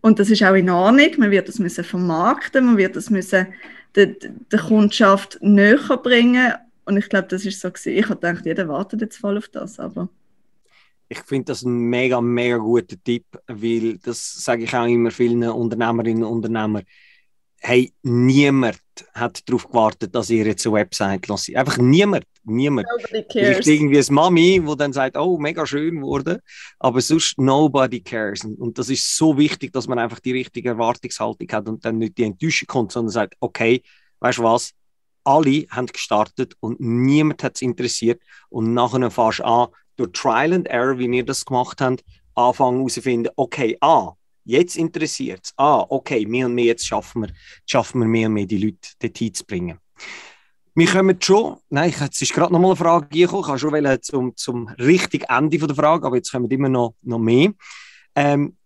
Und 0.01 0.19
das 0.19 0.29
ist 0.29 0.43
auch 0.43 0.55
in 0.55 0.69
Ordnung. 0.69 1.11
Man 1.19 1.31
wird 1.31 1.49
das 1.49 1.61
müssen 1.61 1.85
vermarkten, 1.85 2.67
man 2.67 2.77
wird 2.77 2.97
das 2.97 3.09
müssen 3.09 3.47
der, 3.95 4.07
der 4.07 4.59
Kundschaft 4.59 5.39
näher 5.41 5.97
bringen. 6.03 6.53
Und 6.85 6.97
ich 6.97 7.09
glaube, 7.09 7.29
das 7.29 7.47
ist 7.47 7.61
so 7.61 7.71
gewesen. 7.71 7.97
Ich 7.97 8.09
habe 8.09 8.17
gedacht, 8.17 8.45
jeder 8.45 8.69
wartet 8.69 9.01
jetzt 9.01 9.19
voll 9.19 9.39
auf 9.39 9.49
das, 9.49 9.79
aber 9.79 10.09
ich 11.09 11.21
finde 11.21 11.45
das 11.45 11.63
ein 11.63 11.73
mega, 11.73 12.21
mega 12.21 12.57
guter 12.57 12.97
Tipp, 13.05 13.25
weil 13.47 13.99
das 13.99 14.43
sage 14.43 14.65
ich 14.65 14.75
auch 14.75 14.87
immer 14.87 15.13
vielen 15.13 15.45
Unternehmerinnen 15.45 16.25
und 16.25 16.33
Unternehmern 16.33 16.83
hey, 17.67 17.93
niemand 18.03 18.81
hat 19.15 19.49
darauf 19.49 19.67
gewartet, 19.67 20.15
dass 20.15 20.31
ihr 20.31 20.47
jetzt 20.47 20.67
eine 20.67 20.75
Website 20.75 21.27
lasst. 21.27 21.55
Einfach 21.55 21.79
niemand, 21.79 22.25
niemand. 22.47 22.87
Vielleicht 23.31 23.67
irgendwie 23.67 23.99
eine 23.99 24.07
Mami, 24.11 24.61
wo 24.65 24.75
dann 24.75 24.93
sagt, 24.93 25.17
oh, 25.17 25.39
mega 25.39 25.67
schön 25.67 26.03
wurde, 26.03 26.41
aber 26.79 27.01
sonst 27.01 27.39
nobody 27.39 28.01
cares. 28.01 28.45
Und 28.45 28.79
das 28.79 28.89
ist 28.89 29.17
so 29.17 29.37
wichtig, 29.37 29.73
dass 29.73 29.89
man 29.89 29.99
einfach 29.99 30.21
die 30.21 30.33
richtige 30.33 30.71
Erwartungshaltung 30.71 31.49
hat 31.53 31.69
und 31.69 31.85
dann 31.85 31.99
nicht 31.99 32.19
die 32.19 32.25
Enttäuschung 32.25 32.67
kommt, 32.67 32.93
sondern 32.93 33.11
sagt, 33.11 33.35
okay, 33.41 33.83
weißt 34.21 34.39
du 34.39 34.43
was, 34.45 34.73
alle 35.25 35.67
haben 35.71 35.87
gestartet 35.87 36.55
und 36.61 36.81
niemand 36.81 37.43
hat 37.43 37.57
es 37.57 37.63
interessiert 37.63 38.23
und 38.49 38.73
nachher 38.75 39.11
fährst 39.11 39.41
du 39.41 39.45
an, 39.45 39.69
durch 39.97 40.13
Trial 40.13 40.53
and 40.53 40.69
Error, 40.69 40.99
wie 40.99 41.07
ihr 41.07 41.25
das 41.25 41.45
gemacht 41.45 41.81
habt, 41.81 42.05
anfangen 42.35 42.79
herauszufinden, 42.79 43.33
okay, 43.37 43.77
ah, 43.81 44.13
Jetzt 44.47 44.77
interessiert 44.77 45.41
es. 45.43 45.53
Ah, 45.57 45.85
okay, 45.89 46.25
mehr 46.25 46.47
und 46.47 46.55
mehr, 46.55 46.67
jetzt 46.67 46.87
schaffen 46.87 47.23
wir, 47.23 47.31
schaffen 47.67 48.01
wir 48.01 48.07
mehr 48.07 48.29
und 48.29 48.35
mehr, 48.35 48.47
die 48.47 48.59
Leute 48.59 48.91
dorthin 49.01 49.35
zu 49.35 49.45
bringen. 49.45 49.81
Wir 50.79 50.87
kommen 50.89 51.17
schon, 51.23 51.57
nein, 51.71 51.95
jetzt 51.99 52.21
ist 52.21 52.35
gerade 52.35 52.53
noch 52.53 52.61
mal 52.61 52.67
eine 52.67 52.77
Frage 52.77 53.09
gekommen, 53.09 53.41
ich 53.41 53.49
habe 53.49 53.59
schon 53.59 53.73
wollen 53.73 54.03
zum, 54.03 54.37
zum 54.37 54.69
richtigen 54.69 55.25
Ende 55.25 55.57
der 55.57 55.75
Frage, 55.75 56.07
aber 56.07 56.17
jetzt 56.17 56.31
kommen 56.31 56.51
immer 56.51 56.69
noch, 56.69 56.95
noch 57.01 57.19
mehr. 57.19 57.55
Ähm, 58.15 58.59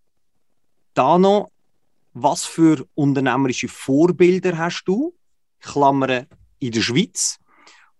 da 0.93 1.17
noch, 1.17 1.51
was 2.11 2.43
für 2.43 2.85
unternehmerische 2.95 3.69
Vorbilder 3.69 4.57
hast 4.57 4.83
du, 4.83 5.15
Klammern, 5.61 6.25
in 6.59 6.73
der 6.73 6.81
Schweiz 6.81 7.39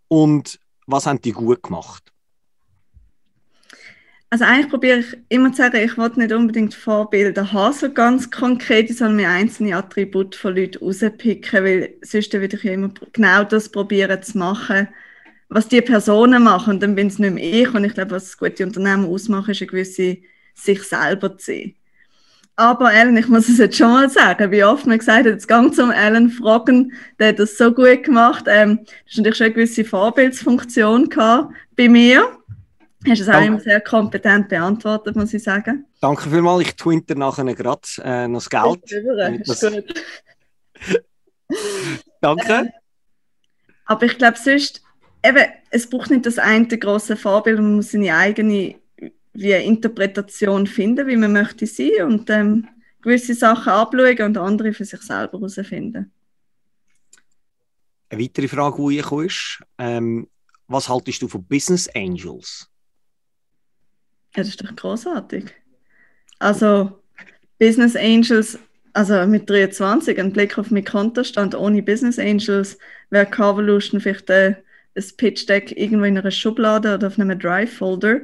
und 0.10 0.60
was 0.88 1.06
haben 1.06 1.22
die 1.22 1.32
gut 1.32 1.64
gemacht? 1.64 2.11
Also 4.34 4.46
eigentlich 4.46 4.70
probiere 4.70 5.00
ich 5.00 5.18
immer 5.28 5.52
zu 5.52 5.58
sagen, 5.58 5.84
ich 5.84 5.98
will 5.98 6.10
nicht 6.16 6.32
unbedingt 6.32 6.74
Vorbilder 6.74 7.52
haben, 7.52 7.74
so 7.74 7.92
ganz 7.92 8.32
konkret, 8.32 8.88
sondern 8.88 9.18
mir 9.18 9.30
einzelne 9.30 9.76
Attribute 9.76 10.38
von 10.38 10.56
Leuten 10.56 10.78
rauspicken, 10.82 11.66
weil 11.66 11.96
sonst 12.02 12.32
würde 12.32 12.56
ich 12.56 12.64
ja 12.64 12.72
immer 12.72 12.94
genau 13.12 13.44
das 13.44 13.68
probieren 13.68 14.24
zu 14.24 14.38
machen, 14.38 14.88
was 15.50 15.68
die 15.68 15.82
Personen 15.82 16.44
machen. 16.44 16.76
Und 16.76 16.80
dann 16.82 16.96
bin 16.96 17.08
es 17.08 17.20
nicht 17.20 17.34
mehr 17.34 17.44
ich. 17.44 17.74
Und 17.74 17.84
ich 17.84 17.94
glaube, 17.94 18.12
was 18.12 18.38
gute 18.38 18.66
Unternehmen 18.66 19.06
ausmacht, 19.06 19.50
ist 19.50 19.62
eine 19.62 19.68
gewisse 19.68 20.20
sich 20.56 20.82
selber 20.82 21.38
zu 21.38 21.48
sehen. 21.48 21.76
Aber 22.56 22.88
Alan, 22.88 23.18
ich 23.18 23.28
muss 23.28 23.50
es 23.50 23.58
jetzt 23.58 23.78
schon 23.78 23.90
mal 23.90 24.10
sagen, 24.10 24.50
wie 24.52 24.64
oft 24.64 24.86
man 24.86 24.98
gesagt 24.98 25.26
hat, 25.26 25.34
jetzt 25.34 25.48
gang 25.50 25.76
zum 25.76 25.92
Alan 25.92 26.30
fragen, 26.30 26.94
der 27.20 27.30
hat 27.30 27.40
das 27.40 27.58
so 27.58 27.74
gut 27.74 28.04
gemacht. 28.04 28.46
Ähm, 28.48 28.80
das 28.86 29.14
ist 29.14 29.18
natürlich 29.18 29.38
schon 29.38 29.46
eine 29.46 29.54
gewisse 29.56 29.84
Vorbildsfunktion 29.84 31.10
gehabt 31.10 31.54
bei 31.76 31.90
mir. 31.90 32.41
Hast 33.08 33.20
du 33.20 33.24
es 33.24 33.30
auch 33.30 33.42
immer 33.42 33.60
sehr 33.60 33.82
kompetent 33.82 34.50
beantwortet, 34.50 35.16
muss 35.16 35.34
ich 35.34 35.42
sagen. 35.42 35.86
Danke 36.02 36.30
vielmals. 36.30 36.68
Ich 36.68 36.76
twinter 36.76 37.16
nachher 37.16 37.44
gerade 37.56 37.82
äh, 38.04 38.28
noch 38.28 38.44
das 38.44 38.50
Geld. 38.50 38.92
Ist, 39.42 39.62
gut. 39.62 40.04
Danke. 42.22 42.54
Ähm, 42.54 42.70
aber 43.86 44.06
ich 44.06 44.18
glaube 44.18 44.38
sonst, 44.38 44.84
eben, 45.24 45.46
es 45.72 45.90
braucht 45.90 46.12
nicht 46.12 46.26
das 46.26 46.38
eine 46.38 46.68
große 46.68 47.18
Vorbild, 47.18 47.60
man 47.60 47.76
muss 47.76 47.92
seine 47.92 48.16
eigene 48.16 48.76
wie 49.34 49.52
Interpretation 49.52 50.68
finden, 50.68 51.08
wie 51.08 51.16
man 51.16 51.34
möchte 51.34 51.66
sein 51.66 52.04
und 52.06 52.30
ähm, 52.30 52.68
gewisse 53.02 53.34
Sachen 53.34 53.72
abschauen 53.72 54.22
und 54.22 54.38
andere 54.38 54.74
für 54.74 54.86
sich 54.86 55.02
selber 55.02 55.40
herausfinden. 55.40 56.12
Eine 58.10 58.22
weitere 58.22 58.48
Frage, 58.48 58.90
die 58.90 59.00
ich 59.00 59.12
ist, 59.12 59.64
ähm, 59.78 60.28
was 60.68 60.90
haltest 60.90 61.22
du 61.22 61.28
von 61.28 61.46
Business 61.46 61.90
Angels? 61.96 62.71
Ja, 64.36 64.44
das 64.44 64.50
ist 64.50 64.64
doch 64.64 64.76
großartig. 64.76 65.46
Also, 66.40 67.00
Business 67.60 67.96
Angels, 67.96 68.58
also 68.94 69.26
mit 69.28 69.50
23, 69.50 70.20
ein 70.20 70.34
Blick 70.34 70.58
auf 70.58 70.72
meinen 70.72 70.86
Kontostand 70.86 71.56
ohne 71.56 71.84
Business 71.84 72.18
Angels, 72.18 72.78
wäre 73.10 73.26
Carvolution 73.26 74.02
vielleicht 74.02 74.32
eine 74.32 74.58
ein 74.96 75.04
Pitch 75.18 75.48
Deck 75.48 75.72
irgendwo 75.78 76.06
in 76.06 76.18
einer 76.18 76.32
Schublade 76.32 76.96
oder 76.96 77.08
auf 77.08 77.20
einem 77.20 77.38
Drive-Folder. 77.38 78.22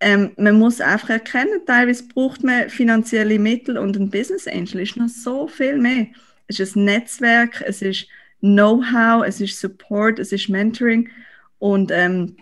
Ähm, 0.00 0.32
man 0.36 0.58
muss 0.58 0.80
einfach 0.80 1.10
erkennen, 1.10 1.60
teilweise 1.66 2.08
braucht 2.08 2.42
man 2.42 2.70
finanzielle 2.70 3.38
Mittel 3.38 3.76
und 3.76 3.96
ein 3.96 4.10
Business 4.10 4.46
Angel 4.48 4.80
ist 4.80 4.96
noch 4.96 5.08
so 5.08 5.46
viel 5.46 5.76
mehr. 5.76 6.06
Es 6.46 6.58
ist 6.58 6.74
ein 6.74 6.84
Netzwerk, 6.84 7.62
es 7.66 7.82
ist 7.82 8.06
Know-how, 8.40 9.24
es 9.26 9.40
ist 9.42 9.60
Support, 9.60 10.18
es 10.18 10.32
ist 10.32 10.48
Mentoring 10.48 11.10
und 11.58 11.90
ähm, 11.90 12.36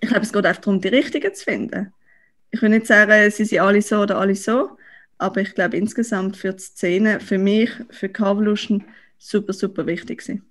ich 0.00 0.08
glaube, 0.08 0.24
es 0.24 0.32
geht 0.32 0.46
einfach 0.46 0.62
darum, 0.62 0.80
die 0.80 0.88
Richtigen 0.88 1.34
zu 1.34 1.44
finden. 1.44 1.92
Ich 2.50 2.62
will 2.62 2.70
nicht 2.70 2.86
sagen, 2.86 3.30
sie 3.30 3.44
sind 3.44 3.60
alle 3.60 3.80
so 3.82 4.00
oder 4.00 4.18
alle 4.18 4.34
so, 4.34 4.76
aber 5.18 5.40
ich 5.40 5.54
glaube 5.54 5.76
insgesamt 5.76 6.36
für 6.36 6.52
die 6.52 6.62
Szene, 6.62 7.20
für 7.20 7.38
mich, 7.38 7.70
für 7.90 8.08
Carvolution 8.08 8.84
super, 9.18 9.52
super 9.52 9.86
wichtig 9.86 10.22
sind. 10.22 10.42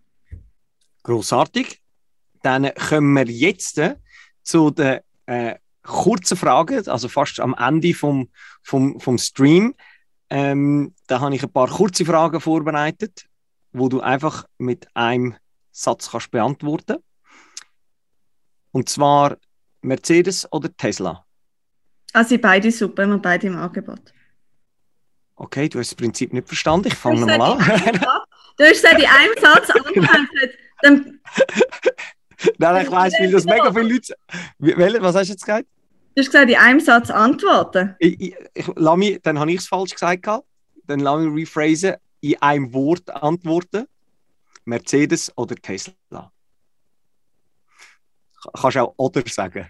Großartig. 1.03 1.81
Dann 2.41 2.71
kommen 2.75 3.13
wir 3.15 3.25
jetzt 3.25 3.81
zu 4.43 4.71
den 4.71 4.99
äh, 5.25 5.55
kurzen 5.83 6.37
Fragen, 6.37 6.87
also 6.87 7.09
fast 7.09 7.39
am 7.39 7.55
Ende 7.57 7.93
vom, 7.93 8.29
vom, 8.61 8.99
vom 8.99 9.17
Stream. 9.17 9.75
Ähm, 10.29 10.93
da 11.07 11.19
habe 11.19 11.35
ich 11.35 11.43
ein 11.43 11.51
paar 11.51 11.67
kurze 11.67 12.05
Fragen 12.05 12.39
vorbereitet, 12.39 13.25
wo 13.73 13.89
du 13.89 13.99
einfach 13.99 14.45
mit 14.57 14.87
einem 14.95 15.35
Satz 15.71 16.11
kannst 16.11 16.31
beantworten. 16.31 16.97
Und 18.71 18.89
zwar 18.89 19.37
Mercedes 19.81 20.47
oder 20.51 20.75
Tesla? 20.75 21.25
Also 22.13 22.37
beide 22.37 22.71
super, 22.71 23.07
wir 23.07 23.17
beide 23.17 23.47
im 23.47 23.57
Angebot. 23.57 24.13
Okay, 25.35 25.69
du 25.69 25.79
hast 25.79 25.91
das 25.91 25.95
Prinzip 25.95 26.33
nicht 26.33 26.47
verstanden. 26.47 26.87
Ich 26.87 26.95
fange 26.95 27.25
mal 27.25 27.41
an. 27.41 27.57
du 28.57 28.63
hast 28.63 28.81
gesagt, 28.81 28.99
in 28.99 29.05
einem 29.05 29.33
Satz 29.39 29.69
antwortet. 29.75 30.57
Dann... 30.81 31.19
Nein, 32.57 32.85
ich 32.85 32.91
weiß, 32.91 33.13
weil 33.19 33.31
das 33.31 33.45
mega 33.45 33.71
viele 33.73 33.93
Leute. 33.93 34.15
Was 35.01 35.15
hast 35.15 35.27
du 35.27 35.33
jetzt 35.33 35.45
gesagt? 35.45 35.67
Du 36.15 36.21
hast 36.21 36.27
gesagt, 36.27 36.49
in 36.49 36.57
einem 36.57 36.79
Satz 36.79 37.09
antworten. 37.09 37.95
Ich, 37.99 38.19
ich, 38.19 38.35
ich, 38.53 38.67
mich, 38.67 39.21
dann 39.21 39.39
habe 39.39 39.51
ich 39.51 39.59
es 39.59 39.67
falsch 39.67 39.91
gesagt. 39.91 40.27
Dann 40.87 40.99
lass 40.99 41.21
mich 41.21 41.47
rephrasen. 41.55 41.95
In 42.21 42.41
einem 42.41 42.73
Wort 42.73 43.09
antworten. 43.09 43.85
Mercedes 44.65 45.31
oder 45.37 45.55
Tesla? 45.55 46.31
Kannst 48.53 48.75
du 48.75 48.81
auch 48.81 48.93
oder 48.97 49.23
sagen? 49.27 49.67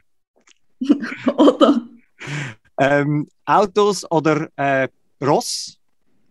oder. 1.38 1.82
Ähm, 2.78 3.28
Autos 3.46 4.10
oder 4.10 4.50
äh, 4.56 4.88
Ross? 5.22 5.78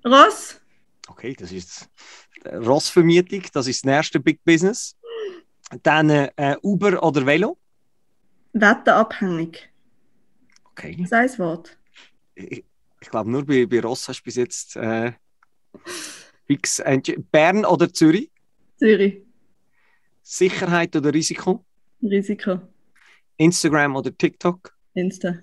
Ross. 0.04 0.60
Okay, 1.08 1.34
das 1.34 1.52
ist 1.52 1.88
Rossvermietung, 2.44 3.42
das 3.52 3.66
ist 3.66 3.84
das 3.84 3.90
nächste 3.96 4.20
Big 4.20 4.42
Business. 4.44 4.96
Dann 5.82 6.08
äh, 6.10 6.56
Uber 6.62 7.02
oder 7.02 7.26
Velo? 7.26 7.58
Wetterabhängig. 8.52 9.68
Okay. 10.70 10.96
Das 10.98 11.06
ist 11.06 11.12
ein 11.12 11.38
Wort. 11.38 11.76
Ich, 12.34 12.64
ich 13.00 13.10
glaube, 13.10 13.30
nur 13.30 13.44
bei, 13.44 13.66
bei 13.66 13.80
Ross 13.80 14.08
hast 14.08 14.20
du 14.20 14.24
bis 14.24 14.36
jetzt 14.36 14.76
äh, 14.76 15.12
fix. 16.46 16.82
Bern 17.30 17.64
oder 17.64 17.92
Zürich? 17.92 18.30
Zürich. 18.78 19.22
Sicherheit 20.22 20.94
oder 20.96 21.12
Risiko? 21.12 21.64
Risiko. 22.02 22.60
Instagram 23.36 23.96
oder 23.96 24.16
TikTok? 24.16 24.76
Insta. 24.94 25.38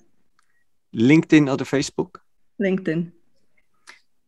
LinkedIn 0.96 1.50
oder 1.50 1.66
Facebook? 1.66 2.22
LinkedIn. 2.58 3.12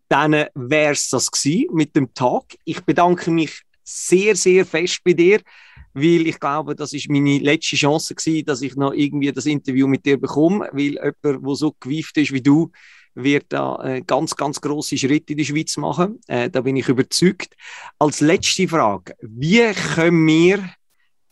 Dann 0.10 0.32
wäre 0.54 0.92
es 0.92 1.10
das 1.10 1.30
mit 1.72 1.96
dem 1.96 2.14
Tag. 2.14 2.44
Ich 2.66 2.82
bedanke 2.82 3.32
mich 3.32 3.62
sehr, 3.84 4.36
sehr 4.36 4.66
fest 4.66 5.00
bei 5.04 5.14
dir, 5.14 5.42
weil 5.94 6.28
ich 6.28 6.40
glaube, 6.40 6.76
das 6.76 6.94
ist 6.94 7.10
meine 7.10 7.40
letzte 7.40 7.76
Chance 7.76 8.16
gewesen, 8.16 8.46
dass 8.46 8.62
ich 8.62 8.76
noch 8.76 8.94
irgendwie 8.94 9.32
das 9.32 9.46
Interview 9.46 9.88
mit 9.88 10.06
dir 10.06 10.20
bekomme, 10.20 10.70
weil 10.74 10.94
jemand, 10.94 11.16
der 11.24 11.56
so 11.56 11.74
gewieft 11.80 12.18
ist 12.18 12.34
wie 12.34 12.42
du, 12.42 12.72
wird 13.16 13.46
da 13.50 13.84
äh, 13.84 14.02
ganz, 14.02 14.36
ganz 14.36 14.62
große 14.62 14.98
Schritte 14.98 15.34
in 15.34 15.38
die 15.38 15.46
Schweiz 15.46 15.76
machen. 15.78 16.20
Äh, 16.28 16.50
da 16.50 16.62
bin 16.62 16.76
ich 16.76 16.88
überzeugt. 16.88 17.56
Als 17.98 18.20
letzte 18.20 18.68
Frage, 18.68 19.16
wie 19.22 19.74
können 19.96 20.28
wir 20.28 20.70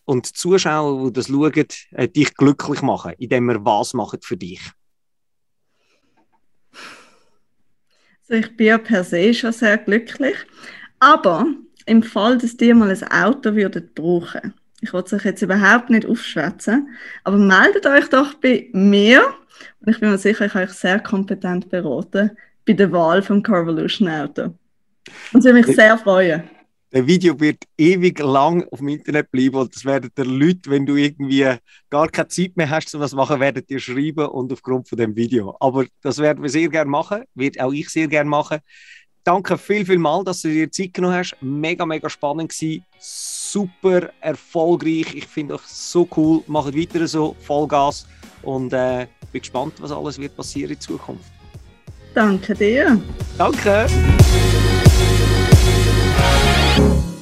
und 0.05 0.27
die 0.27 0.33
Zuschauer, 0.33 1.07
die 1.07 1.13
das 1.13 1.27
schauen, 1.27 1.65
äh, 1.91 2.07
dich 2.07 2.33
glücklich 2.35 2.81
machen, 2.81 3.13
indem 3.19 3.45
wir 3.47 3.63
was 3.63 3.93
machen 3.93 4.19
für 4.21 4.37
dich? 4.37 4.61
Also 8.27 8.41
ich 8.41 8.57
bin 8.57 8.67
ja 8.67 8.77
per 8.77 9.03
se 9.03 9.33
schon 9.33 9.51
sehr 9.51 9.77
glücklich, 9.77 10.35
aber 10.99 11.45
im 11.85 12.01
Fall, 12.01 12.37
dass 12.37 12.57
die 12.57 12.73
mal 12.73 12.89
ein 12.89 13.11
Auto 13.11 13.55
würdet 13.55 13.93
brauchen, 13.93 14.53
ich 14.81 14.93
wollte 14.93 15.15
euch 15.15 15.25
jetzt 15.25 15.41
überhaupt 15.41 15.89
nicht 15.89 16.05
aufschwätzen, 16.05 16.89
aber 17.23 17.37
meldet 17.37 17.85
euch 17.85 18.09
doch 18.09 18.33
bei 18.35 18.69
mir 18.71 19.23
und 19.79 19.89
ich 19.89 19.99
bin 19.99 20.09
mir 20.09 20.17
sicher, 20.17 20.45
ich 20.45 20.53
kann 20.53 20.63
euch 20.63 20.71
sehr 20.71 20.99
kompetent 20.99 21.69
beraten 21.69 22.31
bei 22.65 22.73
der 22.73 22.91
Wahl 22.91 23.21
vom 23.21 23.41
Carvolution 23.43 24.07
Auto. 24.07 24.53
Und 25.33 25.39
ich 25.39 25.43
würde 25.45 25.53
mich 25.53 25.75
sehr 25.75 25.97
freuen. 25.97 26.43
Der 26.95 27.05
Video 27.05 27.37
wird 27.41 27.57
ewig 27.77 28.19
lang 28.19 28.65
auf 28.71 28.79
dem 28.79 28.87
Internet 28.87 29.29
bleiben 29.29 29.57
und 29.57 29.75
das 29.75 29.83
werden 29.83 30.09
die 30.17 30.21
Leute, 30.21 30.69
wenn 30.69 30.85
du 30.85 30.95
irgendwie 30.95 31.45
gar 31.89 32.07
keine 32.07 32.29
Zeit 32.29 32.55
mehr 32.55 32.69
hast, 32.69 32.95
um 32.95 33.01
das 33.01 33.11
zu 33.11 33.17
machen, 33.17 33.37
werden 33.41 33.65
dir 33.67 33.81
schreiben 33.81 34.27
und 34.27 34.53
aufgrund 34.53 34.87
von 34.87 34.97
dem 34.97 35.13
Video. 35.13 35.57
Aber 35.59 35.83
das 36.01 36.19
werden 36.19 36.41
wir 36.41 36.49
sehr 36.49 36.69
gerne 36.69 36.89
machen, 36.89 37.23
wird 37.33 37.59
auch 37.59 37.73
ich 37.73 37.89
sehr 37.89 38.07
gerne 38.07 38.29
machen. 38.29 38.59
Danke 39.25 39.57
viel, 39.57 39.85
viel 39.85 39.97
mal, 39.97 40.23
dass 40.23 40.43
du 40.43 40.47
dir 40.47 40.71
Zeit 40.71 40.93
genommen 40.93 41.15
hast. 41.15 41.35
Mega, 41.41 41.85
mega 41.85 42.09
spannend 42.09 42.53
gewesen. 42.53 42.85
Super 42.97 44.11
erfolgreich. 44.21 45.13
Ich 45.15 45.27
finde 45.27 45.55
euch 45.55 45.65
so 45.65 46.07
cool. 46.15 46.43
Macht 46.47 46.77
weiter 46.77 47.05
so, 47.09 47.35
Vollgas. 47.41 48.07
Und 48.41 48.71
äh, 48.71 49.07
bin 49.33 49.41
gespannt, 49.41 49.73
was 49.79 49.91
alles 49.91 50.17
wird 50.17 50.37
passieren 50.37 50.71
in 50.71 50.79
Zukunft. 50.79 51.25
Danke 52.13 52.53
dir. 52.53 53.01
Danke. 53.37 53.85
Bye. 56.77 57.14